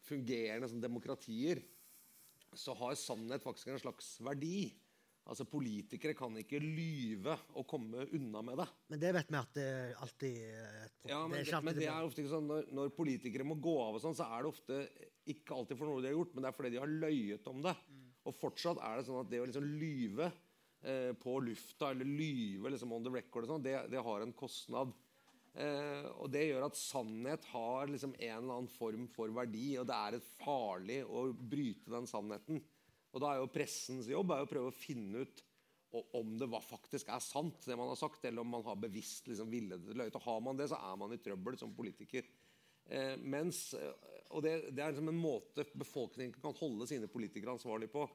[0.05, 1.61] fungerende sånn, demokratier
[2.57, 4.69] så har sannhet faktisk en slags verdi.
[5.29, 8.65] Altså Politikere kan ikke lyve og komme unna med det.
[8.89, 9.69] Men det vet vi at det
[10.01, 10.39] alltid.
[11.05, 13.59] Ja, men det er det, men det er ofte ikke sånn når, når politikere må
[13.61, 14.79] gå av, og sånn, så er det ofte
[15.29, 17.61] ikke alltid for noe de har gjort, men det er fordi de har løyet om
[17.67, 17.75] det.
[18.25, 20.31] Og fortsatt er det sånn at det å liksom lyve
[20.81, 24.33] eh, på lufta eller lyve liksom on the record, og sånn, det, det har en
[24.33, 24.97] kostnad.
[25.57, 29.87] Eh, og Det gjør at sannhet har liksom en eller annen form for verdi, og
[29.89, 32.61] det er farlig å bryte den sannheten.
[33.09, 35.45] Og Da er jo pressens jobb å prøve å finne ut
[36.13, 39.49] om det faktisk er sant, det man har sagt, eller om man har bevisst liksom
[39.49, 40.15] villedet løyet.
[40.19, 42.27] Og Har man det, så er man i trøbbel som politiker.
[42.85, 43.73] Eh, mens,
[44.29, 48.05] og det, det er liksom en måte befolkningen kan holde sine politikere ansvarlig på.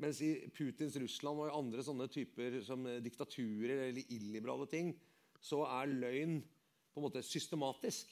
[0.00, 4.94] Mens i Putins Russland og i andre sånne typer som diktaturer eller illiberale ting,
[5.44, 6.38] så er løgn
[6.92, 8.10] på en måte systematisk.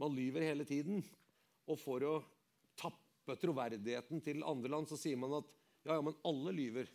[0.00, 1.02] Man lyver hele tiden.
[1.70, 2.14] Og for å
[2.78, 5.50] tappe troverdigheten til andre land, så sier man at
[5.84, 6.88] ja, ja, men alle lyver.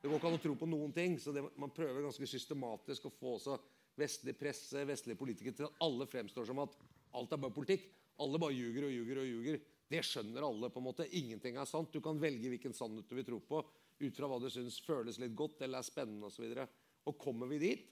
[0.00, 1.16] Det går ikke an å tro på noen ting.
[1.22, 3.56] Så det, man prøver ganske systematisk å få også
[3.96, 6.76] vestlig presse, vestlige politikere til at alle fremstår som at
[7.16, 7.88] alt er bare politikk.
[8.22, 9.58] Alle bare ljuger og ljuger og ljuger.
[9.86, 10.70] Det skjønner alle.
[10.70, 11.08] på en måte.
[11.18, 11.92] Ingenting er sant.
[11.92, 13.62] Du kan velge hvilken sannhet du vil tro på
[13.96, 16.44] ut fra hva du syns føles litt godt eller er spennende osv.
[16.44, 16.66] Og, så
[17.06, 17.84] og kommer vi dit,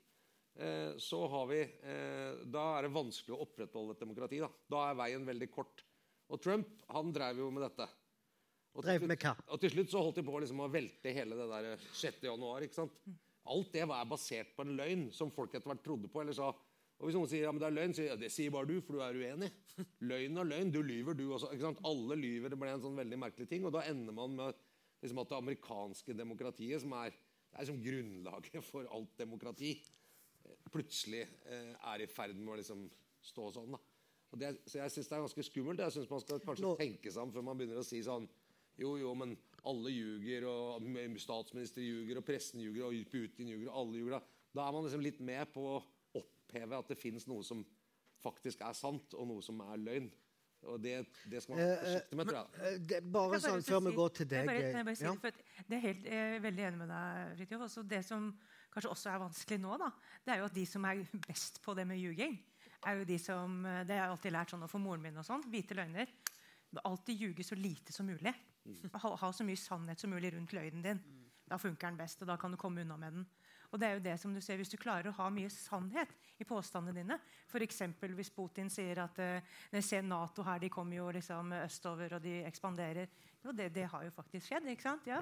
[1.03, 4.39] så har vi eh, Da er det vanskelig å opprettholde et demokrati.
[4.39, 5.83] Da, da er veien veldig kort.
[6.31, 7.89] Og Trump han drev jo med dette.
[8.75, 9.35] Og til, Drev med hva?
[9.55, 12.25] og til slutt så holdt de på liksom å velte hele det der 6.
[12.27, 12.65] januar.
[12.67, 12.95] ikke sant?
[13.51, 16.23] Alt det var basert på en løgn som folk etter hvert trodde på.
[16.23, 18.31] eller sa, og Hvis noen sier ja, men det er løgn, sier jeg ja, det
[18.33, 19.51] sier bare du, for du er uenig.
[20.11, 20.73] Løgn og løgn.
[20.75, 21.51] Du lyver, du også.
[21.53, 21.83] ikke sant?
[21.87, 22.55] Alle lyver.
[22.55, 23.67] Det ble en sånn veldig merkelig ting.
[23.69, 24.63] Og da ender man med
[25.05, 27.15] liksom at det amerikanske demokratiet, som er,
[27.51, 30.04] det er som grunnlaget for alt demokrati, eh,
[30.75, 32.87] plutselig eh, er i ferd med å liksom
[33.25, 33.75] stå sånn.
[33.77, 33.81] da.
[34.35, 35.83] Og det, så jeg syns det er ganske skummelt.
[35.85, 38.27] Jeg synes Man skal kanskje Nå- tenke seg om før man begynner å si sånn
[38.81, 40.83] Jo, jo, men alle ljuger, og
[41.22, 44.25] statsminister ljuger, og pressen ljuger, og Putin ljuger, og alle ljuger.
[44.51, 45.79] Da, er man liksom litt med på å
[46.18, 47.62] oppheve at det fins noe som
[48.25, 50.11] faktisk er sant, og noe som er løgn.
[50.64, 50.97] Og det,
[51.31, 52.66] det skal man være forsiktig med, tror jeg.
[52.66, 55.12] Eh, det, bare sånn før vi går til jeg deg bare, jeg bare si ja.
[55.14, 57.64] det, for at det er helt, jeg er veldig enig med deg, Fridtjof.
[57.68, 58.29] Også Det som
[58.75, 59.91] kanskje også er vanskelig nå, da,
[60.25, 62.37] det er jo at de som er best på det med ljuging,
[62.85, 65.45] er jo de som Det har jeg alltid lært sånn for moren min og sånn.
[65.49, 66.11] Hvite løgner.
[66.85, 68.35] Alltid ljuge så lite som mulig.
[68.93, 71.01] Ha, ha så mye sannhet som mulig rundt løgnen din.
[71.49, 73.27] Da funker den best, og da kan du komme unna med den.
[73.75, 76.12] Og det er jo det som du ser, Hvis du klarer å ha mye sannhet
[76.39, 77.18] i påstandene dine
[77.49, 77.83] F.eks.
[78.14, 83.09] hvis Putin sier at uh, Nato her, de kommer jo liksom østover og de ekspanderer.
[83.45, 84.67] Jo, det, det har jo faktisk skjedd.
[84.73, 85.07] ikke sant?
[85.09, 85.21] Ja.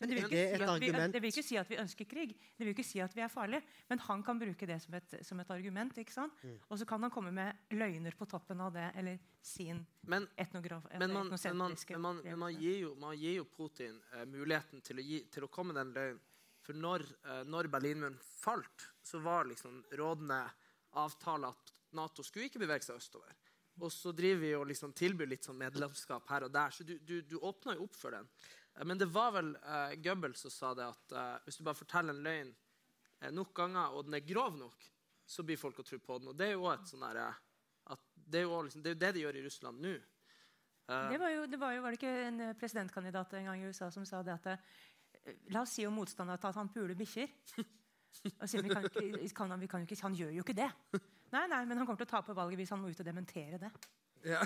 [0.00, 2.08] Men det vil, det ikke si at vi, det vil ikke si at vi ønsker
[2.08, 2.32] krig.
[2.56, 3.62] Det vil ikke si at vi er farlige.
[3.90, 5.98] Men han kan bruke det som et, som et argument.
[6.00, 6.40] ikke sant?
[6.42, 6.56] Mm.
[6.66, 10.88] Og så kan han komme med løgner på toppen av det, eller sin Men, etnograf...
[10.90, 14.24] men, man, men, man, men, man, men man, gir jo, man gir jo Putin eh,
[14.26, 16.24] muligheten til å, gi, til å komme med den løgnen.
[16.64, 20.42] For når, eh, når Berlinmuren falt, så var liksom rådende
[21.00, 23.36] avtale at Nato skulle ikke bevege seg østover.
[23.80, 26.70] Og så driver vi og liksom tilbyr litt sånn medlemskap her og der.
[26.74, 28.26] Så du, du, du åpner jo opp for den.
[28.74, 31.78] Eh, Men det var vel uh, Goebbels som sa det at uh, hvis du bare
[31.78, 32.50] forteller en løgn
[33.22, 34.84] uh, nok ganger, og den er grov nok,
[35.30, 36.28] så blir folk å tro på den.
[36.32, 37.30] Og det er jo også et sånn derre
[38.30, 39.90] det er jo liksom, det er det de gjør i Russland nå.
[39.96, 43.58] Eh, Det var, jo, det var jo var det ikke en eh, presidentkandidat en gang
[43.62, 46.94] i USA som sa det at eh, La oss si om motstanderen at han puler
[46.94, 47.32] bikkjer.
[48.40, 50.68] Og sier, vi, kan ikke, kan, han- vi kan ikke, han gjør jo ikke det.
[51.32, 53.58] Nei, nei, men han kommer til å tape valget hvis han må ut og dementere
[53.62, 53.70] det.
[54.26, 54.40] Ja.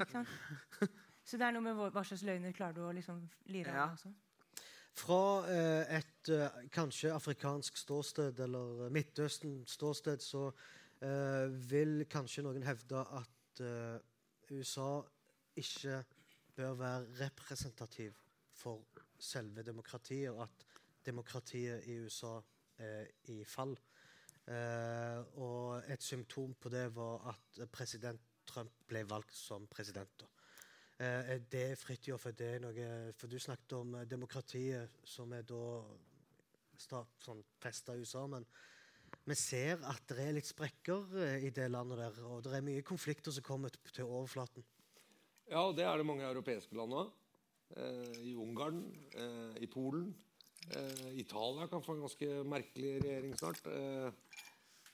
[0.00, 0.90] Ikke sant?
[1.24, 3.20] Så det er noe med hva hva slags løgner klarer du å liksom
[3.52, 3.84] lire Ja.
[3.84, 3.92] av.
[3.98, 4.10] Også.
[5.00, 5.18] Fra
[5.52, 10.48] eh, et eh, kanskje afrikansk ståsted eller Midtøsten ståsted så
[11.04, 14.00] eh, vil kanskje noen hevde at eh,
[14.50, 14.88] USA
[15.60, 16.00] ikke
[16.56, 18.16] bør være representativ
[18.58, 18.82] for
[19.20, 20.66] selve demokratiet, og at
[21.06, 22.34] demokratiet i USA
[22.80, 23.76] er i fall.
[24.50, 28.20] Eh, og et symptom på det var at president
[28.50, 30.10] Trump ble valgt som president.
[30.18, 30.26] da.
[31.00, 35.46] Eh, er det Fridtjof, er det noe For du snakket om eh, demokratiet, som er
[35.48, 35.84] da
[36.76, 38.26] sta- sånn festa USA.
[38.26, 38.44] Men
[39.24, 42.18] vi ser at det er litt sprekker eh, i det landet der.
[42.26, 44.66] Og det er mye konflikter som kommer til overflaten.
[45.48, 47.12] Ja, og det er det mange europeiske land òg.
[48.26, 48.80] I Ungarn,
[49.62, 50.08] i Polen.
[51.14, 53.60] Italia kan få en ganske merkelig regjering snart.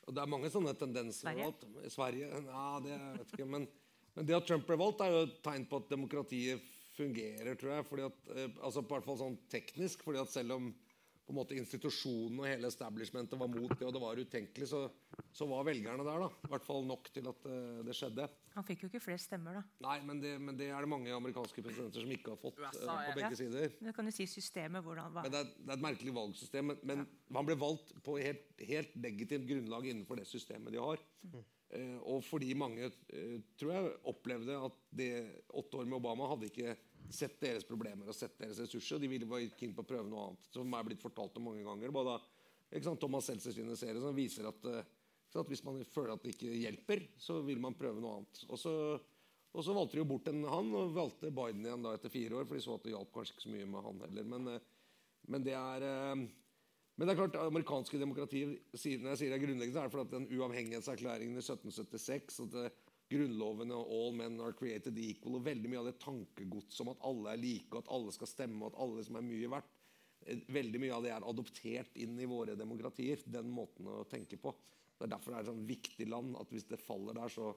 [0.06, 1.26] Og det er mange sånne tendenser.
[1.26, 1.90] Sverige?
[1.90, 2.40] Sverige?
[2.46, 3.48] Ja, det vet ikke.
[3.56, 3.66] Men,
[4.14, 7.74] men det at Trump ble valgt, er jo et tegn på at demokratiet fungerer, tror
[7.74, 7.86] jeg.
[7.88, 10.04] Fordi at, eh, altså på hvert fall sånn teknisk.
[10.06, 10.70] fordi at selv om
[11.26, 14.84] på en måte institusjonen og hele establishmentet var mot det, og det var utenkelig, så,
[15.34, 16.20] så var velgerne der.
[16.22, 16.28] da.
[16.46, 18.28] I hvert fall nok til at uh, det skjedde.
[18.54, 19.64] Han fikk jo ikke flere stemmer, da.
[19.88, 22.78] Nei, men det, men det er det mange amerikanske presidenter som ikke har fått er-
[22.78, 23.40] på begge Ja.
[23.42, 23.74] sider.
[23.82, 25.26] Det kan du si systemet hvordan var.
[25.26, 26.70] Men det er, det er et merkelig valgsystem.
[26.70, 27.04] Men, men
[27.40, 31.02] han ble valgt på helt, helt legitimt grunnlag innenfor det systemet de har.
[31.74, 32.92] Eh, og fordi mange
[33.58, 35.10] tror jeg opplevde at det
[35.58, 36.76] åtte år med Obama hadde ikke
[37.14, 38.96] sett deres problemer og sett deres ressurser.
[38.96, 40.48] og De ville bare keen på å prøve noe annet.
[40.54, 41.92] Som er blitt fortalt om mange ganger.
[41.94, 42.16] Både,
[42.70, 44.88] ikke sant, Thomas Seltzer sine serier som viser at, eh,
[45.32, 48.42] sant, hvis man føler at det ikke hjelper, så vil man prøve noe annet.
[48.48, 48.72] Og så,
[49.52, 52.40] og så valgte de jo bort en, han og valgte Biden igjen da etter fire
[52.40, 54.28] år, for de så at det hjalp kanskje ikke så mye med han heller.
[54.34, 54.66] Men, eh,
[55.26, 56.26] men det er eh,
[56.96, 60.06] men det er klart, amerikanske demokratiet når jeg sier det er grunnleggende, er det fordi
[60.06, 62.70] at den uavhengighetserklæringen i 1776 at det,
[63.12, 67.04] Grunnloven og 'all men are created equal' og veldig mye av det tankegodset om at
[67.06, 69.76] alle er like, og at alle skal stemme, og at alle som er mye verdt
[70.26, 73.22] eh, Veldig mye av det er adoptert inn i våre demokratier.
[73.26, 74.54] Den måten å tenke på.
[74.96, 77.50] Det er derfor det er et sånn viktig land at hvis det faller der, så,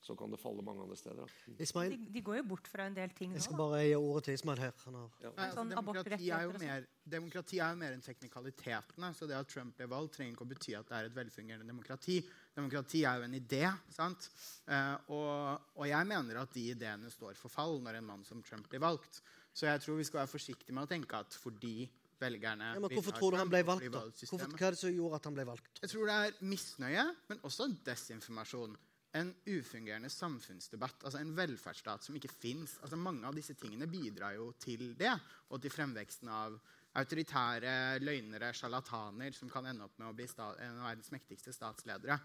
[0.00, 1.34] så kan det falle mange andre steder.
[1.58, 4.38] De, de går jo bort fra en del ting jeg skal bare gi ordet til
[4.38, 4.72] Ismail her.
[4.86, 6.86] Han har Nei, altså, Sånn demokrati, er jo mer,
[7.16, 9.12] demokrati er jo mer enn teknikalitetene.
[9.16, 11.68] Så det at Trump ble valgt, trenger ikke å bety at det er et velfungerende
[11.68, 12.22] demokrati.
[12.60, 13.64] Demokrati er jo en idé.
[13.94, 14.30] sant?
[14.70, 18.42] Eh, og, og jeg mener at de ideene står for fall når en mann som
[18.46, 19.22] Trump blir valgt.
[19.52, 21.88] Så jeg tror vi skal være forsiktige med å tenke at fordi
[22.20, 23.88] velgerne ja, men Hvorfor tror du han ble valgt?
[23.92, 24.04] da?
[24.12, 25.82] Hvorfor, hva er det som gjorde at han ble valgt?
[25.82, 28.76] jeg tror det er misnøye, men også desinformasjon.
[29.18, 32.76] En ufungerende samfunnsdebatt, altså en velferdsstat som ikke fins.
[32.84, 35.16] Altså mange av disse tingene bidrar jo til det,
[35.50, 36.60] og til fremveksten av
[36.98, 37.72] autoritære
[38.02, 42.18] løgnere, sjarlataner, som kan ende opp med å bli en av verdens mektigste statsledere.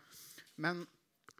[0.63, 0.81] Men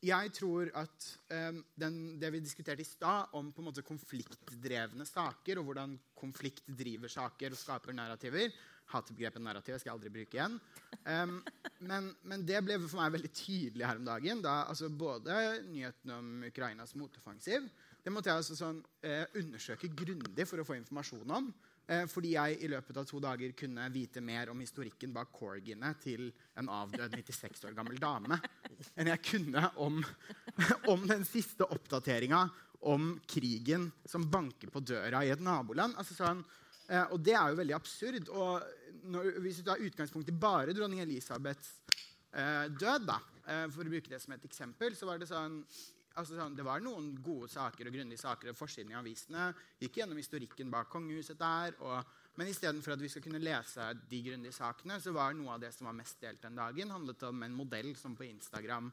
[0.05, 5.07] jeg tror at um, den, det vi diskuterte i stad, om på en måte konfliktdrevne
[5.07, 8.53] saker, og hvordan konflikt driver saker og skaper narrativer
[8.85, 10.59] Hater begrepet narrativ, skal jeg aldri bruke igjen.
[11.09, 11.39] Um,
[11.89, 14.43] men, men det ble for meg veldig tydelig her om dagen.
[14.45, 17.65] Da, altså både nyheten om Ukrainas motoffensiv
[18.05, 21.47] det måtte jeg altså sånn, eh, undersøke grundig for å få informasjon om.
[21.85, 25.91] Eh, fordi jeg i løpet av to dager kunne vite mer om historikken bak corgiene
[26.01, 28.39] til en avdød 96 år gammel dame
[28.97, 29.99] enn jeg kunne om,
[30.91, 32.41] om den siste oppdateringa
[32.89, 35.93] om krigen som banker på døra i et naboland.
[36.01, 36.41] Altså sånn,
[36.89, 38.33] eh, og det er jo veldig absurd.
[38.33, 41.69] Og når, hvis du tar utgangspunkt i bare dronning Elisabeths
[42.33, 45.59] eh, død, da, for å bruke det som et eksempel, så var det sånn
[46.15, 49.49] altså sånn, Det var noen gode saker og grundige saker og forsiden i avisene.
[49.81, 51.75] Gikk gjennom historikken bak kongehuset der.
[51.83, 55.65] Og, men istedenfor at vi skal kunne lese de grundige sakene, så var noe av
[55.65, 58.91] det som var mest delt den dagen, handlet om en modell som på Instagram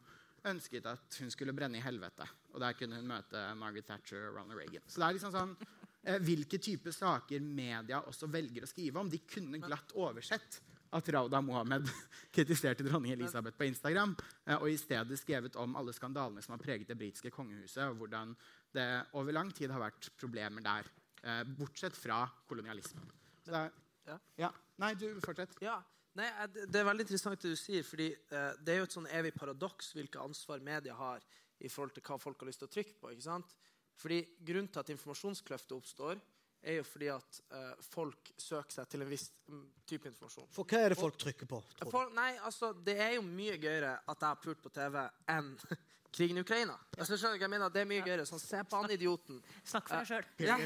[0.50, 2.26] ønsket at hun skulle brenne i helvete.
[2.52, 4.84] Og der kunne hun møte Margaret Thatcher og Ronald Reagan.
[4.88, 5.54] Så det er liksom sånn,
[6.02, 9.08] eh, Hvilke typer saker media også velger å skrive om.
[9.08, 10.60] De kunne glatt oversett
[10.92, 11.88] at Rauda Mohammed
[12.34, 14.16] kritiserte dronning Elisabeth på Instagram,
[14.46, 18.02] eh, og i stedet skrevet om alle skandalene som har preget det britiske kongehuset, og
[18.02, 18.34] hvordan
[18.72, 18.88] det
[19.18, 20.90] over lang tid har vært problemer der,
[21.22, 23.08] eh, bortsett fra kolonialismen.
[23.48, 24.18] Ja.
[24.38, 24.52] ja.
[24.82, 25.56] Nei, du fortsett.
[25.62, 25.80] Ja,
[26.18, 28.88] Nei, eh, det det er veldig interessant det du sier, fordi eh, det er jo
[28.88, 31.24] et sånn evig paradoks hvilke ansvar media har
[31.62, 33.12] i forhold til hva folk har lyst til å trykke på.
[33.12, 33.54] ikke sant?
[34.02, 36.20] Fordi Grunnen til at informasjonskløftet oppstår,
[36.62, 40.50] er jo fordi at uh, folk søker seg til en viss mm, type informasjon.
[40.54, 41.62] For hva er det folk trykker på?
[41.78, 41.90] tror?
[41.90, 45.00] For, nei, altså, Det er jo mye gøyere at jeg har pult på TV
[45.34, 45.56] enn
[46.12, 46.74] krigen i Ukraina.
[46.98, 47.72] Altså, skjønner du hva jeg mener?
[47.72, 48.26] Det er mye gøyere.
[48.28, 49.38] Sånn, Se på han idioten.
[49.64, 50.26] Snakk for deg sjøl.
[50.44, 50.58] Ja.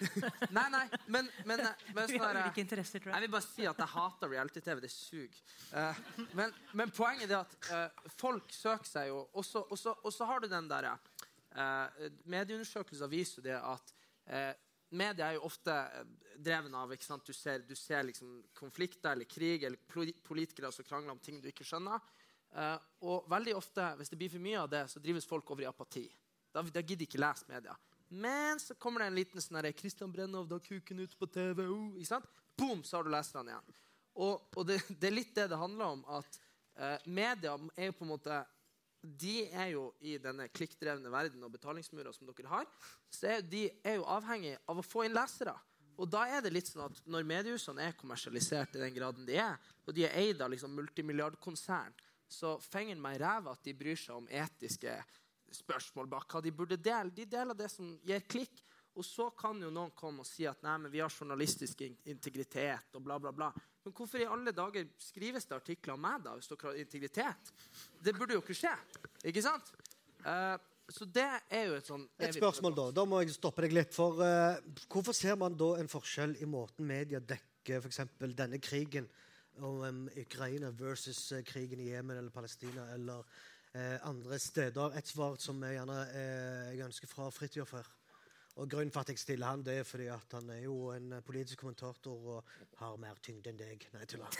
[0.56, 1.60] nei, nei, men, men,
[1.92, 3.26] men Vi sånn har ulike interesser, tror jeg jeg.
[3.26, 4.80] vil bare si at jeg hater reality-TV.
[4.86, 5.42] Det suger.
[5.74, 6.00] Uh,
[6.40, 10.68] men, men poenget er at uh, folk søker seg jo Og så- har du den
[10.70, 10.96] derre
[11.58, 13.92] uh, Medieundersøkelser viser jo det at
[14.26, 14.52] eh,
[14.96, 16.04] media er jo ofte eh,
[16.44, 17.26] dreven av ikke sant?
[17.26, 19.80] Du ser, du ser liksom konflikter eller krig eller
[20.26, 22.02] politikere som krangler om ting du ikke skjønner.
[22.54, 22.78] Uh,
[23.10, 25.66] og veldig ofte, hvis det blir for mye av det, så drives folk over i
[25.66, 26.04] apati.
[26.54, 27.74] Da, da gidder de ikke lese media.
[28.14, 31.64] Men så kommer det en liten sånn herre Christian Brennov, da kuken ut på TV.
[31.66, 32.28] Oh, ikke sant?
[32.54, 33.78] Boom, så har du leserne igjen.
[34.22, 36.04] Og, og det, det er litt det det handler om.
[36.14, 36.38] at
[36.78, 38.38] uh, media er jo på en måte
[39.04, 42.68] de er jo i denne klikkdrevne verden og betalingsmurer som dere har,
[43.12, 45.54] så er de er jo avhengig av å få inn lesere.
[46.00, 49.36] Og da er det litt sånn at Når mediehusene er kommersialisert i den graden de
[49.38, 51.94] er, og de er eid av liksom multimilliardkonsern,
[52.26, 54.96] så fenger meg i ræva at de bryr seg om etiske
[55.54, 57.12] spørsmål bak hva de burde dele.
[57.14, 58.64] De deler det som gir klikk.
[58.94, 62.94] Og så kan jo noen komme og si at nei, men vi har journalistisk integritet
[62.94, 63.48] og bla, bla, bla.
[63.84, 67.50] Men hvorfor i alle dager skrives det artikler om meg da, hvis dere har integritet?
[68.00, 68.72] Det burde jo ikke skje.
[69.26, 69.72] Ikke sant?
[70.22, 70.54] Uh,
[70.94, 72.84] så det er jo et sånn Et spørsmål, da.
[73.00, 73.90] Da må jeg stoppe deg litt.
[73.96, 74.60] For uh,
[74.92, 78.00] hvorfor ser man da en forskjell i måten media dekker f.eks.
[78.36, 79.10] denne krigen
[79.58, 83.26] om um, Ukraina versus uh, krigen i Jemen eller Palestina eller
[84.06, 84.94] andre steder?
[84.94, 87.88] Et svar som jeg gjerne jeg ønsker fra Fridtjof her.
[88.54, 91.16] Og Grunnen for at jeg stiller han, det er fordi at han er jo en
[91.26, 93.86] politisk kommentator og har mer tyngde enn deg.
[93.96, 94.30] Nei, tuller.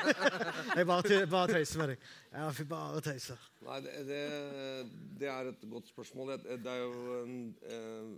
[0.80, 2.08] jeg bare, bare tøyser med deg.
[2.34, 3.44] Jeg bare tøyser.
[3.68, 4.20] Nei, det, det,
[5.20, 6.34] det, er et godt spørsmål.
[6.42, 7.36] Det er jo en,
[7.70, 8.14] eh,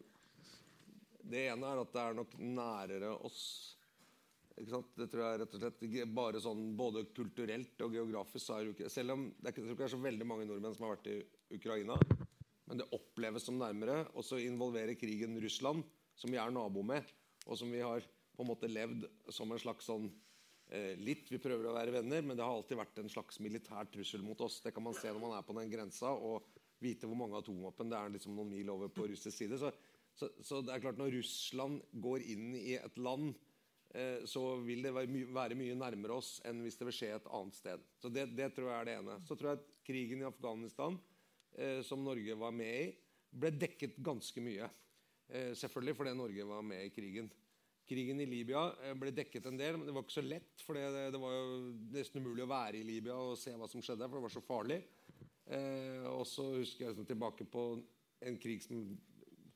[1.21, 3.43] Det ene er at det er nok nærere oss.
[4.57, 4.95] Ikke sant?
[4.97, 8.89] Det tror jeg rett og slett bare sånn Både kulturelt og geografisk så er det
[8.89, 11.19] Selv om det er ikke, det er så veldig mange nordmenn som har vært i
[11.59, 11.99] Ukraina
[12.67, 14.05] men det oppleves som nærmere.
[14.15, 15.87] Og så involverer krigen Russland,
[16.19, 17.07] som vi er nabo med,
[17.47, 18.05] og som vi har
[18.37, 20.09] på en måte levd som en slags sånn
[20.69, 23.89] eh, Litt, vi prøver å være venner, men det har alltid vært en slags militær
[23.93, 24.61] trussel mot oss.
[24.65, 26.45] Det kan man se når man er på den grensa og
[26.83, 29.59] vite hvor mange atomvåpen det er liksom noen mil over på russisk side.
[29.61, 29.73] Så,
[30.17, 33.33] så, så, det er klart når Russland går inn i et land,
[33.97, 37.13] eh, så vil det være, my være, mye nærmere oss enn hvis det vil skje
[37.17, 37.91] et annet sted.
[38.03, 39.21] Så det, det tror jeg er det ene.
[39.29, 40.99] Så tror jeg at krigen i Afghanistan
[41.87, 42.89] som Norge var med i,
[43.37, 44.69] ble dekket ganske mye.
[45.29, 47.31] Eh, selvfølgelig fordi Norge var med i krigen.
[47.87, 50.63] Krigen i Libya eh, ble dekket en del, men det var ikke så lett.
[50.63, 54.09] For det, var jo nesten umulig å være i Libya og se hva som skjedde,
[54.09, 54.81] for det var så farlig.
[55.47, 57.67] Eh, og så husker jeg liksom tilbake på
[58.27, 58.89] en krig som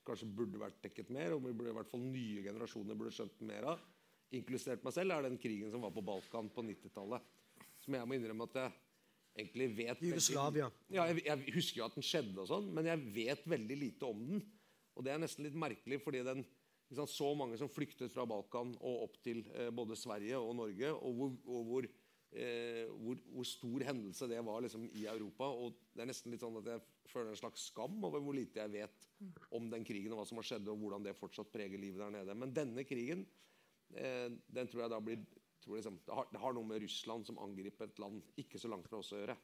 [0.07, 3.73] kanskje burde vært dekket mer, og burde, i hvert fall nye generasjoner burde skjønt mer
[3.75, 3.83] av,
[4.35, 7.27] inkludert meg selv, er den krigen som var på Balkan på 90-tallet.
[7.81, 8.79] Som jeg må innrømme at jeg
[9.37, 10.71] egentlig vet Jugoslavia.
[10.93, 14.09] Ja, jeg, jeg, husker jo at den skjedde, og sånn, men jeg vet veldig lite
[14.09, 14.43] om den.
[14.99, 16.45] Og det er nesten litt merkelig, fordi den
[16.91, 20.93] liksom, så mange som flyktet fra Balkan og opp til eh, både Sverige og Norge,
[20.93, 21.89] og hvor, og hvor,
[22.35, 25.49] eh, hvor, hvor stor hendelse det var liksom, i Europa.
[25.49, 28.63] Og det er nesten litt sånn at jeg føler en slags skam over hvor lite
[28.63, 29.09] jeg vet
[29.57, 32.17] om den krigen, og hva som har skjedd, og hvordan det fortsatt preger livet der
[32.21, 32.37] nede.
[32.39, 33.25] Men denne krigen,
[33.95, 35.25] eh, den tror jeg da blir
[35.67, 38.89] liksom, det, har, det, har, noe med Russland som angriper et land ikke så langt
[38.89, 39.37] fra oss å gjøre.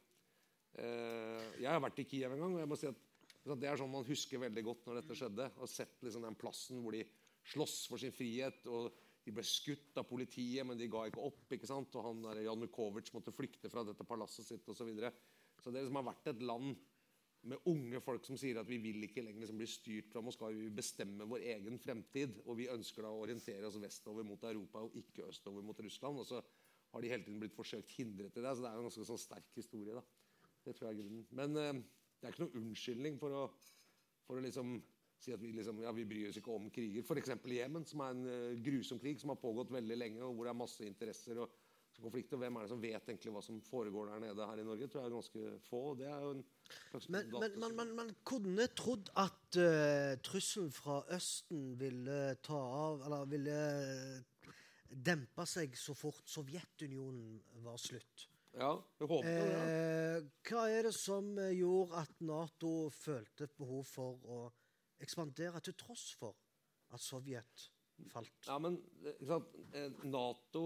[0.83, 3.03] Eh, jeg har vært i Kiev en gang, og jeg må si at
[3.47, 5.49] det er sånn man husker veldig godt når dette skjedde.
[5.63, 7.05] Og sett liksom den plassen hvor de
[7.47, 8.65] sloss for sin frihet.
[8.67, 8.91] og
[9.27, 11.45] De ble skutt av politiet, men de ga ikke opp.
[11.55, 11.95] ikke sant?
[11.95, 14.83] Og han der Janukovitsj måtte flykte fra dette palasset sitt osv.
[14.83, 15.13] Så, videre.
[15.63, 16.75] så det liksom har vært et land
[17.51, 20.51] med unge folk som sier at vi vil ikke lenger liksom bli styrt fra Moskva.
[20.55, 22.41] Vi vil bestemme vår egen fremtid.
[22.47, 26.23] Og vi ønsker da å orientere oss vestover mot Europa og ikke østover mot Russland.
[26.23, 26.41] Og så
[26.93, 28.53] har de hele tiden blitt forsøkt hindret i det.
[28.53, 29.95] Så det er en ganske sånn sterk historie.
[29.95, 30.03] da.
[30.67, 31.27] Det tror jeg er grunnen.
[31.39, 31.81] Men eh,
[32.19, 33.47] det er ikke noen unnskyldning for å,
[34.27, 34.77] for å liksom
[35.23, 37.05] si at vi, liksom, ja, vi bryr oss ikke om kriger.
[37.05, 37.33] F.eks.
[37.49, 40.53] Jemen, som er en uh, grusom krig som har pågått veldig lenge, og hvor det
[40.53, 41.41] er masse interesser.
[41.41, 41.55] og
[42.05, 44.67] konflikt, og Hvem er det som vet egentlig hva som foregår der nede her i
[44.67, 44.89] Norge?
[44.89, 45.83] tror jeg er ganske få.
[45.99, 46.45] det er jo en
[46.91, 52.59] slags Men, men man, men man, kunne trodd at uh, trusselen fra Østen ville ta
[52.59, 53.59] av Eller ville
[54.87, 58.29] dempe seg så fort Sovjetunionen var slutt.
[58.57, 59.57] Ja, vi håper det.
[59.61, 64.39] Eh, hva er det som gjorde at Nato følte et behov for å
[65.05, 66.39] ekspandere, til tross for
[66.97, 67.67] at Sovjet
[68.13, 68.33] falt.
[68.47, 70.65] Ja, men eh, Nato,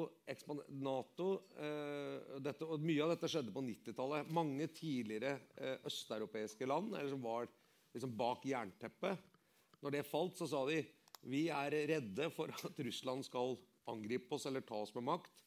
[0.69, 1.29] NATO
[1.59, 4.31] eh, dette, og Mye av dette skjedde på 90-tallet.
[4.35, 7.49] Mange tidligere eh, østeuropeiske land eller som var
[7.95, 9.39] liksom bak jernteppet
[9.81, 10.83] Når det falt, så sa de
[11.29, 13.59] vi er redde for at Russland skal
[13.91, 15.43] angripe oss eller ta oss med makt.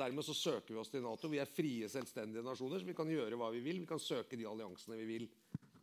[0.00, 1.28] Dermed så søker vi oss til Nato.
[1.28, 3.82] Vi er frie, selvstendige nasjoner, så vi kan gjøre hva vi vil.
[3.82, 5.26] Vi kan søke de alliansene vi vil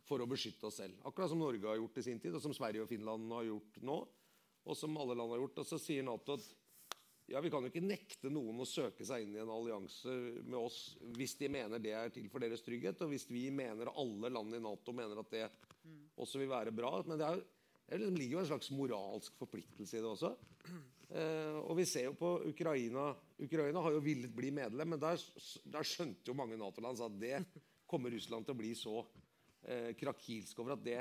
[0.08, 0.98] for å beskytte oss selv.
[1.06, 3.78] Akkurat som Norge har gjort i sin tid, og som Sverige og Finland har gjort
[3.86, 3.98] nå
[4.68, 5.62] og som alle land har gjort.
[5.62, 6.46] Og så sier Nato at
[7.28, 10.12] ja, vi kan jo ikke nekte noen å søke seg inn i en allianse
[10.48, 10.78] med oss
[11.18, 14.56] hvis de mener det er til for deres trygghet, og hvis vi mener alle land
[14.56, 15.46] i Nato mener at det
[16.16, 16.94] også vil være bra.
[17.04, 17.42] Men det, er,
[17.90, 20.32] det liksom ligger jo en slags moralsk forpliktelse i det også.
[21.08, 23.10] Eh, og vi ser jo på Ukraina.
[23.44, 25.20] Ukraina har jo villet bli medlem, men der,
[25.68, 27.38] der skjønte jo mange Nato-land at det
[27.88, 28.98] kommer Russland til å bli så
[29.64, 31.00] eh, krakilsk over at det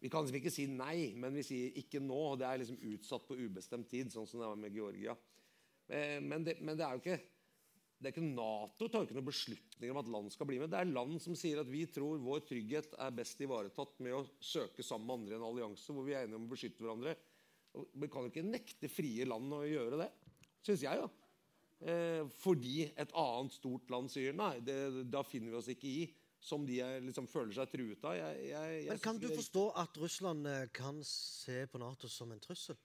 [0.00, 2.20] vi kan liksom ikke si nei, men vi sier ikke nå.
[2.32, 5.16] og Det er liksom utsatt på ubestemt tid, sånn som det var med Georgia.
[5.90, 7.20] Eh, men det, men det er jo ikke
[8.00, 10.70] det er ikke Nato tar ikke noen beslutninger om at land skal bli med.
[10.72, 14.22] Det er land som sier at vi tror vår trygghet er best ivaretatt med å
[14.40, 17.12] søke sammen med andre i en allianse hvor vi er enige om å beskytte hverandre.
[17.76, 20.08] Og Vi kan jo ikke nekte frie land å gjøre det,
[20.64, 21.02] syns jeg.
[21.04, 21.10] da.
[21.92, 24.78] Eh, fordi et annet stort land sier nei, det,
[25.12, 26.08] da finner vi oss ikke i.
[26.40, 28.14] Som de liksom, føler seg truet av.
[28.16, 32.32] Jeg, jeg, jeg Men kan du forstå at Russland eh, kan se på Nato som
[32.32, 32.78] en trussel?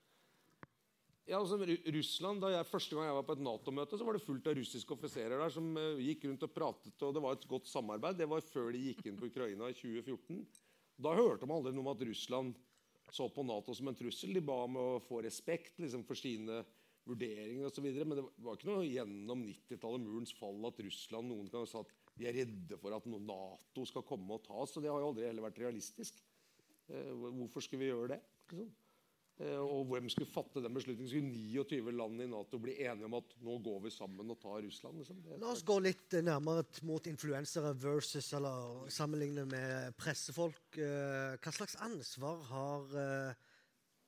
[1.26, 4.22] Ja, altså Russland, da jeg, Første gang jeg var på et Nato-møte, så var det
[4.22, 7.48] fullt av russiske offiserer der som uh, gikk rundt og pratet, og det var et
[7.50, 8.20] godt samarbeid.
[8.20, 10.44] Det var før de gikk inn på Ukraina i 2014.
[11.02, 12.54] Da hørte man aldri noe om at Russland
[13.16, 14.36] så på Nato som en trussel.
[14.38, 16.62] De ba om å få respekt liksom, for sine
[17.10, 17.90] vurderinger osv.
[17.90, 21.94] Men det var ikke noe gjennom 90-tallet, murens fall, at Russland noen gang sa at
[22.16, 24.78] de er redde for at Nato skal komme og ta oss.
[24.78, 26.22] Og det har jo aldri heller vært realistisk.
[26.88, 28.20] Eh, hvorfor skulle vi gjøre det?
[28.52, 28.70] Liksom?
[29.44, 31.10] Eh, Og hvem skulle fatte den beslutningen?
[31.12, 31.34] Skulle
[31.66, 35.02] 29 land i Nato bli enige om at nå går vi sammen og tar Russland?
[35.02, 35.24] Liksom?
[35.42, 40.80] La oss gå litt eh, nærmere mot influensere versus eller sammenligne med pressefolk.
[40.80, 42.96] Hva slags ansvar har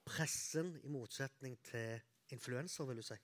[0.07, 1.97] pressen i motsetning til
[2.31, 3.17] influensere, vil du si?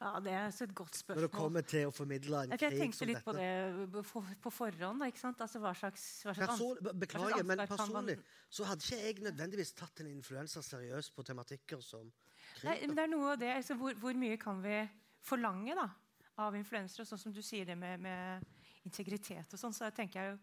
[0.00, 1.22] Ja, Det er et godt spørsmål.
[1.22, 2.74] Når det kommer til å formidle en krig som dette.
[2.74, 5.00] jeg tenkte litt på det på, forhånd.
[5.00, 5.40] da, ikke sant?
[5.40, 8.18] Altså, hva slags, hva slags Person, hva beklager, slags men personlig
[8.50, 12.10] så hadde ikke jeg nødvendigvis tatt en influenser seriøst på tematikker som
[12.58, 12.68] krig.
[12.68, 14.82] Nei, men det er noe av det, altså, hvor, hvor mye kan vi
[15.24, 15.88] forlange da,
[16.42, 17.06] av influensere?
[17.08, 18.44] Sånn som du sier det med, med
[18.84, 20.38] integritet og sånn, så tenker jeg jo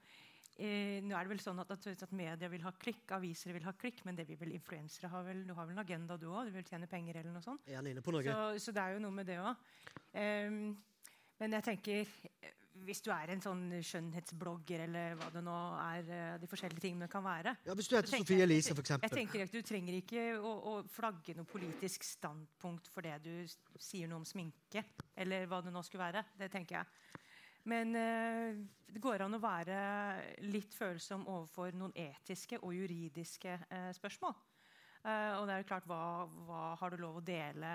[0.61, 3.65] eh, Nå er det vel sånn at, at, at media vil ha klikk, aviser vil
[3.65, 6.27] ha klikk, men det vil vel influensere ha vel, Du har vel en agenda, du
[6.29, 6.47] òg?
[6.51, 7.67] Du vil tjene penger eller noe sånt?
[7.67, 8.13] Er inne på?
[8.21, 9.55] Så, så det er jo noe med det òg.
[11.41, 12.51] men jeg tenker eh,
[12.85, 17.09] Hvis du er en sånn skjønnhetsblogger eller hva det nå er, eh, de forskjellige tingene
[17.11, 18.93] kan være Ja, Hvis du heter Sofie jeg- Elise, f.eks.
[19.01, 23.33] Jeg tenker at Du trenger ikke å, å flagge noe politisk standpunkt for det du
[23.77, 24.83] sier noe om sminke.
[25.17, 26.23] Eller hva det nå skulle være.
[26.39, 26.85] Det tenker jeg.
[27.69, 29.81] Men eh, det går an å være
[30.47, 34.33] litt følsom overfor noen etiske og juridiske eh, spørsmål.
[35.01, 36.01] Eh, og det er jo klart, hva,
[36.47, 37.73] hva har du lov å dele?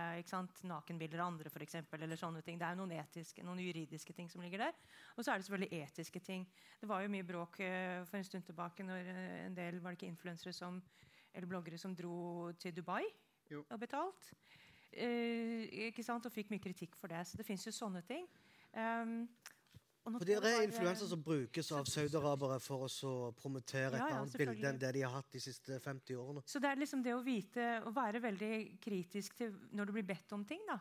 [0.67, 2.59] Nakenbilder av andre, for eksempel, eller sånne ting.
[2.59, 4.79] Det er noen, etiske, noen juridiske ting som ligger der.
[5.17, 6.47] Og så er det selvfølgelig etiske ting.
[6.81, 7.63] Det var jo mye bråk
[8.11, 9.11] for en stund tilbake når
[9.47, 10.83] en del var det ikke influensere som,
[11.35, 13.05] eller bloggere som dro til Dubai
[13.51, 13.65] Jo.
[13.71, 14.35] og betalt.
[14.97, 16.27] Eh, ikke sant?
[16.27, 17.23] Og fikk mye kritikk for det.
[17.27, 18.27] Så det fins jo sånne ting.
[18.77, 19.25] Um,
[20.07, 24.19] For det er influenser som brukes av saudarabere for å så promotere et Ja, ja,
[24.21, 26.45] annet bilde enn det de har hatt de siste 50 årene.
[26.47, 28.53] Så det er liksom det å vite, å være veldig
[28.83, 30.63] kritisk til når du blir bedt om ting.
[30.69, 30.79] da.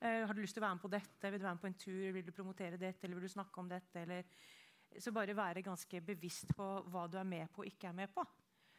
[0.00, 1.32] Uh, har du lyst til å være med på dette?
[1.32, 2.12] Vil du være med på en tur?
[2.14, 3.04] Vil du promotere dette?
[3.04, 4.06] Eller vil du snakke om dette?
[4.06, 4.24] Eller...
[4.98, 8.14] Så bare være ganske bevisst på hva du er med på og ikke er med
[8.14, 8.24] på.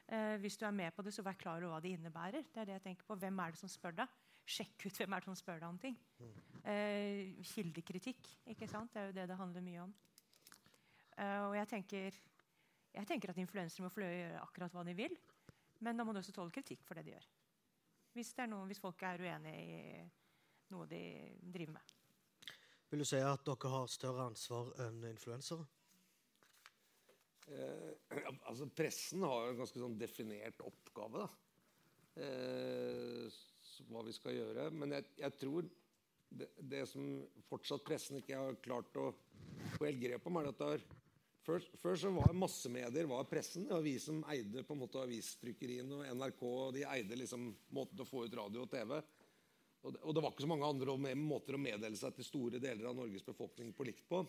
[0.08, 2.48] Uh, hvis du er med på det, så vær klar over hva det innebærer.
[2.48, 3.20] Det er det jeg tenker på.
[3.20, 4.20] Hvem er det som spør deg?
[4.52, 5.98] Sjekk ut hvem er det som spør deg om ting.
[6.68, 8.28] Eh, kildekritikk.
[8.54, 8.92] ikke sant?
[8.94, 9.94] Det er jo det det handler mye om.
[11.18, 12.18] Eh, og jeg tenker,
[12.94, 15.16] jeg tenker at influensere må få gjøre akkurat hva de vil.
[15.82, 17.30] Men da må de også tåle kritikk for det de gjør.
[18.14, 19.76] Hvis, det er noe, hvis folk er uenig i
[20.74, 21.04] noe de
[21.42, 21.94] driver med.
[22.92, 25.64] Vil du si at dere har større ansvar enn influensere?
[27.52, 31.24] Eh, altså Pressen har jo en ganske sånn definert oppgave.
[31.24, 31.30] da.
[32.20, 33.32] Eh,
[33.90, 34.70] hva vi skal gjøre.
[34.76, 35.68] Men jeg, jeg tror
[36.32, 37.06] det, det som
[37.50, 39.12] fortsatt pressen ikke har klart å
[39.76, 40.86] få helt grep om, er at det har
[41.46, 43.66] før, før så var massemedier var pressen.
[43.68, 46.46] Det var vi som eide på en måte avistrykkeriene og NRK.
[46.48, 48.96] og De eide liksom måten å få ut radio og TV.
[49.82, 52.62] Og det, og det var ikke så mange andre måter å meddele seg til store
[52.62, 54.22] deler av Norges befolkning på likt på.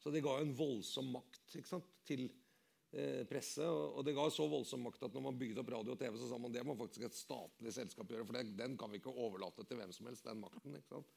[0.00, 2.26] Så det ga en voldsom makt ikke sant, til
[3.28, 3.66] presse.
[3.66, 6.30] Og, det ga så voldsom makt at når man bygde opp radio og TV, så
[6.30, 8.26] sa man det må faktisk et statlig selskap gjøre.
[8.28, 10.76] For den kan vi ikke overlate til hvem som helst, den makten.
[10.78, 11.14] ikke sant?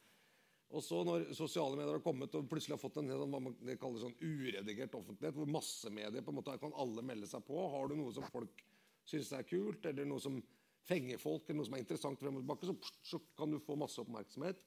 [0.69, 3.55] Og så når sosiale medier har kommet og plutselig har fått en sånn, hva man
[3.81, 7.57] kaller sånn uredigert offentlighet, hvor massemedier på en måte kan alle melde seg på.
[7.73, 8.61] Har du noe som folk
[9.09, 10.37] syns er kult, eller noe som
[10.85, 13.77] fenger folk, eller noe som er interessant frem og tilbake, så, så kan du få
[13.81, 14.61] masse oppmerksomhet.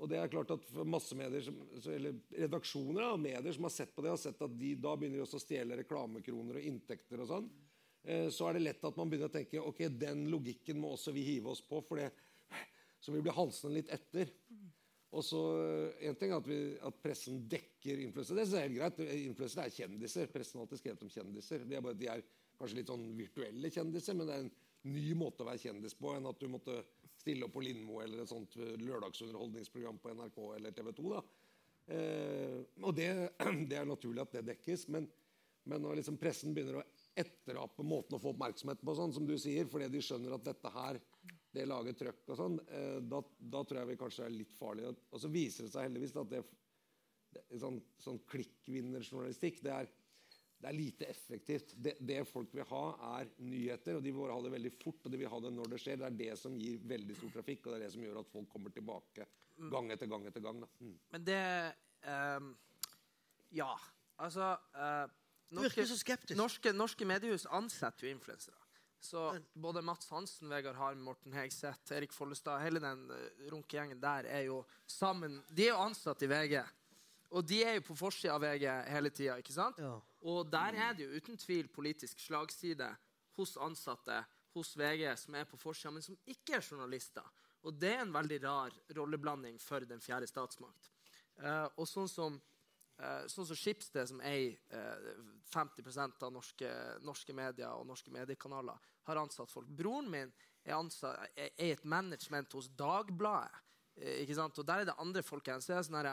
[0.00, 1.44] Og det er klart at masse medier,
[1.92, 5.20] eller redaksjoner av medier som har sett på det, har sett at de, da begynner
[5.20, 7.48] de også å stjele reklamekroner og inntekter og sånn.
[8.02, 11.14] Eh, så er det lett at man begynner å tenke ok, den logikken må også
[11.14, 12.10] vi hive oss på, for det,
[13.02, 14.32] så vi blir halsende litt etter.
[15.12, 18.46] Og så, eh, en ting er at, vi, at pressen dekker influensere.
[18.48, 19.00] Det er helt greit.
[19.28, 20.30] Influensere er kjendiser.
[20.32, 21.66] Pressen har alltid skrevet om kjendiser.
[21.68, 22.24] De er, bare, de er
[22.58, 24.52] kanskje litt sånn virtuelle kjendiser, men det er en
[24.92, 26.80] ny måte å være kjendis på enn at du måtte
[27.22, 31.08] stille opp på Lindmo eller et sånt lørdagsunderholdningsprogram på NRK eller TV 2.
[31.14, 31.22] da.
[31.86, 33.10] Eh, og det,
[33.70, 35.08] det er naturlig at det dekkes, men,
[35.70, 36.86] men når liksom pressen begynner å
[37.18, 40.72] etterape måten å få oppmerksomhet på, sånn som du sier, fordi de skjønner at dette
[40.74, 41.00] her
[41.52, 44.94] det lager trøkk og sånn, eh, da, da, tror jeg vi kanskje er litt farlige.
[45.12, 46.40] Og så viser det seg heldigvis at det,
[47.36, 49.90] det sånn, sånn klikkvinnerjournalistikk det er,
[50.62, 51.72] det er lite effektivt.
[51.74, 52.82] Det, det, folk vil ha,
[53.18, 55.00] er nyheter, og de vil ha det veldig fort.
[55.02, 55.96] og de vil ha Det når det skjer.
[55.98, 58.30] Det er det som gir veldig stor trafikk, og det er det som gjør at
[58.30, 59.26] folk kommer tilbake
[59.72, 60.60] gang etter gang etter gang.
[60.78, 60.92] Mm.
[61.14, 61.40] Men det
[62.06, 62.52] um,
[63.52, 63.72] Ja,
[64.22, 65.10] altså uh,
[65.50, 65.84] norske,
[66.38, 68.58] norske, norske mediehus ansetter jo influensere.
[69.02, 73.18] Så både Mats Hansen, Vegard Harm, Morten Hegseth, Erik Follestad Hele den uh,
[73.50, 76.60] runkegjengen der er jo sammen De er jo ansatt i VG.
[77.34, 79.40] Og de er jo på forsida av VG hele tida.
[79.80, 79.96] Ja.
[80.28, 82.88] Og der er det jo uten tvil politisk slagside
[83.38, 84.20] hos ansatte
[84.52, 87.26] hos VG som er på forsida, men som ikke er journalister.
[87.62, 90.90] Og det er en veldig rar rolleblanding for den fjerde statsmakt.
[91.40, 92.40] Uh, og sånn som
[93.02, 96.68] Uh, sånn som Schibsted, som eier uh, 50% av norske,
[97.02, 99.70] norske medier og norske mediekanaler, har ansatt folk.
[99.74, 100.28] Broren min
[100.62, 103.56] er, ansatt, er, er et management hos Dagbladet.
[103.96, 104.60] Uh, ikke sant?
[104.60, 105.64] Og der er det andre folk her.
[105.64, 106.12] Så, sånn her,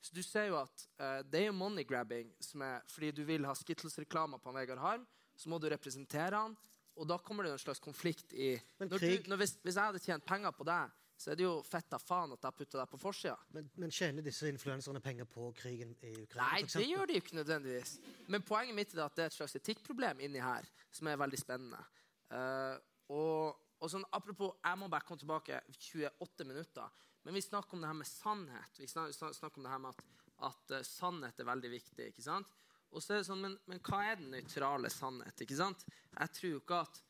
[0.00, 3.24] så du ser jo at uh, det er jo money grabbing som er, fordi du
[3.28, 5.06] vil ha Skittles-reklamer på Vegard Harm.
[5.36, 6.56] Så må du representere han,
[6.96, 10.02] og da kommer det en slags konflikt i når du, når, hvis, hvis jeg hadde
[10.04, 10.90] tjent penger på deg
[11.20, 13.34] så er det jo fett av faen at jeg putter deg på forsida.
[13.52, 16.46] Men, men, tjener disse influenserne penger på krigen i Ukraina?
[16.46, 17.92] Nei, det gjør de jo ikke nødvendigvis.
[18.32, 21.40] Men poenget mitt er at det er et slags etikkproblem inni her som er veldig
[21.42, 21.82] spennende.
[22.32, 22.78] Uh,
[23.12, 27.04] og, og sånn, apropos, jeg må bare komme tilbake 28 minutter.
[27.22, 28.80] Men vi snakker om det her med sannhet.
[28.80, 30.02] Vi snakker, om det her med at,
[30.50, 32.08] at uh, sannhet er veldig viktig.
[32.12, 32.56] ikke sant?
[32.90, 35.44] Og så er det sånn, men, men hva er den nøytrale sannhet?
[35.44, 35.86] ikke sant?
[36.16, 37.06] Jeg tror ikke at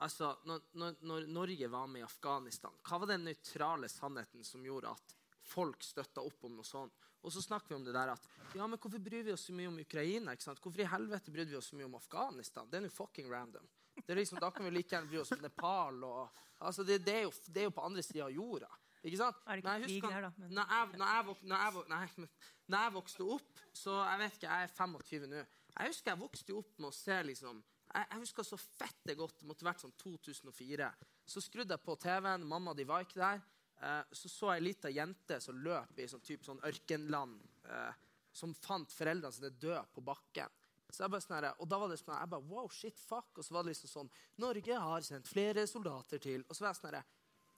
[0.00, 4.62] Altså, når, når, når, Norge var med i Afghanistan, hva var den nøytrale sannheten som
[4.64, 6.94] gjorde at folk støtta opp om noe sånt?
[7.20, 9.52] Og så snakker vi om det der at ja, men hvorfor bryr vi oss så
[9.52, 10.32] mye om Ukraina?
[10.32, 10.62] ikke sant?
[10.64, 12.70] Hvorfor i helvete brydde vi oss så mye om Afghanistan?
[12.70, 13.66] Det er jo fucking random.
[14.00, 16.04] Det er liksom, Da kan vi like gjerne bry oss om Nepal.
[16.04, 18.70] og, altså det, det, er jo, det, er jo, på andre sida av jorda.
[19.00, 19.36] Ikke sant?
[19.46, 20.30] Er det ikke krig der, da?
[20.36, 20.54] Men...
[20.58, 22.28] Når, jeg, når, jeg, når, jeg, nei,
[22.66, 25.44] når jeg vokste opp så Jeg vet ikke, jeg er 25 nå.
[25.70, 29.16] Jeg husker jeg vokste opp med å se liksom jeg, jeg husker så fett det
[29.18, 29.40] godt.
[29.40, 30.90] Det måtte vært sånn 2004.
[31.26, 32.44] Så skrudde jeg på TV-en.
[32.46, 33.40] Mamma de var ikke der.
[33.80, 37.40] Eh, så så jeg ei lita jente som løp i sånn, type, sånn ørkenland.
[37.66, 40.54] Eh, som fant foreldrene sine døde på bakken.
[40.90, 43.32] Så jeg bare sånn og da var det sånn jeg bare, wow, shit, fuck.
[43.34, 46.74] Og så var det liksom sånn Norge har sendt flere soldater til Og så var
[46.74, 46.98] jeg sånn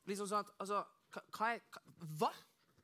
[0.09, 0.83] liksom sånn at, altså,
[1.13, 1.53] hva,
[2.21, 2.33] hva?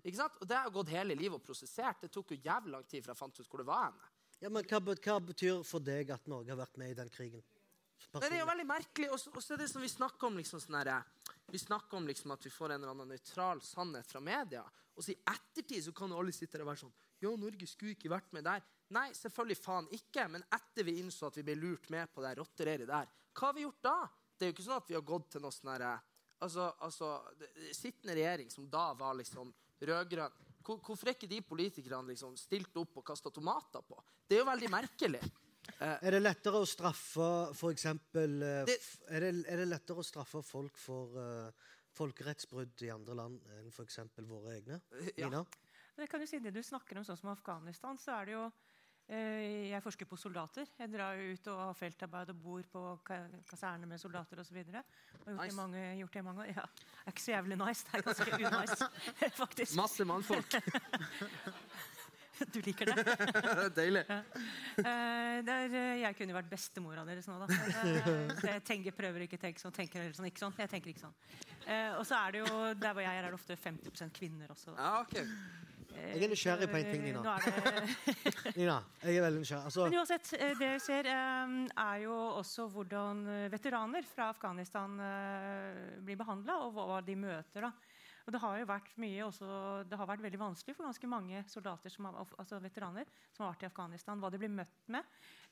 [0.04, 0.38] Ikke sant?
[0.40, 2.02] Og det har gått hele livet og prosessert.
[2.04, 4.10] Det tok jo jævlig lang tid fra jeg fant ut hvor det var henne.
[4.38, 7.42] Ja, men hva, hva, betyr for deg at Norge har vært med i den krigen?
[7.98, 8.22] Personlig.
[8.22, 9.08] Det er jo veldig merkelig.
[9.12, 11.02] Og så er det som vi snakker om liksom sånn herre
[11.48, 14.62] vi snakker om liksom at vi får en eller annen nøytral sannhet fra media.
[14.94, 17.96] Og så i ettertid så kan alle sitte der og være sånn Ja, Norge skulle
[17.96, 18.60] ikke vært med der.
[18.94, 20.26] Nei, selvfølgelig faen ikke.
[20.30, 23.56] Men etter vi innså at vi ble lurt med på det rottereiret der, hva har
[23.56, 23.96] vi gjort da?
[24.38, 25.94] Det er jo ikke sånn at vi har gått til noe sånn herre
[26.44, 27.10] altså, altså,
[27.72, 32.98] Sittende regjering som da var liksom rød-grønn Hvorfor er ikke de politikerne liksom stilt opp
[33.00, 33.96] og kasta tomater på?
[34.28, 35.22] Det er jo veldig merkelig.
[35.78, 40.04] Eh, er det lettere å straffe for eksempel, uh, er, det, er, det, lettere å
[40.04, 44.02] straffe folk for uh, folkerettsbrudd i andre land enn f.eks.
[44.28, 44.82] våre egne?
[45.14, 45.30] Ja.
[45.30, 45.40] Nina?
[45.96, 48.44] Det kan du si, det du snakker om sånn som Afghanistan, så er det jo
[48.50, 48.77] Eh,
[49.08, 50.68] jeg forsker på soldater.
[50.78, 52.82] Jeg drar ut og har feltarbeid og bor på
[53.48, 54.58] kaserne med soldater osv.
[54.58, 54.82] Har
[55.24, 55.56] gjort, nice.
[55.56, 56.50] mange, gjort det mange år.
[56.52, 56.64] Ja.
[56.68, 57.86] Det er ikke så jævlig nice.
[57.88, 58.88] Det er ganske unice,
[59.42, 59.76] faktisk.
[59.76, 60.58] Masse mannfolk.
[62.54, 63.02] Du liker det?
[63.80, 64.04] Deilig.
[64.06, 64.18] Ja.
[64.78, 67.48] Uh, der, jeg kunne vært bestemora deres nå, da.
[68.44, 69.74] Jeg tenker, prøver ikke å tenke sånn.
[69.74, 70.54] Tenker sånn, ikke sånn.
[70.62, 71.16] Jeg tenker ikke sånn.
[71.98, 74.70] Og så er det jo, der hvor jeg er, er det ofte 50 kvinner også.
[74.70, 74.78] Da.
[74.78, 75.26] Ja, okay.
[75.96, 77.34] Jeg er nysgjerrig på en ting, Nina.
[78.58, 79.68] Nina, jeg er veldig nysgjerrig.
[79.70, 79.84] Altså...
[79.86, 84.98] Men uansett, eh, det vi ser, eh, er jo også hvordan eh, veteraner fra Afghanistan
[86.04, 87.68] blir behandla, og hva de møter.
[87.68, 87.72] da.
[88.28, 89.50] Og det har jo vært mye også,
[89.88, 93.54] det har vært veldig vanskelig for ganske mange soldater, som har, altså veteraner som har
[93.54, 95.06] vært i Afghanistan, hva de blir møtt med.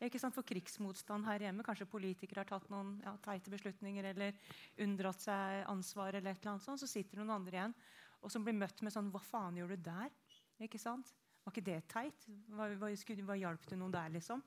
[0.04, 0.36] Ikke sant?
[0.36, 1.64] For krigsmotstand her hjemme.
[1.64, 4.36] Kanskje politikere har tatt noen ja, teite beslutninger eller
[4.84, 7.78] unndratt seg ansvar, eller et eller annet sånt, så sitter noen andre igjen
[8.26, 10.10] og som blir møtt med sånn Hva faen gjør du der?
[10.64, 11.12] Ikke sant?
[11.44, 12.28] Var ikke det teit?
[12.50, 14.42] Hva, hva, hva hjalp det noen der, liksom?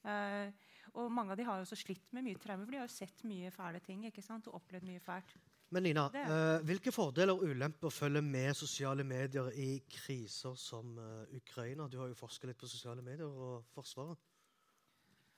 [0.00, 0.48] Uh,
[0.96, 2.94] og mange av de har jo også slitt med mye traumer, for de har jo
[2.94, 4.48] sett mye fæle ting ikke sant?
[4.48, 5.34] og opplevd mye fælt.
[5.70, 11.36] Men Nina, uh, hvilke fordeler og ulemper følger med sosiale medier i kriser som uh,
[11.36, 11.86] Ukraina?
[11.86, 14.18] Du har jo forska litt på sosiale medier og Forsvaret.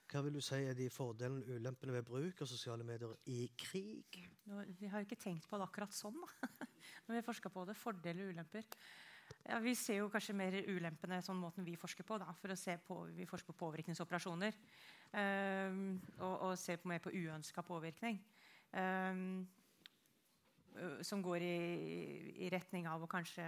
[0.09, 3.47] Hva vil du si er de fordelene og ulempene ved bruk av sosiale medier i
[3.57, 4.19] krig?
[4.49, 6.49] Nå, vi har jo ikke tenkt på det akkurat sånn da.
[7.07, 7.75] når vi har på det.
[7.79, 8.67] Fordeler og ulemper.
[9.43, 12.17] Ja, vi ser jo kanskje mer ulempene sånn måten vi forsker på.
[12.21, 14.55] Da, for å se på, Vi forsker på påvirkningsoperasjoner.
[15.13, 18.21] Um, og, og ser på mer på uønska påvirkning.
[18.71, 19.43] Um,
[21.05, 21.57] som går i,
[22.45, 23.45] i retning av å kanskje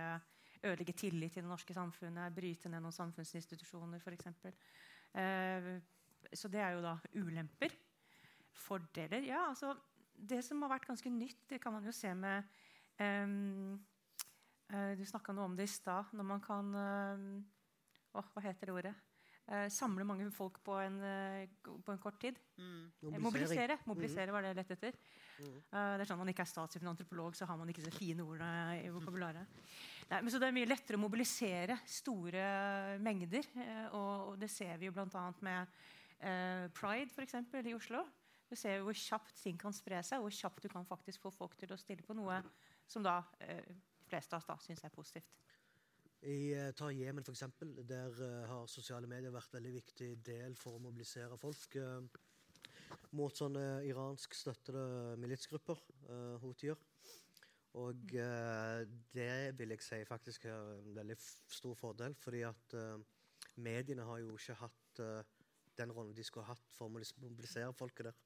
[0.66, 4.30] ødelegge tillit til det norske samfunnet, bryte ned noen samfunnsinstitusjoner f.eks.
[5.16, 5.74] Uh,
[6.34, 7.74] så det er jo da ulemper.
[8.56, 9.74] Fordeler Ja, altså
[10.16, 12.46] Det som har vært ganske nytt, det kan man jo se med
[13.00, 13.76] um,
[14.66, 16.10] Du snakka noe om det i stad.
[16.18, 18.94] Når man kan uh, Hva heter det ordet?
[19.46, 20.98] Uh, samle mange folk på en,
[21.62, 22.40] på en kort tid.
[22.58, 23.20] Mm.
[23.22, 23.78] Mobilisere.
[23.86, 24.98] Mobilisere var det jeg lette etter.
[25.36, 25.60] Mm.
[25.70, 28.90] det er sånn Man ikke er statsvitenantropolog, så har man ikke så fine ordene i
[28.90, 29.62] vokabularet.
[30.10, 32.46] Nei, men så Det er mye lettere å mobilisere store
[33.02, 33.48] mengder.
[33.58, 35.26] eh, og, og det ser vi jo bl.a.
[35.42, 35.68] med
[36.20, 38.06] eh, Pride for eksempel, i Oslo.
[38.46, 41.32] Du ser hvor kjapt ting kan spre seg, og hvor kjapt du kan faktisk få
[41.34, 42.38] folk til å stille på noe
[42.86, 43.74] som da eh,
[44.10, 45.36] fleste av oss da syns er positivt.
[46.26, 47.44] I tar ta Jemen, f.eks.
[47.86, 52.00] Der eh, har sosiale medier vært en veldig viktig del for å mobilisere folk eh,
[53.16, 55.80] mot sånne iransk støttede militsgrupper,
[56.10, 56.80] uh, houthier.
[57.76, 58.82] Og eh,
[59.12, 63.02] det vil jeg si faktisk er en veldig stor fordel, fordi at eh,
[63.60, 65.34] mediene har jo ikke hatt eh,
[65.76, 68.22] den rollen de skulle hatt for å mobilisere folket der.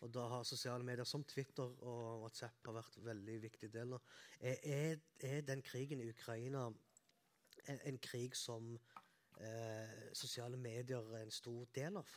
[0.00, 3.92] Og da har sosiale medier som Twitter og WhatsApp har vært en veldig viktig del.
[3.92, 4.00] nå.
[4.40, 6.66] Er, er, den krigen i Ukraina
[7.68, 8.72] en, en krig som
[9.36, 12.14] eh, sosiale medier er en stor del av?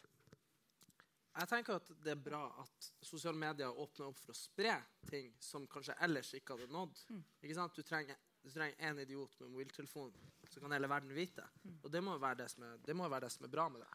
[1.33, 4.75] Jeg tenker at det er bra at sosiale medier åpner opp for å spre
[5.09, 7.01] ting som kanskje ellers ikke hadde nådd.
[7.41, 7.75] Ikke sant?
[7.75, 10.13] Du trenger, du trenger en idiot med mobiltelefon,
[10.45, 11.47] så kan hele verden vite.
[11.81, 13.81] Og det må jo være det som er, det være det som er bra med
[13.81, 13.89] det.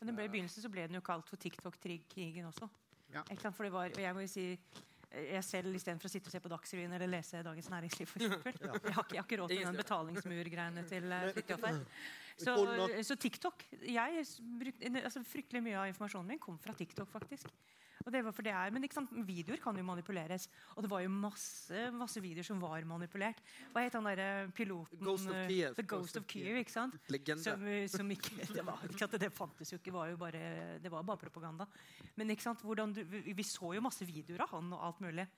[0.00, 2.66] Men ble, I begynnelsen så ble den jo kalt for TikTok-krigen også.
[3.12, 3.22] Ja.
[3.28, 4.46] Var, og jeg må jo si
[5.12, 8.54] jeg selv istedenfor å sitte og se på Dagsrevyen eller lese Dagens Næringsliv, for eksempel.
[8.62, 11.66] Jeg har ikke, jeg har ikke råd til den betalingsmurgreiene til eh, Fridtjof.
[12.42, 12.54] Så,
[13.04, 14.24] så TikTok jeg
[14.62, 17.52] bruk, altså, Fryktelig mye av informasjonen min kom fra TikTok, faktisk.
[18.02, 18.86] Og det var for det er, Men
[19.26, 20.48] videoer kan jo manipuleres.
[20.76, 23.42] Og det var jo masse, masse videoer som var manipulert.
[23.72, 25.02] Hva het han derre piloten?
[25.02, 25.76] Ghost of eh, Kiev.
[25.78, 26.98] The Ghost of Kiev, ikke sant?
[27.12, 27.44] Legende.
[27.44, 29.18] Som, eh, som ikke, det, var, ikke sant?
[29.22, 30.42] det fantes jo ikke, var jo bare,
[30.82, 31.68] det var bare propaganda.
[32.16, 35.28] Men ikke sant, du, vi så jo masse videoer av han og alt mulig.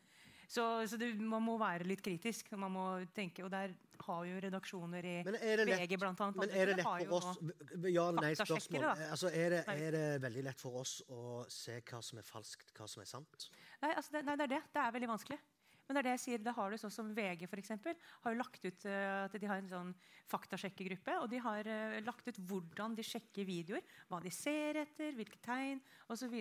[0.49, 2.53] Så, så det, man må være litt kritisk.
[2.61, 2.85] Man må
[3.17, 3.75] tenke, og Der
[4.05, 6.37] har jo redaksjoner i VG annet.
[6.37, 7.29] men er det lett for oss
[7.95, 8.87] Ja eller nei, spørsmål.
[9.09, 12.75] Altså, er, det, er det veldig lett for oss å se hva som er falskt,
[12.77, 13.51] hva som er sant?
[13.83, 14.63] Nei, altså det, nei, det er det.
[14.75, 15.39] Det er veldig vanskelig.
[15.85, 18.33] Men det er det jeg sier, det har du sånn som VG for eksempel, har
[18.33, 19.91] jo lagt ut eh, at de har en sånn
[20.33, 21.17] faktasjekkegruppe.
[21.21, 23.85] Og de har eh, lagt ut hvordan de sjekker videoer.
[24.09, 25.83] Hva de ser etter, hvilke tegn
[26.13, 26.39] osv.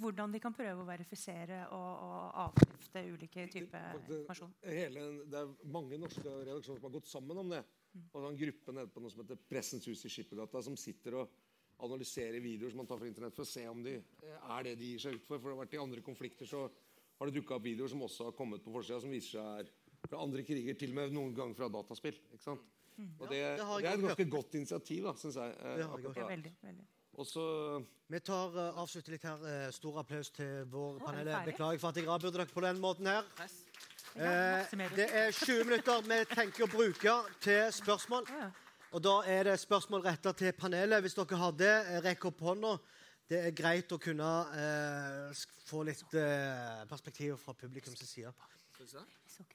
[0.00, 4.52] Hvordan de kan prøve å verifisere og, og avkrefte ulike typer informasjon.
[4.68, 7.64] Hele, det er mange norske redaksjoner som har gått sammen om det.
[8.10, 10.76] Og det er en gruppe nede på noe som heter Pressens hus i Skippergata, som
[10.78, 11.42] sitter og
[11.84, 14.74] analyserer videoer som man tar fra internett, for å se om de eh, er det
[14.80, 15.38] de gir seg ut for.
[15.38, 16.66] For det har vært i andre konflikter så
[17.24, 19.72] har det dukka opp videoer som også har kommet på forsida, som viser seg er
[20.04, 22.18] fra andre kriger, til og med noen ganger fra dataspill.
[22.34, 22.64] ikke sant?
[23.18, 25.56] Og det, det det er et ganske godt initiativ, da, syns jeg.
[25.64, 25.88] eh, Ja,
[26.28, 26.84] veldig, veldig.
[28.10, 29.42] Vi tar uh, avslutter litt her.
[29.42, 31.30] Uh, stor applaus til vår panel.
[31.46, 33.26] Beklager for at jeg avbyrder dere på den måten her.
[33.40, 33.60] Yes.
[34.14, 38.28] Eh, det er 20 minutter vi tenker å bruke til spørsmål.
[38.94, 41.02] Og da er det spørsmål retta til panelet.
[41.02, 42.76] Hvis dere har det, rekk opp hånda.
[43.28, 48.34] Det er greit å kunne eh, få litt eh, perspektiv fra publikums side.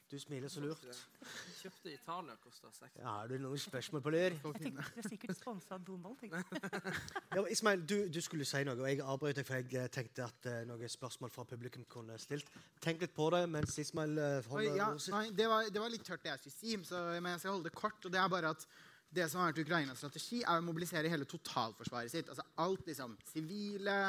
[0.09, 0.85] Du smiler så lurt.
[1.59, 2.97] Kjøpte Italia, kosta 60.
[2.97, 4.33] Ja, har du noen spørsmål på lur?
[4.33, 6.23] Jeg tenkte det er sikkert sponsa av Donald.
[7.35, 10.25] Ja, Ismail, du, du skulle si noe, og jeg avbrøt deg, for jeg eh, tenkte
[10.25, 12.49] at eh, noen spørsmål fra publikum kunne stilt.
[12.81, 15.13] Tenk litt på det mens Ismail eh, holder ja, ordet sitt.
[15.13, 17.57] nei, det, var, det var litt tørt, det jeg skulle si, så, men jeg skal
[17.57, 18.01] holde det kort.
[18.01, 18.65] og det er bare at
[19.09, 22.29] det som har vært Ukrainas strategi, er å mobilisere hele totalforsvaret sitt.
[22.29, 23.99] Altså alt liksom sivile,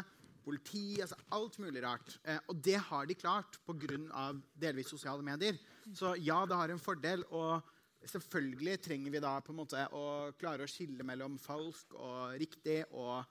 [0.45, 2.17] politi, altså alt mulig rart.
[2.25, 4.31] Eh, og det har de klart pga.
[4.61, 5.59] delvis sosiale medier.
[5.95, 7.25] Så ja, det har en fordel.
[7.31, 7.61] Og
[8.09, 12.83] selvfølgelig trenger vi da på en måte å klare å skille mellom falsk og riktig
[12.91, 13.25] og,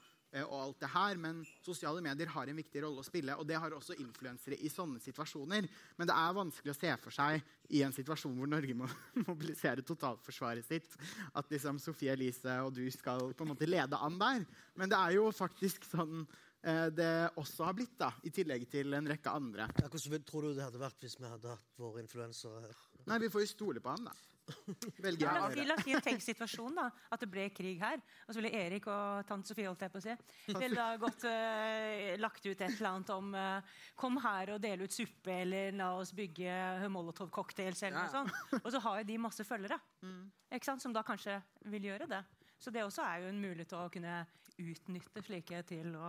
[0.45, 1.19] og alt det her.
[1.21, 4.71] Men sosiale medier har en viktig rolle å spille, og det har også influensere i
[4.71, 5.69] sånne situasjoner.
[5.97, 7.41] Men det er vanskelig å se for seg
[7.75, 8.89] i en situasjon hvor Norge må
[9.29, 10.97] mobilisere totalforsvaret sitt,
[11.33, 14.45] at liksom Sofie Elise og du skal på en måte lede an der.
[14.79, 18.93] Men det er jo faktisk sånn eh, det også har blitt, da, i tillegg til
[18.97, 19.69] en rekke andre.
[19.81, 22.81] Ja, hvordan tror du det hadde vært hvis vi hadde hatt våre influensere her?
[23.09, 24.17] Nei, vi får jo stole på han, da.
[25.05, 25.59] Velger Ja, jeg la, å gjøre det.
[25.59, 25.67] gjøre.
[25.69, 26.87] la oss si en tenkt situasjon, da.
[27.13, 28.01] At det ble krig her.
[28.25, 30.15] Og så ville Erik og tante Sofie holdt jeg på å si,
[30.61, 34.87] ville da gått, uh, lagt ut et eller annet om uh, Kom her og dele
[34.87, 38.59] ut suppe, eller la oss bygge Molotov-cocktails, eller noe sånt.
[38.63, 39.79] Og så har jo de masse følgere.
[40.55, 40.83] Ikke sant?
[40.83, 41.39] Som da kanskje
[41.69, 42.23] vil gjøre det.
[42.59, 44.19] Så det også er jo en mulighet til å kunne
[44.59, 46.07] utnytte slike til å,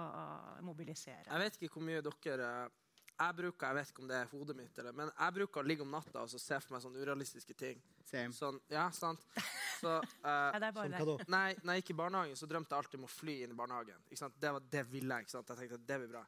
[0.61, 1.28] å mobilisere.
[1.28, 2.49] Jeg vet ikke hvor mye dere
[3.20, 5.66] jeg bruker jeg vet ikke om det er hodet mitt, eller, men jeg bruker å
[5.66, 7.82] ligge om natta og så se for meg sånne urealistiske ting.
[8.08, 8.32] Same.
[8.34, 9.26] Sånn, ja, sant?
[9.80, 11.02] Så, uh, Ja, det er bare det.
[11.04, 11.26] da?
[11.34, 13.58] nei, når jeg gikk i barnehagen, så drømte jeg alltid om å fly inn i
[13.58, 14.00] barnehagen.
[14.08, 14.40] Ikke sant?
[14.40, 15.28] Det var det ville jeg.
[15.28, 15.52] Ikke sant?
[15.52, 16.24] Jeg tenkte at det blir bra.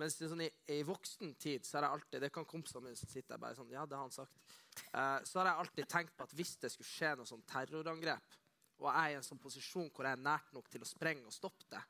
[0.00, 2.98] Mens er sånn, i, i voksen tid så har jeg alltid Det kan kompisene mine
[2.98, 4.40] som sitter der bare sånn Ja, det har han sagt.
[4.90, 8.40] Uh, så har jeg alltid tenkt på at hvis det skulle skje noe sånn terrorangrep,
[8.82, 11.28] og jeg er i en sånn posisjon hvor jeg er nært nok til å sprenge
[11.28, 11.82] og stoppe det,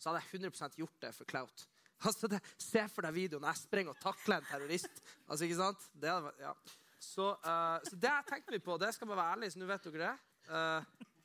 [0.00, 1.66] så hadde jeg 100 gjort det for clout.
[2.02, 4.94] Altså, det, Se for deg videoen jeg sprenger og takler en terrorist.
[5.28, 5.80] Altså, ikke sant?
[6.02, 6.10] Det
[6.42, 6.52] ja.
[6.98, 8.74] så, uh, så det jeg tenkte litt på.
[8.80, 10.14] Det skal bare være ærlig, så nå vet dere det.
[10.50, 10.82] Uh,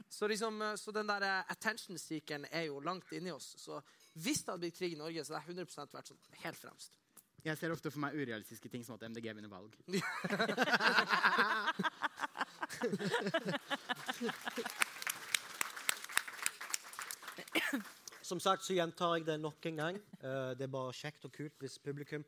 [0.09, 3.55] så, liksom, eh, så den der attention-seekeren er jo langt inni oss.
[3.59, 3.81] Så
[4.13, 6.91] hvis det hadde blitt krig i Norge, så hadde jeg 100% vært sånn helt fremst.
[7.43, 9.71] Jeg ser ofte for meg urealistiske ting som at MDG vinner valg.
[18.27, 19.97] Som sagt så gjentar jeg det nok en gang.
[20.19, 22.25] Eh, det er bare kjekt og kult hvis publikum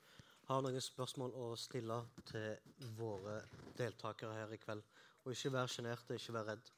[0.48, 1.98] har noen spørsmål å stille
[2.30, 3.42] til våre
[3.76, 4.86] deltakere her i kveld.
[5.26, 6.72] Og ikke vær sjenerte, ikke vær redd.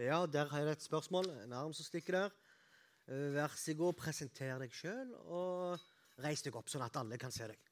[0.00, 1.28] Ja, der har jeg et spørsmål.
[1.44, 2.38] En arm som stikker der.
[3.12, 7.34] Eh, vær så god, presenter deg sjøl, og reis deg opp, sånn at alle kan
[7.34, 7.65] se deg.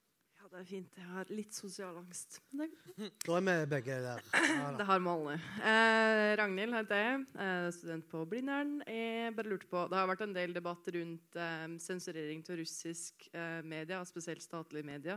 [0.55, 0.93] Det er fint.
[1.01, 2.37] Jeg har litt sosial angst.
[3.27, 4.21] Da er vi begge der.
[4.55, 5.33] Ja, det har vi alle.
[5.67, 7.25] Eh, Ragnhild heter jeg.
[7.43, 8.77] Eh, student på Blindern.
[8.87, 13.27] Jeg bare lurte på, Det har vært en del debatt rundt eh, sensurering av russisk
[13.35, 15.17] eh, media, spesielt statlige media.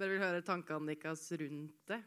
[0.00, 2.00] Bare vil høre tankene deres rundt det,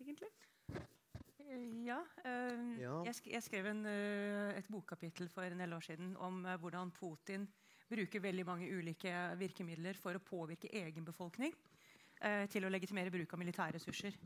[0.00, 0.30] egentlig.
[0.72, 1.98] Eh, Ja.
[2.24, 2.94] eh, Ja.
[3.04, 6.56] Jeg, sk jeg skrev en, eh, et bokkapittel for en del år siden om eh,
[6.56, 7.44] hvordan Putin
[7.92, 11.52] bruker veldig mange ulike virkemidler for å påvirke egen befolkning
[12.22, 14.16] eh, til å legitimere bruk av militære ressurser.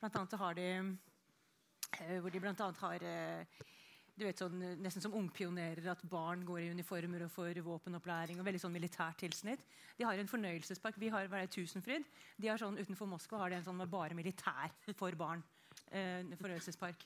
[0.00, 3.62] Blant annet har de eh, hvor de blant annet har eh,
[4.14, 8.38] du vet sånn, Nesten som ungpionerer, at barn går i uniformer og får våpenopplæring.
[8.38, 9.64] og veldig sånn militært tilsnitt.
[9.98, 11.00] De har en fornøyelsespark.
[11.02, 12.06] Vi har det, Tusenfryd.
[12.38, 15.42] De har sånn, Utenfor Moskva har de en sånn med bare militær for barn.
[15.90, 17.02] Eh, fornøyelsespark.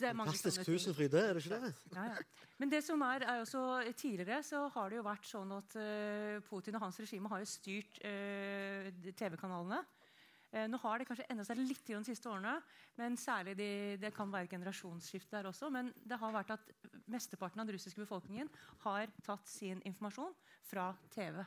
[0.00, 1.72] Det er Fantastisk tusenfryd, det, er det ikke det?
[1.92, 2.46] Ja, ja.
[2.60, 3.62] Men det som er, er også
[3.96, 7.48] tidligere så har det jo vært sånn at uh, Putin og hans regime har jo
[7.48, 9.80] styrt uh, TV-kanalene.
[10.50, 12.56] Uh, nå har det kanskje enda seg litt de siste årene,
[13.00, 13.70] men særlig de,
[14.00, 15.70] det kan være generasjonsskifte der også.
[15.72, 16.72] Men det har vært at
[17.12, 18.50] mesteparten av den russiske befolkningen
[18.86, 20.36] har tatt sin informasjon
[20.68, 21.44] fra TV.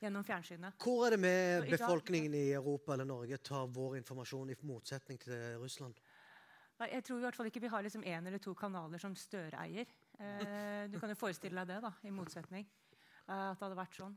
[0.00, 0.78] Gjennom fjernsynet.
[0.80, 5.58] Hvor er det med befolkningen i Europa eller Norge tar vår informasjon i motsetning til
[5.60, 5.98] Russland?
[6.88, 9.60] Jeg tror i hvert fall ikke vi har liksom en eller to kanaler som Støre
[9.66, 9.88] eier.
[10.20, 12.66] Eh, du kan jo forestille deg det, da, i motsetning.
[13.28, 14.14] Eh, at det hadde vært sånn.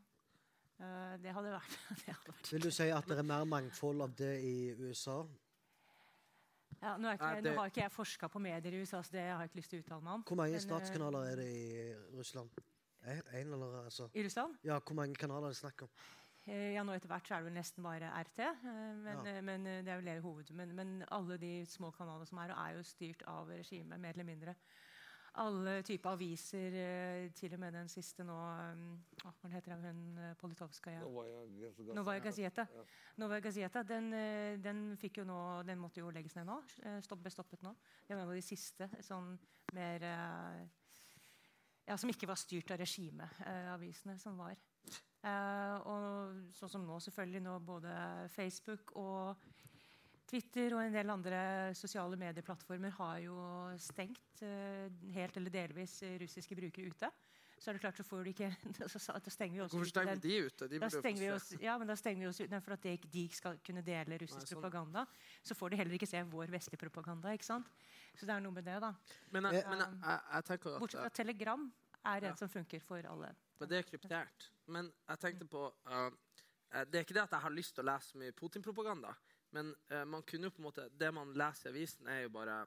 [0.79, 4.05] Eh, det hadde vært, det hadde vært Vil du si at det er mer mangfold
[4.07, 5.21] av det i USA?
[6.83, 9.23] ja, nå, er ikke, nå har ikke jeg forska på medier i USA, så det
[9.29, 10.25] har jeg ikke lyst til å uttale meg om.
[10.27, 11.67] Hvor mange Men, statskanaler er det i
[12.17, 12.63] Russland?
[13.03, 14.57] En, en eller altså I Russland?
[14.63, 15.93] Ja, hvor mange kanaler er det snakk om?
[16.45, 18.39] Eh, ja, nå Etter hvert så er det vel nesten bare RT.
[18.43, 19.31] eh, men, Ja.
[19.31, 20.51] eh, men det er vel det hoved.
[20.51, 24.23] Men, men alle de små kanalene som er, er jo styrt av regimet, mer eller
[24.23, 24.55] mindre.
[25.35, 28.35] Alle typer aviser, til og med den siste nå
[29.23, 30.99] Hva heter hun Politovskaja?
[31.95, 32.67] Novaja Gazeta.
[33.17, 34.11] Novaja Gazeta den,
[34.61, 36.59] den, fikk jo nå, den måtte jo legges ned nå.
[37.01, 37.73] Stopp, ble stoppet nå.
[38.05, 39.39] Det var en av de siste sånn
[39.73, 40.05] mer
[41.87, 44.55] ja, Som ikke var styrt av regimet, eh, avisene som var.
[45.23, 47.43] Eh, og sånn som nå, selvfølgelig.
[47.45, 47.93] Nå både
[48.33, 49.43] Facebook og
[50.27, 51.39] Twitter og en del andre
[51.77, 53.37] sosiale medieplattformer har jo
[53.79, 57.11] stengt eh, helt eller delvis eh, russiske brukere ute.
[57.63, 58.49] Så er det klart så får du ikke
[58.81, 58.89] Da
[59.31, 60.67] stenger vi oss Hvorfor stenger de ute?
[60.67, 62.95] De da stenger vi oss, ja, men da stenger vi oss ute for at de,
[63.13, 64.59] de skal kunne dele russisk Nei, sånn.
[64.59, 65.05] propaganda.
[65.45, 67.31] Så får de heller ikke se vår vestlige propaganda.
[67.31, 67.69] ikke sant?
[68.17, 68.91] Så det er noe med det, da.
[69.31, 71.63] Men, jeg, men jeg, jeg, tenker Bortsett fra at Telegram
[72.05, 73.29] er en som funker for alle.
[73.59, 74.49] Men det er kryptert.
[74.67, 76.09] Men jeg tenkte på uh,
[76.89, 79.13] Det er ikke det at jeg har lyst til å lese mye Putin-propaganda.
[79.51, 82.29] Men uh, man kunne jo på en måte, det man leser i avisen, er jo
[82.33, 82.63] bare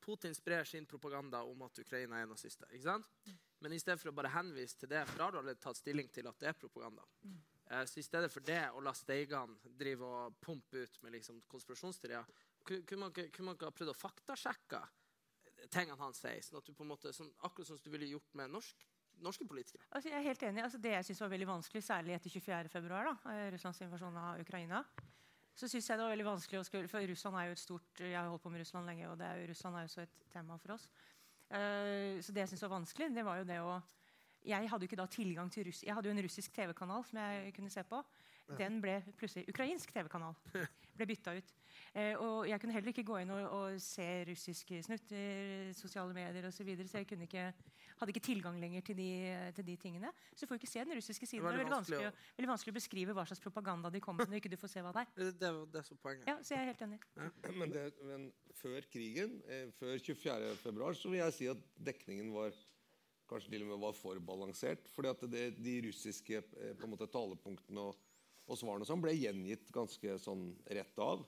[0.00, 2.70] Putin sprer sin propaganda om at Ukraina er nazister.
[2.72, 3.06] ikke sant?
[3.60, 5.76] Men i stedet for å bare henvise til det, for da har du allerede tatt
[5.76, 7.04] stilling til at det er propaganda.
[7.70, 11.42] Uh, så i stedet for det å la Steigan drive og pumpe ut med liksom
[11.52, 12.24] konspirasjonsteorier,
[12.64, 14.80] kunne man, ikke- kunne man ikke ha prøvd å faktasjekke
[15.72, 16.40] tingene han sier?
[16.44, 18.86] sånn at du på en måte, sånn, Akkurat som du ville gjort med norsk,
[19.20, 19.84] norske politikere.
[19.90, 20.64] Altså, jeg er helt enig.
[20.64, 22.72] Altså, det jeg synes var veldig vanskelig, særlig etter 24.
[22.72, 24.82] februar, da, eh, Russlands invasjon av Ukraina,
[25.54, 28.00] så synes jeg det var veldig vanskelig å skulle For Russland er jo et stort
[28.00, 30.20] Jeg har holdt på med Russland lenge, og er jo, Russland er jo så et
[30.32, 30.88] tema for oss.
[31.50, 33.80] Uh, så det jeg syntes var vanskelig, det var jo det å
[34.40, 37.18] jeg hadde jo ikke da tilgang til russ Jeg hadde jo en russisk TV-kanal som
[37.20, 37.98] jeg kunne se på.
[38.58, 40.36] Den ble plutselig ukrainsk TV-kanal.
[41.00, 41.52] Ble bytta ut.
[41.94, 46.48] Eh, og jeg kunne heller ikke gå inn og, og se russiske snutter, sosiale medier
[46.48, 46.60] osv.
[46.60, 47.46] Så, videre, så jeg kunne ikke,
[48.00, 49.10] hadde ikke tilgang lenger til de,
[49.56, 50.10] til de tingene.
[50.34, 51.46] Så du får ikke se den russiske siden.
[51.46, 54.34] Det er veldig vanskelig, å, veldig vanskelig å beskrive hva slags propaganda de kommer med
[54.34, 55.14] når ikke du får se hva det er.
[55.16, 56.28] Det, det, det er så poenget.
[56.28, 57.00] Ja, så jeg er helt enig.
[57.62, 58.28] Men, det, men
[58.60, 60.52] før krigen, eh, før 24.
[60.60, 62.52] februar, så vil jeg si at dekningen var
[63.30, 64.88] kanskje til og med var for balansert.
[64.90, 68.06] fordi at det, de russiske eh, på en måte, talepunktene og,
[68.50, 71.22] og svarene som ble gjengitt ganske sånn rett av.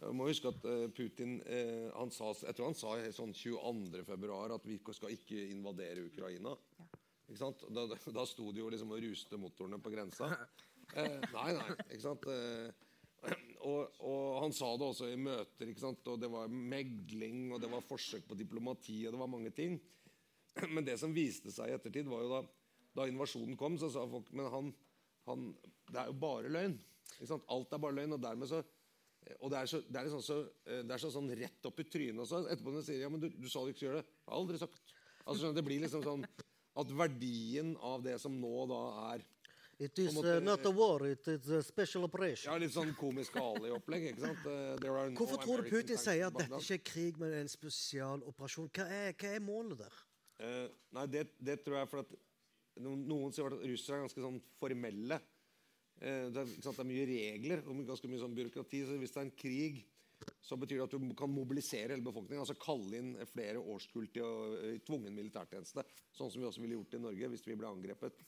[0.00, 4.02] Jeg må huske at eh, Putin eh, han sa, jeg tror han sa sånn 22.
[4.08, 6.56] februar at vi skal ikke invadere Ukraina.
[7.28, 7.62] Ikke sant?
[7.70, 10.32] Da, da, da sto de jo liksom og ruste motorene på grensa.
[10.98, 11.74] Eh, nei, nei.
[11.84, 12.24] ikke sant?
[12.26, 15.68] Eh, og, og, han sa det også i møter.
[15.70, 16.08] ikke sant?
[16.10, 19.76] Og det var megling, og det var forsøk på diplomati, og det var mange ting.
[20.74, 22.40] Men det som viste seg i ettertid, var jo da,
[22.98, 24.72] da invasjonen kom, så sa folk Men han,
[25.28, 25.50] han
[25.90, 26.76] Det er jo bare løgn.
[27.20, 28.14] Alt er bare løgn.
[28.16, 28.62] Og dermed så
[29.44, 31.84] og det er, så, det, er sånn, så, det er så, sånn rett opp i
[31.86, 32.40] trynet også.
[32.50, 34.14] Etterpå når de sier ja, men du, du sa du ikke skulle gjøre det.
[34.16, 34.94] Jeg har aldri sagt.
[35.28, 36.24] Altså, det blir liksom sånn
[36.80, 38.80] at verdien av det som nå da
[39.10, 39.26] er
[39.80, 42.50] It is måte, uh, not a war, it is a special operation.
[42.50, 44.10] Ja, Litt sånn komisk Ali-opplegg.
[44.10, 44.42] ikke sant?
[45.16, 48.68] Hvorfor no tror du Putin sier at dette ikke er krig, men en spesialoperasjon?
[48.76, 49.96] Hva er, hva er målet der?
[50.40, 50.66] Uh,
[50.98, 52.12] nei, det, det, tror jeg for at
[52.80, 55.20] Noen sier at russere er ganske sånn formelle.
[56.00, 58.84] Uh, det, er, det, er, mye regler og ganske mye sånn byråkrati.
[58.86, 59.80] så Hvis det er en krig,
[60.44, 62.42] så betyr det at du kan mobilisere hele befolkningen.
[62.44, 65.86] Altså kalle inn flere årskull til uh, tvungen militærtjeneste.
[66.16, 68.20] Sånn som vi også ville gjort i Norge hvis vi ble angrepet.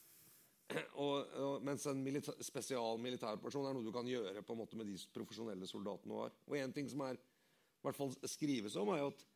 [0.72, 4.78] Og, og, mens en militær, spesial militærperson er noe du kan gjøre på en måte
[4.78, 6.34] med de profesjonelle soldatene du har.
[6.48, 9.31] Og en ting som er, i hvert fall skrives om, er jo at eh,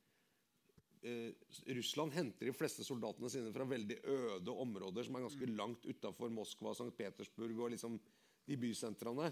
[1.77, 6.32] Russland henter de fleste soldatene sine fra veldig øde områder som er ganske langt utafor
[6.32, 6.90] Moskva, St.
[6.97, 7.98] Petersburg og liksom
[8.47, 9.31] de bysentrene.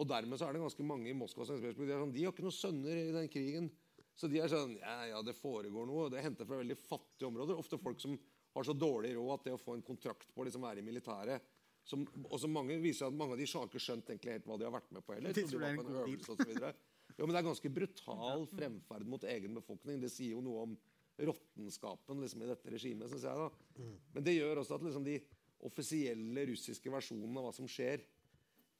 [0.00, 1.60] Og dermed så er det ganske mange i Moskva og St.
[1.60, 3.70] Petersburg de, sånn, de har ikke noen sønner i den krigen.
[4.18, 6.10] Så de er sånn Ja, ja, det foregår noe.
[6.12, 7.60] Det er hentet fra veldig fattige områder.
[7.60, 8.16] Ofte folk som
[8.52, 10.86] har så dårlig råd at det å få en kontrakt på å liksom være i
[10.86, 11.52] militæret
[11.84, 14.58] som, og som mange viser at mange av de har ikke skjønt egentlig helt hva
[14.60, 15.34] de har vært med på heller.
[15.34, 15.80] Det, på en
[17.16, 20.00] jo, men det er ganske brutal fremferd mot egen befolkning.
[20.02, 20.76] Det sier jo noe om
[21.18, 23.10] råttenskapen liksom, i dette regimet.
[23.12, 23.86] Synes jeg, da.
[24.14, 25.18] Men det gjør også at liksom, de
[25.62, 28.02] offisielle russiske versjonene av hva som skjer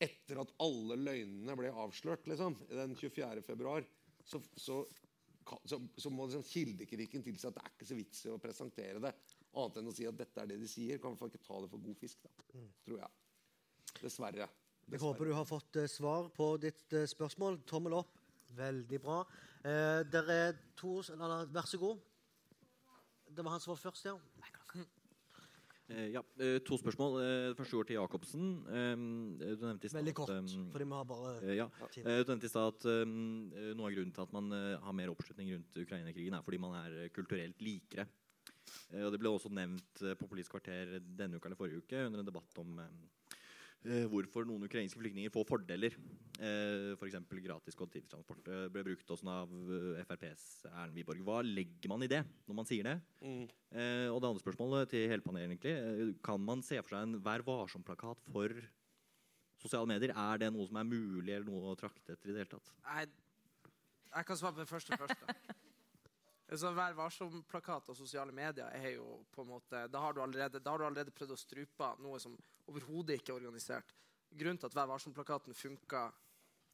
[0.02, 3.44] etter at alle løgnene ble avslørt liksom, den 24.
[3.46, 3.84] februar,
[4.26, 4.80] så, så,
[5.68, 9.02] så, så må liksom, kildekritikken tilsi at det er ikke så vits i å presentere
[9.02, 9.12] det.
[9.52, 10.98] Annet enn å si at dette er det de sier.
[11.02, 12.24] Kan i ikke ta det for god fisk.
[12.24, 13.14] Da, tror jeg.
[14.00, 14.48] Dessverre.
[14.90, 17.60] Jeg håper du har fått uh, svar på ditt uh, spørsmål.
[17.68, 18.16] Tommel opp.
[18.56, 19.20] Veldig bra.
[19.62, 22.00] Uh, der er to eller, Vær så god.
[23.32, 24.16] Det var han som var først, ja.
[26.16, 26.22] ja,
[26.68, 27.18] To spørsmål.
[27.20, 28.48] Det første går til Jacobsen.
[28.64, 31.68] Du nevnte i Veldig kort, um, fordi vi har bare ja.
[31.96, 35.84] Du nevnte i stad at noe av grunnen til at man har mer oppslutning rundt
[35.84, 38.08] Ukraina-krigen, er fordi man er kulturelt likere.
[38.92, 42.06] Eh, og det ble også nevnt eh, på Politisk kvarter denne uka eller forrige uke
[42.06, 42.94] under en debatt om eh,
[43.82, 45.96] hvorfor noen ukrainske flyktninger får fordeler.
[46.42, 47.16] Eh, F.eks.
[47.28, 48.42] For gratis kollektivtransport.
[48.46, 49.50] Det ble brukt også av
[50.04, 51.24] FrPs Erlend Wiborg.
[51.26, 52.94] Hva legger man i det når man sier det?
[53.22, 53.42] Mm.
[53.74, 56.14] Eh, og det andre spørsmålet til hele panelet egentlig.
[56.24, 58.54] Kan man se for seg en Vær varsom-plakat for
[59.62, 60.14] sosiale medier?
[60.14, 62.74] Er det noe som er mulig eller noe å trakte etter i det hele tatt?
[62.88, 63.06] Nei,
[64.12, 65.26] jeg kan svare på det første først.
[66.52, 70.60] Så Vær varsom-plakat og sosiale medier er jo på en måte Da har du allerede,
[70.64, 72.34] har du allerede prøvd å strupe noe som
[72.68, 73.94] overhodet ikke er organisert.
[74.28, 76.10] Grunnen til at Vær varsom-plakaten funka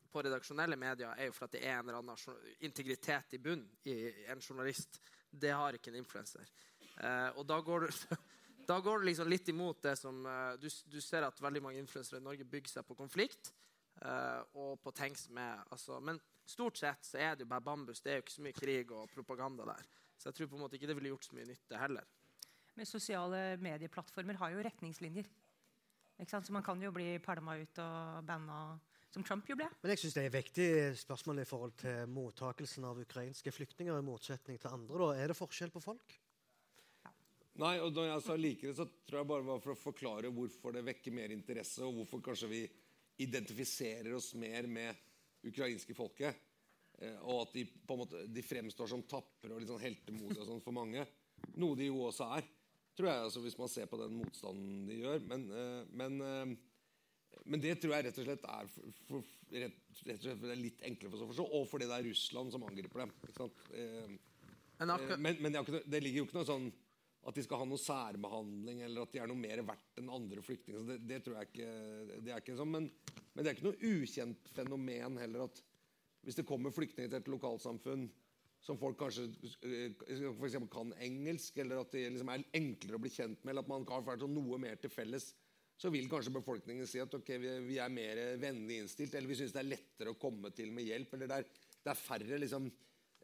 [0.08, 3.62] på redaksjonelle medier, er jo for at det er en eller annen integritet i bunn
[3.86, 3.96] i
[4.32, 4.98] en journalist.
[5.30, 6.48] Det har ikke en influenser.
[6.96, 8.16] Eh, og da går, du,
[8.70, 11.82] da går det liksom litt imot det som eh, du, du, ser at veldig mange
[11.82, 13.52] influensere i Norge bygger seg på konflikt
[14.02, 16.18] uh, og på tanks er altså, Men
[16.48, 18.00] stort sett så er det jo bare bambus.
[18.00, 19.88] Det er jo ikke så mye krig og propaganda der.
[20.18, 22.08] Så jeg tror på en måte ikke det ville gjort så mye nytte heller.
[22.78, 25.26] Men sosiale medieplattformer har jo retningslinjer.
[26.18, 28.78] Så man kan jo bli pælma ut og banna,
[29.14, 29.68] som Trump jo ble.
[29.82, 33.94] Men jeg syns det er et viktig spørsmål i forhold til mottakelsen av ukrainske flyktninger,
[33.94, 34.98] i motsetning til andre.
[34.98, 35.22] Da.
[35.22, 36.16] Er det forskjell på folk?
[37.06, 37.12] Ja.
[37.62, 40.74] Nei, og når jeg sa likere, så tror jeg bare var for å forklare hvorfor
[40.74, 42.64] det vekker mer interesse, og hvorfor kanskje vi
[43.22, 45.06] identifiserer oss mer med
[45.50, 46.44] ukrainske folket.
[46.98, 50.46] Eh, og at de på en måte, de fremstår som tapre og litt sånn heltemodige
[50.46, 51.04] sånn for mange.
[51.60, 52.48] Noe de jo også er,
[52.98, 55.22] tror jeg, altså, hvis man ser på den motstanden de gjør.
[55.30, 59.78] Men, eh, men, eh, men det tror jeg rett og slett er, for, for, rett,
[60.08, 62.54] rett og slett det er litt enklere for å forstå, og fordi det er Russland
[62.54, 64.18] som angriper dem.
[64.78, 66.68] Men, men det, det, ligger jo ikke noe sånn
[67.26, 70.44] at de skal ha noe særbehandling eller at de er noe mer verdt enn andre
[70.44, 70.86] flyktninger.
[70.86, 71.72] Det, det tror jeg ikke,
[72.24, 72.70] det er ikke sånn.
[72.72, 72.86] Men,
[73.32, 75.60] men det er ikke noe ukjent fenomen heller at
[76.24, 78.08] hvis det kommer flyktninger til et lokalsamfunn
[78.64, 79.28] som folk kanskje
[79.62, 83.64] eh, for kan engelsk, eller at det liksom er enklere å bli kjent med, eller
[83.64, 85.30] at man har faktisk noe mer til felles,
[85.78, 89.54] så vil kanskje befolkningen si at okay, vi, er mer vennlig innstilt, eller vi syns
[89.54, 91.12] det er lettere å komme til med hjelp.
[91.14, 91.50] eller det er,
[91.84, 92.66] det er færre liksom,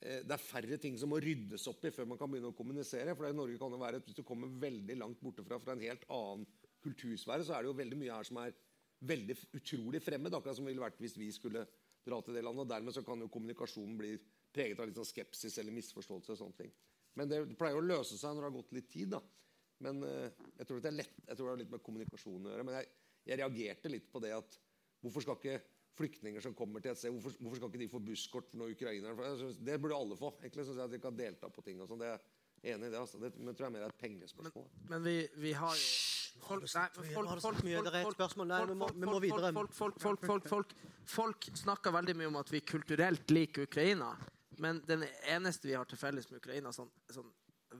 [0.05, 3.15] det er færre ting som må ryddes opp i før man kan begynne å kommunisere.
[3.15, 5.61] for det i Norge kan det være at Hvis du kommer veldig langt borte fra,
[5.73, 6.45] en helt annen
[6.85, 8.53] kultursfære, så er det jo veldig mye her som er
[9.01, 10.35] veldig utrolig fremmed.
[10.35, 11.65] Akkurat som det ville vært hvis vi skulle
[12.05, 12.67] dra til det landet.
[12.67, 14.13] og Dermed så kan jo kommunikasjonen bli
[14.55, 16.35] preget av litt sånn skepsis eller misforståelse.
[16.35, 16.75] og sånne ting.
[17.15, 19.15] Men det pleier å løse seg når det har gått litt tid.
[19.17, 19.23] da.
[19.85, 20.29] Men uh,
[20.59, 22.67] jeg, tror det er lett, jeg tror det har litt med kommunikasjon å gjøre.
[22.69, 22.91] Men jeg,
[23.25, 24.59] jeg, reagerte litt på det at
[25.05, 25.61] hvorfor skal ikke
[25.95, 29.37] flyktninger som kommer til et sted, hvorfor, hvorfor skal ikke de få busskort for når
[29.39, 30.35] Synes, Det burde alle få.
[30.43, 31.81] Egentlig synes jeg at de kan delta på ting.
[31.81, 32.03] og sånn.
[32.03, 32.19] Er
[32.65, 32.99] enig i det.
[32.99, 33.19] altså.
[33.19, 34.67] Det men tror jeg mer er et pengespørsmål.
[34.75, 35.87] Men, men vi, vi, har jo
[36.35, 36.67] Folk,
[41.07, 44.11] folk, snakker veldig mye om at vi kulturelt liker Ukraina.
[44.59, 47.31] Men den eneste vi har til felles med Ukraina, sånn, sånn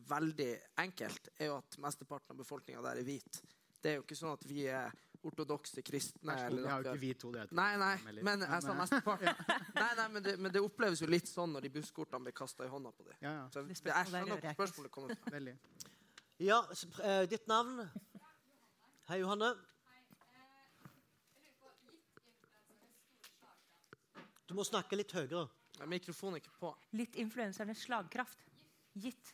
[0.09, 0.51] veldig
[0.85, 3.43] enkelt, er jo at mesteparten av befolkninga der er hvit.
[3.83, 4.95] Det er jo ikke sånn at vi er
[5.29, 6.37] ortodokse kristne.
[6.47, 7.47] Eller har jo ikke vi to det.
[7.57, 7.95] Nei, nei,
[8.27, 9.43] men, altså, eh, mesteparten.
[9.81, 12.67] nei, nei men, det, men, det, oppleves jo litt sånn når de busskortene blir kasta
[12.67, 13.19] i hånda på dem.
[13.21, 13.45] Ja, ja.
[13.55, 15.35] Så jeg skjønner hvor spørsmålet kommer fra.
[15.37, 15.57] Veldig.
[16.43, 17.85] Ja, uh, ditt navn?
[19.11, 19.53] Hei, Johanne.
[24.49, 25.47] Du må snakke litt høyere.
[25.91, 26.75] Mikrofonen er ikke på.
[26.99, 28.45] Litt influensernes slagkraft.
[29.03, 29.33] Gitt.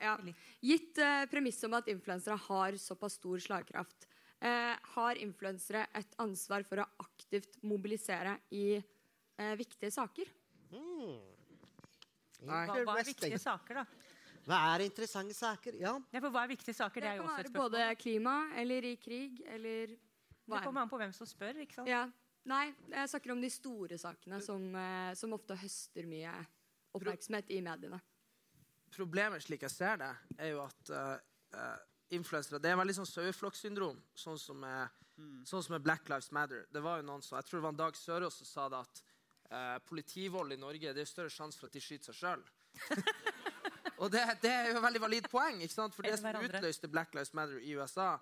[0.00, 0.16] Ja.
[0.64, 4.07] Gitt uh, premisset om at influensere har såpass stor slagkraft,
[4.38, 10.30] har influensere et ansvar for å aktivt mobilisere i uh, viktige saker?
[10.70, 11.16] Mm.
[12.46, 14.12] Hva, hva, er viktige saker, da?
[14.46, 15.80] Hva er interessante saker?
[15.80, 15.96] Ja.
[16.14, 17.02] ja for hva er viktige saker?
[17.02, 21.12] Det, det kan være både klima eller i krig eller Det kommer an på hvem
[21.16, 21.58] som spør.
[21.64, 21.90] ikke sant?
[21.90, 22.06] Ja.
[22.48, 24.70] Nei, jeg snakker om de store sakene som,
[25.18, 26.32] som ofte høster mye
[26.96, 27.98] oppmerksomhet i mediene
[28.94, 31.76] problemet, slik jeg ser det, er jo at uh,
[32.14, 35.42] influensere Det er veldig sånn saueflokksyndrom, sånn som, er, mm.
[35.48, 36.64] sånn som er Black Lives Matter.
[36.72, 38.80] Det var jo noen som, Jeg tror det var en Dag Sørås som sa det
[38.86, 39.02] at
[39.50, 42.46] eh, politivold i Norge det er større sjanse for at de skyter seg sjøl.
[43.98, 45.62] Og det, det, er jo et veldig valid poeng.
[45.62, 45.94] ikke sant?
[45.94, 48.12] For det som utløste Black Lives Matter i USA,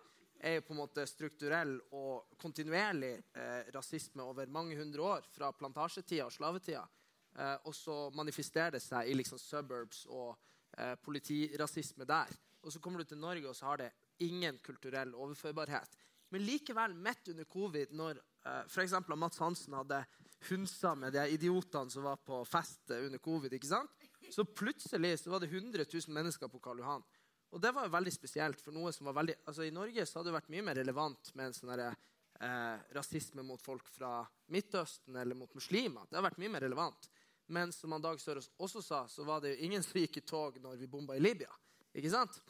[0.41, 5.29] er jo på en måte strukturell og kontinuerlig eh, rasisme over mange hundre år.
[5.37, 6.85] Fra plantasjetida og slavetida.
[7.37, 10.33] Eh, og så manifesterer det seg i liksom suburbs og
[10.79, 12.33] eh, politirasisme der.
[12.67, 13.93] Og så kommer du til Norge, og så har det
[14.27, 15.99] ingen kulturell overførbarhet.
[16.35, 18.97] Men likevel, midt under covid, når eh, f.eks.
[19.15, 20.01] Mats Hansen hadde
[20.49, 23.95] hunsa med de idiotene som var på fest under covid, ikke sant?
[24.35, 27.05] så plutselig så var det 100 000 mennesker på Karl Johan.
[27.55, 28.61] Og det var jo veldig spesielt.
[28.61, 31.31] for noe som var veldig, altså I Norge så hadde det vært mye mer relevant
[31.35, 34.19] med en sånn eh, rasisme mot folk fra
[34.51, 36.11] Midtøsten eller mot muslimer.
[36.11, 37.09] Det har vært mye mer relevant.
[37.47, 40.27] Men som han Dag Sørås også sa, så var det jo ingen som gikk i
[40.27, 41.53] tog når vi bomba i Libya.
[41.95, 42.41] Ikke sant?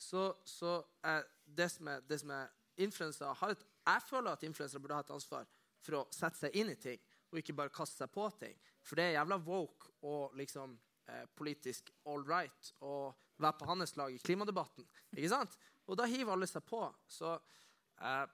[0.00, 2.48] Så, så er det som er, det som er
[2.82, 3.54] influensere
[3.86, 5.46] Jeg føler at influensere burde ha et ansvar
[5.84, 7.00] for å sette seg inn i ting,
[7.30, 8.56] og ikke bare kaste seg på ting.
[8.84, 13.96] For det er jævla woke og liksom eh, politisk all right å være på hans
[13.98, 14.86] lag i klimadebatten.
[15.12, 15.58] Ikke sant?
[15.84, 16.80] Og da hiver alle seg på.
[17.10, 18.24] Så eh,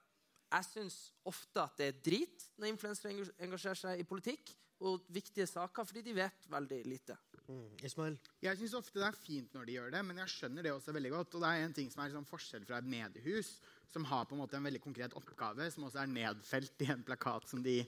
[0.50, 0.98] jeg syns
[1.30, 4.54] ofte at det er drit når influensere engasjerer seg i politikk
[4.86, 7.16] og viktige saker, fordi de vet veldig lite.
[7.50, 7.70] Mm.
[7.82, 8.16] Ismail?
[8.44, 10.94] Jeg syns ofte det er fint når de gjør det, men jeg skjønner det også
[10.94, 11.34] veldig godt.
[11.34, 13.56] Og det er en ting som er sånn forskjell fra et mediehus,
[13.90, 17.02] som har på en måte en veldig konkret oppgave, som også er nedfelt i en
[17.06, 17.80] plakat som de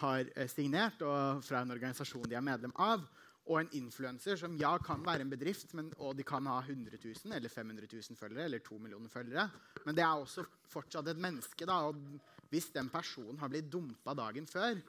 [0.00, 3.06] har eh, signert, og fra en organisasjon de er medlem av.
[3.44, 6.96] Og en influenser som ja, kan være en bedrift, men, og de kan ha 100
[6.96, 9.50] 000 eller 500 000 følgere eller 2 millioner følgere.
[9.84, 11.68] Men det er også fortsatt et menneske.
[11.68, 12.00] da, og
[12.48, 14.80] Hvis den personen har blitt dumpa dagen før,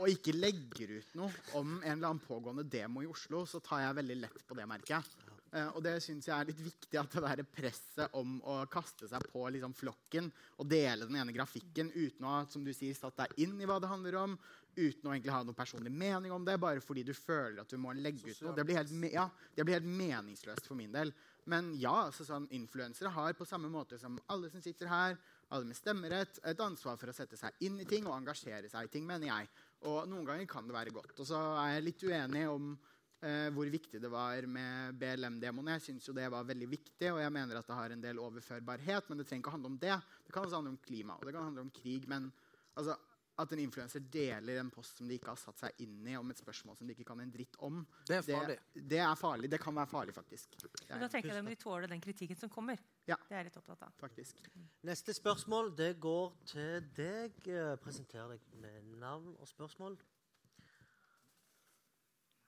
[0.00, 3.84] og ikke legger ut noe om en eller annen pågående demo i Oslo, så tar
[3.84, 5.32] jeg veldig lett på det, merker jeg.
[5.52, 9.08] Eh, og det syns jeg er litt viktig, at det der presset om å kaste
[9.08, 13.18] seg på liksom, flokken og dele den ene grafikken uten å som du sier, satt
[13.20, 14.38] deg inn i hva det handler om,
[14.72, 17.76] uten å egentlig ha noen personlig mening om det, bare fordi du føler at du
[17.80, 18.56] må legge ut noe.
[18.56, 21.12] Det blir helt, ja, det blir helt meningsløst for min del.
[21.52, 25.18] Men ja, altså sånn, influensere har på samme måte som alle som sitter her,
[25.52, 28.88] alle med stemmerett, et ansvar for å sette seg inn i ting og engasjere seg
[28.88, 29.50] i ting, mener jeg.
[29.90, 31.14] Og noen ganger kan det være godt.
[31.20, 35.76] Og så er jeg litt uenig om eh, hvor viktig det var med BLM-demoene.
[35.76, 38.22] Jeg syns jo det var veldig viktig, og jeg mener at det har en del
[38.22, 39.10] overførbarhet.
[39.10, 39.98] Men det trenger ikke handle om det.
[40.26, 42.08] Det kan også handle om klima og det kan handle om krig.
[42.10, 42.30] Men
[42.74, 42.96] altså,
[43.40, 46.28] at en influenser deler en post som de ikke har satt seg inn i, om
[46.32, 48.56] et spørsmål som de ikke kan en dritt om, Det er farlig.
[48.74, 49.50] Det, det er farlig.
[49.54, 50.56] Det kan være farlig, faktisk.
[50.90, 52.80] Men da tenker jeg at de tåler den kritikken som kommer.
[53.08, 53.16] Ja.
[53.28, 53.94] Det er jeg litt opptatt av.
[54.00, 54.42] faktisk.
[54.84, 57.40] Neste spørsmål det går til deg.
[57.48, 59.96] Eh, Presenter deg med navn og spørsmål.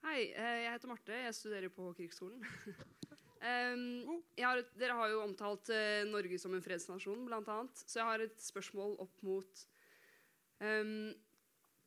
[0.05, 1.17] Hei, eh, jeg heter Marte.
[1.17, 2.45] Jeg studerer på Krigsskolen.
[3.45, 7.83] Um, jeg har et, dere har jo omtalt uh, Norge som en fredsnasjon, blant annet.
[7.85, 9.65] Så jeg har et spørsmål opp mot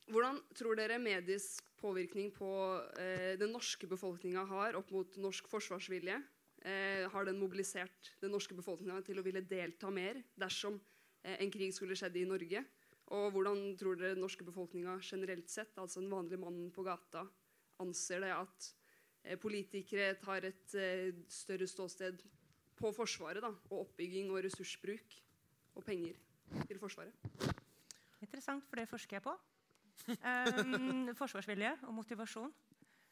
[0.07, 2.49] Hvordan tror dere medies påvirkning på
[2.99, 6.15] eh, den norske befolkninga har opp mot norsk forsvarsvilje?
[6.63, 10.79] Eh, har den mobilisert den norske befolkninga til å ville delta mer dersom
[11.23, 12.63] eh, en krig skulle skjedd i Norge?
[13.17, 17.23] Og hvordan tror dere den norske befolkninga generelt sett, altså den vanlige mannen på gata,
[17.83, 18.71] anser det at
[19.43, 20.75] politikere tar et
[21.31, 22.23] større ståsted
[22.79, 25.21] på Forsvaret da, og oppbygging og ressursbruk
[25.75, 26.19] og penger
[26.67, 27.66] til Forsvaret.
[28.23, 29.35] Interessant, for det forsker jeg på.
[30.07, 32.53] Um, forsvarsvilje og motivasjon.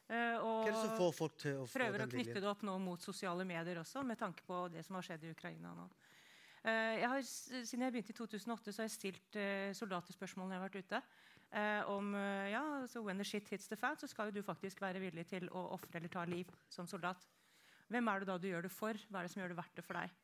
[0.06, 3.46] Uh, og Hva folk til å få prøver å knytte det opp nå mot sosiale
[3.48, 5.88] medier også, med tanke på det som har skjedd i Ukraina nå.
[6.66, 10.56] Uh, jeg har, siden jeg begynte i 2008, så har jeg stilt uh, soldaterspørsmål når
[10.56, 11.02] jeg har vært ute.
[11.56, 14.44] eh, om eh, ja, så when the shit hits the fan, så skal jo du
[14.44, 17.28] faktisk være villig til å ofre eller ta liv som soldat.
[17.88, 18.98] Hvem er det da du gjør det for?
[19.10, 20.16] Hva er det som gjør det verdt det for deg?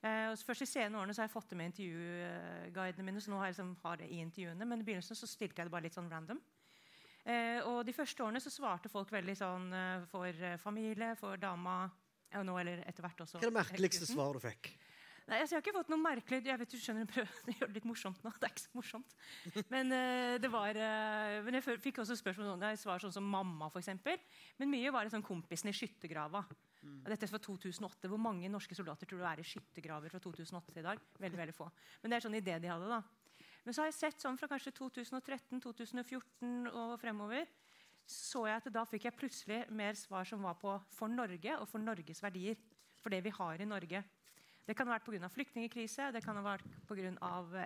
[0.00, 3.20] Så først I senere årene så har jeg fått det med intervjuguidene mine.
[3.20, 5.68] så nå har jeg liksom har det i intervjuene, Men i begynnelsen så stilte jeg
[5.68, 6.40] det bare litt sånn random.
[7.20, 11.82] Uh, og De første årene så svarte folk veldig sånn uh, for familie, for dama
[12.38, 14.70] og nå eller etter hvert også Hva er det merkeligste svaret du fikk?
[15.30, 17.54] Nei, altså, Jeg har ikke fått noe merkelig Jeg vet du skjønner, jeg prøver å
[17.58, 18.32] gjøre det litt morsomt nå.
[18.36, 19.14] Det er ikke så morsomt.
[19.72, 23.30] Men uh, det var uh, Men jeg fikk også spørsmål sånn, jeg svar sånn som
[23.36, 23.92] mamma, f.eks.
[24.60, 26.44] Men mye var det sånn kompisen i skyttergrava.
[26.80, 28.08] Og Dette er fra 2008.
[28.08, 31.00] Hvor mange norske soldater tror du er i skyttergraver fra 2008 til i dag?
[31.20, 31.68] Veldig, veldig få.
[32.00, 33.02] Men det er sånn idé de hadde, da.
[33.64, 37.50] Men så har jeg sett sånn fra kanskje 2013, 2014 og fremover,
[38.08, 41.68] så jeg at da fikk jeg plutselig mer svar som var på for Norge og
[41.70, 42.56] for Norges verdier.
[43.00, 44.02] For det vi har i Norge.
[44.70, 45.28] Det kan ha vært pga.
[45.34, 47.10] flyktningkrise, det kan ha vært pga.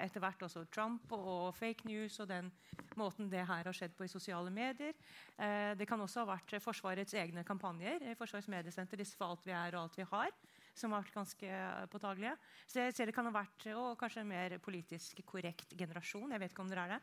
[0.01, 2.49] etter hvert også Trump og, fake news og den
[2.97, 4.95] måten det her har skjedd på i sosiale medier.
[5.37, 8.01] Eh, det kan også ha vært Forsvarets egne kampanjer.
[8.01, 10.31] eh, Forsvarets mediesenter, disse for alt vi er og alt vi har,
[10.75, 11.61] som har vært ganske
[11.93, 12.37] påtagelige.
[12.67, 16.33] Så jeg ser det kan ha vært og kanskje en mer politisk korrekt generasjon.
[16.33, 17.01] Jeg vet ikke om dere er det.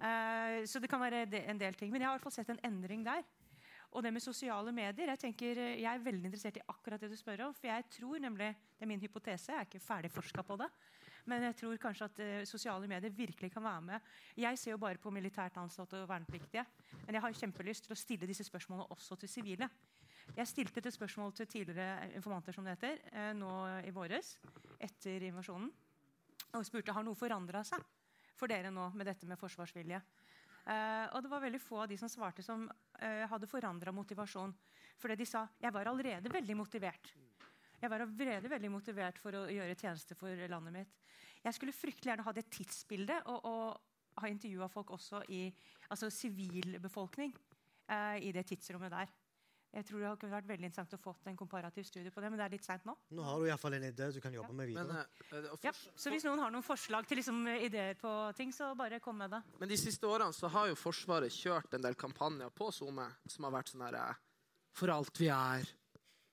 [0.00, 1.92] Eh, så det kan være en del ting.
[1.92, 3.20] Men jeg har i hvert fall sett en endring der.
[3.94, 7.10] Og det med sosiale medier, jeg, tenker, eh, jeg er veldig interessert i akkurat det
[7.12, 7.54] du spør om.
[7.56, 10.68] For jeg tror nemlig, det er min hypotese, jeg er ikke ferdig forska på det.
[11.26, 14.10] Men jeg tror kanskje at uh, sosiale medier virkelig kan være med.
[14.38, 16.62] Jeg ser jo bare på militært ansatte og vernepliktige.
[17.06, 19.68] Men jeg har kjempelyst til å stille disse spørsmålene også til sivile.
[20.36, 23.52] Jeg stilte et spørsmål til tidligere informanter som det heter, uh, nå
[23.88, 24.36] i våres,
[24.78, 25.72] etter invasjonen.
[26.54, 27.82] Og spurte har noe forandra seg
[28.36, 29.98] for dere nå med dette med forsvarsvilje.
[30.66, 32.66] Uh, og det var veldig få av de som svarte, som
[33.00, 34.54] hadde forandra motivasjon.
[34.96, 37.12] Fordi de sa jeg var allerede veldig motivert.
[37.76, 40.94] Jeg var allerede veldig motivert for å gjøre tjeneste for landet mitt.
[41.44, 45.44] Jeg skulle fryktelig gjerne ha det tidsbildet og, og ha intervjua folk også i
[45.92, 47.34] altså sivilbefolkning
[47.92, 49.12] eh, i det tidsrommet der.
[49.76, 52.40] Jeg tror det kunne vært veldig interessant å få en komparativ studie på det, men
[52.40, 52.94] det er litt seint nå.
[53.12, 55.02] Nå har du iallfall en idé du kan jobbe med Men, videre.
[55.32, 58.70] Men, uh, Ja, så hvis noen har noen forslag til liksom, ideer på ting, så
[58.78, 59.42] bare kom med det.
[59.60, 63.44] Men de siste årene så har jo Forsvaret kjørt en del kampanjer på SoMe som
[63.44, 64.22] har vært sånn her eh,
[64.80, 65.68] For alt vi er,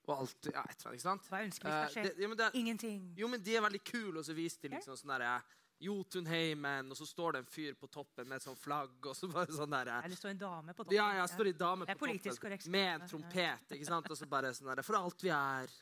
[0.07, 1.27] og alt ja, et eller annet, ikke sant?
[1.31, 2.03] Hva ønsker vi Eh, skal skje?
[2.15, 3.03] det, ja, det, Ingenting.
[3.19, 5.35] jo, men de er veldig kule, og så viser de liksom sånn derre
[5.83, 9.29] Jotunheimen, og så står det en fyr på toppen med et sånt flagg, og så
[9.31, 10.97] bare sånn der, Eller står en dame på toppen.
[10.97, 12.69] Ja, ja, står en dame på toppen korrekt.
[12.71, 14.11] med en trompet, ikke sant?
[14.11, 15.73] Og så bare sånn der, For alt vi er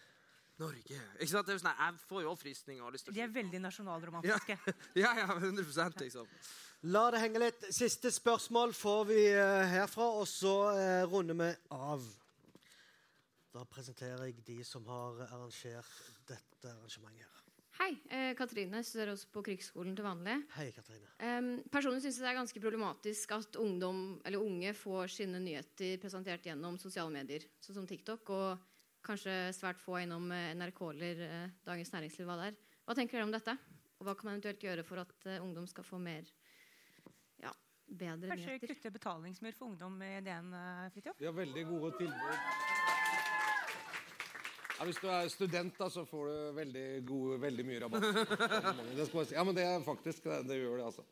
[0.62, 0.98] Norge.
[1.18, 1.48] Ikke sant?
[1.48, 4.58] Det er jo sånn, jeg får jo også frysninger De er veldig nasjonalromantiske.
[5.00, 6.30] Ja, ja, 100% liksom.
[6.92, 7.68] La det henge litt.
[7.74, 12.08] Siste spørsmål får vi eh, herfra, og så eh, runder vi av.
[13.52, 15.92] Da presenterer jeg de som har arrangert
[16.30, 17.28] dette arrangementet.
[17.28, 17.41] her.
[17.80, 20.36] Hei, eh, Katrine studerer også på Krigsskolen til vanlig.
[20.58, 21.08] Hei, Katrine.
[21.24, 25.96] Eh, personlig syns jeg det er ganske problematisk at ungdom, eller unge får sine nyheter
[26.02, 28.68] presentert gjennom sosiale medier, sånn som TikTok, og
[29.06, 32.28] kanskje svært få innom eh, NRK eller eh, Dagens Næringsliv.
[32.30, 32.60] Hva det er.
[32.86, 33.58] Hva tenker dere om dette?
[34.02, 36.28] Og hva kan man eventuelt gjøre for at eh, ungdom skal få mer
[37.42, 37.54] ja,
[37.88, 38.76] bedre Kanskje nyheter?
[38.76, 40.54] kutte betalingsmur for ungdom i DN,
[40.94, 41.22] Fridtjof?
[41.22, 43.01] Vi har veldig gode tilbud.
[44.82, 48.06] Ja, hvis du er student, da, så får du veldig, gode, veldig mye rabatt.
[48.98, 49.36] Det skal bare si.
[49.36, 51.04] Ja, men det er faktisk det, det gjør det, altså.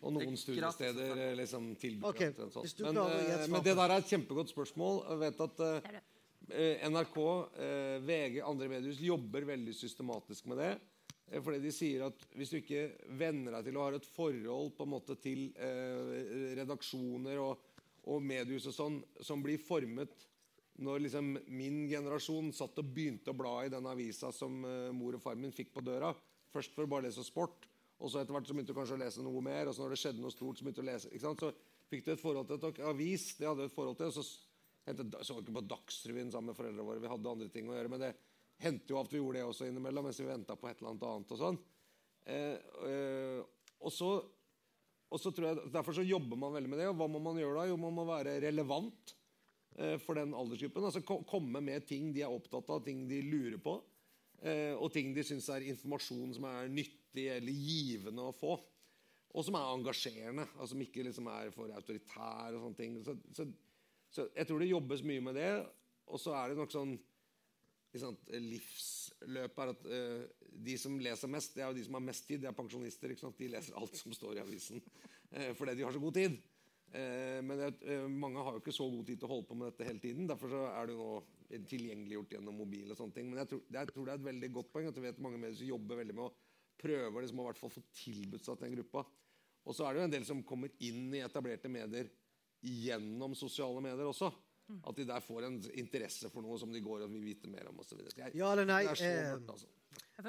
[0.00, 2.32] Og noen er studiesteder liksom tilbyr okay.
[2.34, 2.66] omtrent sånn.
[2.82, 4.98] Men, eh, men det der er et kjempegodt spørsmål.
[5.12, 10.74] Jeg vet at eh, NRK, uh, VG, andre mediehus jobber veldig systematisk med det.
[11.46, 12.88] Fordi de sier at hvis du ikke
[13.22, 17.70] venner deg til å ha et forhold på en måte til eh, redaksjoner og,
[18.10, 20.26] og mediehus og sånn, som blir formet
[20.82, 25.16] når liksom min generasjon satt og begynte å bla i den avisa som eh, mor
[25.16, 26.12] og far min fikk på døra,
[26.52, 29.00] først for å bare lese sport, og så etter hvert så begynte du kanskje å
[29.00, 31.12] lese noe mer, og så når det skjedde noe stort, så begynte du å lese.
[31.12, 31.44] ikke sant?
[31.46, 33.30] Så fikk du et forhold til et avis.
[33.38, 34.26] det hadde et forhold til, og så
[34.86, 37.02] hentet, så ikke på Dagsrevyen sammen med foreldrene våre.
[37.02, 37.92] Vi hadde andre ting å gjøre.
[37.92, 38.12] Men det
[38.62, 41.06] hendte jo at vi gjorde det også innimellom mens vi venta på et eller annet
[41.10, 41.34] annet.
[41.34, 41.60] og sånn.
[42.26, 42.56] Eh,
[42.90, 43.40] eh,
[43.86, 44.10] og så,
[45.10, 46.90] og så tror jeg, Derfor så jobber man veldig med det.
[46.90, 47.68] og Hva må man gjøre da?
[47.70, 49.16] Jo, man må være relevant
[50.00, 50.86] for den aldersgruppen.
[50.88, 53.74] altså Komme med ting de er opptatt av, ting de lurer på.
[54.44, 58.56] Eh, og ting de syns er informasjon som er nyttig eller givende å få.
[59.36, 62.54] Og som er engasjerende, altså som ikke liksom er for autoritær.
[62.54, 62.96] og sånne ting.
[63.04, 63.46] Så, så,
[64.12, 65.50] så jeg tror det jobbes mye med det.
[66.06, 66.94] Og så er det nok sånn
[67.92, 72.06] liksom, livsløpet er at uh, de som leser mest, det er jo de som har
[72.06, 72.44] mest tid.
[72.44, 73.12] Det er pensjonister.
[73.12, 76.38] De leser alt som står i avisen uh, fordi de har så god tid.
[76.96, 79.68] Uh, men det, mange har jo ikke så god tid til å holde på med
[79.68, 80.28] dette hele tiden.
[80.30, 82.90] Derfor så er det jo nå tilgjengeliggjort gjennom mobil.
[82.90, 83.30] og sånne ting.
[83.30, 85.40] Men jeg tror, jeg tror, det er et veldig godt poeng at jeg vet mange
[85.42, 86.34] medier som jobber veldig med å
[86.80, 89.04] prøve liksom, å hvert fall få tilbudt seg til den gruppa.
[89.66, 92.10] Og så er det jo en del som kommer inn i etablerte medier
[92.66, 94.30] gjennom sosiale medier også.
[94.82, 97.68] At de der får en interesse for noe som de går og vil vite mer
[97.70, 97.78] om.
[97.78, 97.98] Og så
[98.34, 99.68] ja eller nei, eh, mørkt, altså.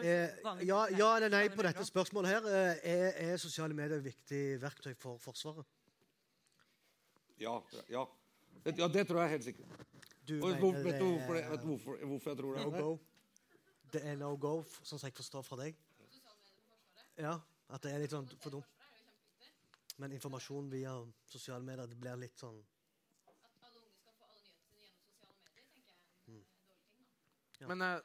[0.04, 0.36] eh,
[0.68, 2.50] ja, ja, eller nei på dette spørsmålet her.
[2.52, 5.66] Eh, er, er sosiale medier et viktig verktøy for Forsvaret?
[7.40, 7.58] Ja.
[7.90, 8.06] Ja,
[8.66, 9.86] ja det tror jeg helt sikkert.
[10.28, 12.64] Du og, mener, vet, du hvorfor, vet du hvorfor, hvorfor, jeg tror det?
[12.66, 12.98] No go.
[13.94, 15.78] Det er no go, sånn som jeg forstår fra deg?
[17.18, 17.38] Ja,
[17.72, 18.74] At det er litt sånn for dumt.
[19.98, 20.92] Men informasjon via
[21.26, 22.60] sosiale medier det blir litt sånn
[27.66, 28.00] Men, uh,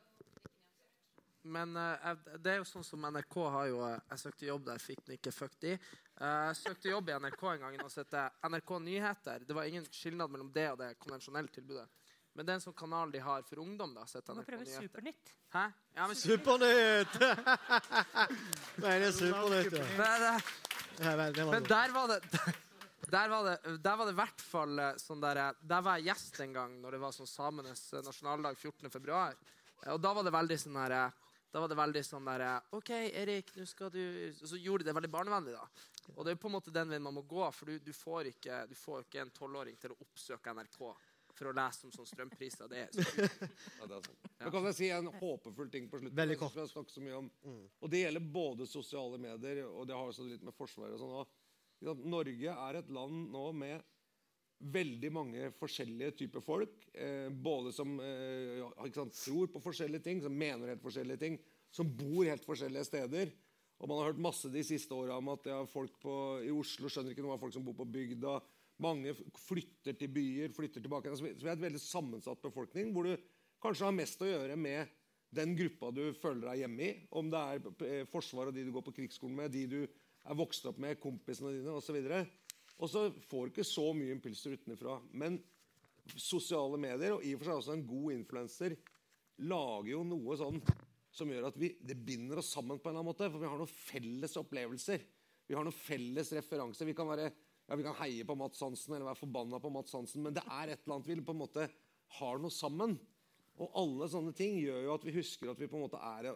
[1.43, 4.81] men uh, det er jo sånn som NRK har jo uh, Jeg søkte jobb der,
[4.81, 5.35] fikk den ikke.
[5.37, 5.75] fucked de.
[6.23, 9.47] Jeg søkte jobb i NRK en gang og sette NRK Nyheter.
[9.49, 11.87] Det var ingen skilnad mellom det og det konvensjonelle tilbudet.
[12.33, 13.95] Men det er en sånn kanal de har for ungdom.
[13.97, 14.39] da, NRK Nyheter.
[14.39, 15.33] Nå prøver vi Supernytt.
[15.53, 15.65] Hæ?
[15.97, 17.17] Ja, men Supernytt!
[18.83, 20.37] Nei, det er Supernytt, ja.
[21.03, 22.21] Men, men der var det
[23.13, 25.99] der var det, der var det i hvert fall eh, sånn der, eh, der var
[25.99, 29.19] jeg gjest en gang når det var sånn samenes eh, nasjonaldag 14.2.
[29.93, 30.95] Og da var det veldig sånn der,
[31.53, 34.03] da var det veldig sånn der OK, Erik, nå skal du
[34.39, 35.89] Så gjorde de det veldig barnevennlig, da.
[36.17, 38.33] Og det er på en måte den veien man må gå, for du, du får,
[38.33, 40.81] ikke, du får ikke en tolvåring til å oppsøke NRK
[41.33, 42.69] for å lese om sånn strømpriser.
[42.73, 43.47] Det er sånn.
[43.79, 44.19] ja, det er sånn.
[44.33, 44.51] Ja.
[44.53, 46.17] kan jeg si en håpefull ting på slutten?
[46.19, 46.59] Veldig kort.
[46.69, 47.31] Så mye om.
[47.45, 47.63] Mm.
[47.81, 51.17] Og Det gjelder både sosiale medier og det har også litt med Forsvaret og sånn
[51.23, 51.39] òg.
[52.07, 53.83] Norge er et land nå med
[54.63, 56.85] veldig mange forskjellige typer folk.
[56.95, 58.63] Eh, både som eh,
[58.95, 61.39] sant, tror på forskjellige ting, som mener helt forskjellige ting,
[61.73, 63.33] som bor helt forskjellige steder.
[63.83, 66.17] Og Man har hørt masse de siste åra om at ja, folk på,
[66.47, 68.37] i Oslo skjønner ikke noe av folk som bor på bygda.
[68.83, 69.15] Mange
[69.49, 71.11] flytter til byer, flytter tilbake.
[71.19, 73.17] Så vi er et veldig sammensatt befolkning, hvor du
[73.63, 74.87] kanskje har mest å gjøre med
[75.33, 76.93] den gruppa du føler deg hjemme i.
[77.19, 80.39] Om det er eh, Forsvaret og de du går på krigsskolen med, de du er
[80.39, 81.99] vokst opp med, kompisene dine osv.
[82.83, 84.99] Og så får du ikke så mye impulser utenfra.
[85.15, 85.39] Men
[86.19, 88.75] sosiale medier, og i og for seg også en god influenser,
[89.47, 90.59] lager jo noe sånn
[91.13, 93.29] som gjør at vi, det binder oss sammen på en eller annen måte.
[93.31, 95.07] For vi har noen felles opplevelser.
[95.47, 96.89] Vi har noen felles referanser.
[96.89, 97.31] Vi kan, være,
[97.69, 100.45] ja, vi kan heie på Mats Hansen eller være forbanna på Mats Hansen, men det
[100.47, 101.67] er et eller annet vi på en måte
[102.19, 102.97] har noe sammen.
[103.61, 106.31] Og alle sånne ting gjør jo at vi husker at vi på en måte er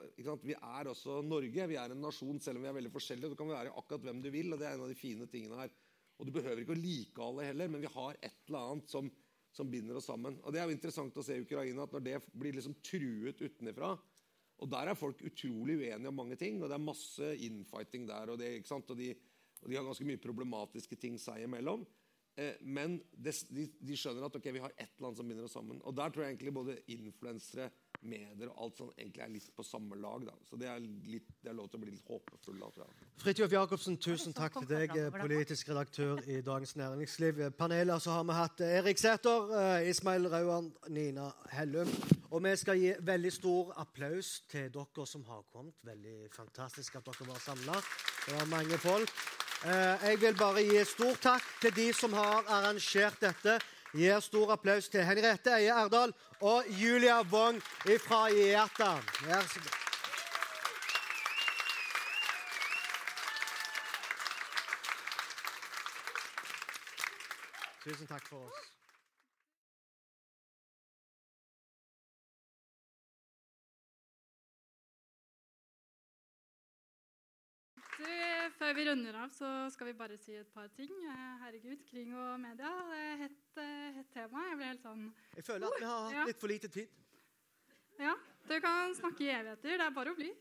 [0.45, 1.69] Vi er også Norge.
[1.73, 3.33] Vi er en nasjon selv om vi er veldig forskjellige.
[3.33, 5.63] Du kan være akkurat hvem du vil, og det er en av de fine tingene
[5.65, 5.73] her.
[6.17, 9.09] Og du behøver ikke å like alle heller, men vi har et eller annet som,
[9.53, 10.39] som binder oss sammen.
[10.45, 13.43] Og det er jo interessant å se i Ukraina at når det blir liksom truet
[13.43, 13.93] utenfra
[14.65, 18.33] Og der er folk utrolig uenige om mange ting, og det er masse infighting der.
[18.33, 19.11] Og, det, og, de,
[19.61, 21.85] og de har ganske mye problematiske ting seg imellom.
[22.37, 23.33] Eh, men de,
[23.81, 25.81] de, skjønner at okay, vi har et eller annet som binder oss sammen.
[25.85, 27.71] Og der tror jeg egentlig både influensere,
[28.03, 30.27] medier og alt sånt egentlig er litt på samme lag.
[30.27, 30.35] Da.
[30.49, 32.59] Så det er, litt, det er lov til å bli litt håpefull.
[32.61, 32.89] da.
[33.23, 37.43] Fridtjof Jacobsen, tusen takk til deg, politisk redaktør i Dagens Næringsliv.
[37.59, 41.91] Panelet så har vi hatt Erik Sæther, eh, Ismail Rauan, Nina Hellum.
[42.31, 45.75] Og vi skal gi veldig stor applaus til dere som har kommet.
[45.87, 47.81] Veldig fantastisk at dere var samla.
[48.27, 49.11] Det var mange folk.
[49.65, 53.57] Eh, jeg vil bare gi stor takk til de som har arrangert dette.
[53.97, 57.63] Gir stor applaus til Henriette Eie Erdal og Julia Wong
[58.05, 58.93] fra IATA.
[59.25, 59.83] Vær så god.
[67.85, 68.76] Tusen takk for oss.
[78.67, 80.91] Før vi runder av, så skal vi bare si et par ting.
[81.07, 82.73] Eh, herregud, kring og media.
[82.89, 84.41] Det er hett, eh, hett tema.
[84.49, 85.05] Jeg blir helt sånn
[85.37, 86.17] Jeg føler at vi har Ja.
[86.19, 86.89] hatt litt for lite tid.
[88.01, 88.17] Ja,
[88.49, 89.79] du kan snakke i evigheter.
[89.79, 90.33] Det er bare å bli.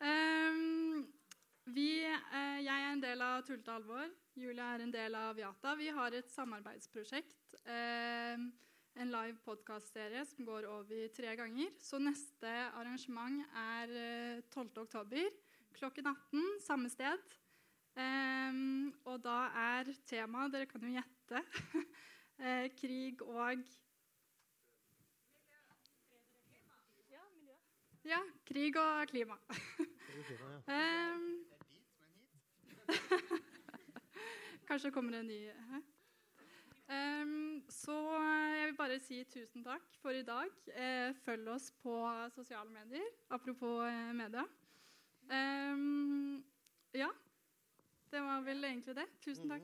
[0.00, 1.06] um,
[1.66, 4.08] vi, eh, jeg er en del av Tullete alvor.
[4.34, 5.76] Julia er en del av Viata.
[5.76, 7.60] Vi har et samarbeidsprosjekt.
[7.66, 8.54] Um,
[8.96, 11.76] en live podkastserie som går over tre ganger.
[11.78, 14.78] Så neste arrangement er eh, 12.
[14.78, 15.28] oktober
[15.78, 17.34] klokken 18, samme sted.
[17.98, 21.42] Um, og da er temaet, dere kan jo gjette,
[22.44, 23.64] eh, krig og
[28.08, 29.34] Ja, krig og klima.
[30.72, 31.24] um,
[34.68, 35.80] kanskje kommer det en ny hæ?
[36.88, 40.48] Um, så jeg vil bare si tusen takk for i dag.
[40.72, 41.98] Eh, følg oss på
[42.32, 43.10] sosiale medier.
[43.30, 44.46] Apropos eh, media.
[45.28, 46.44] Um,
[46.94, 47.08] ja.
[48.10, 49.06] Det var vel egentlig det.
[49.24, 49.62] Tusen takk.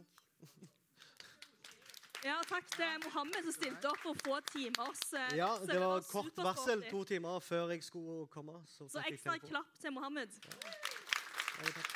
[2.24, 6.38] Ja, takk til Mohammed som stilte opp for få timers eh, Ja, det var kort
[6.40, 8.62] varsel to timer før jeg skulle komme.
[8.66, 10.32] Så, Så ekstra klapp til Mohammed.
[11.60, 11.90] Ja, takk.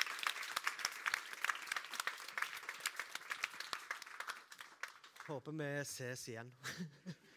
[5.29, 6.53] Håper vi ses igjen.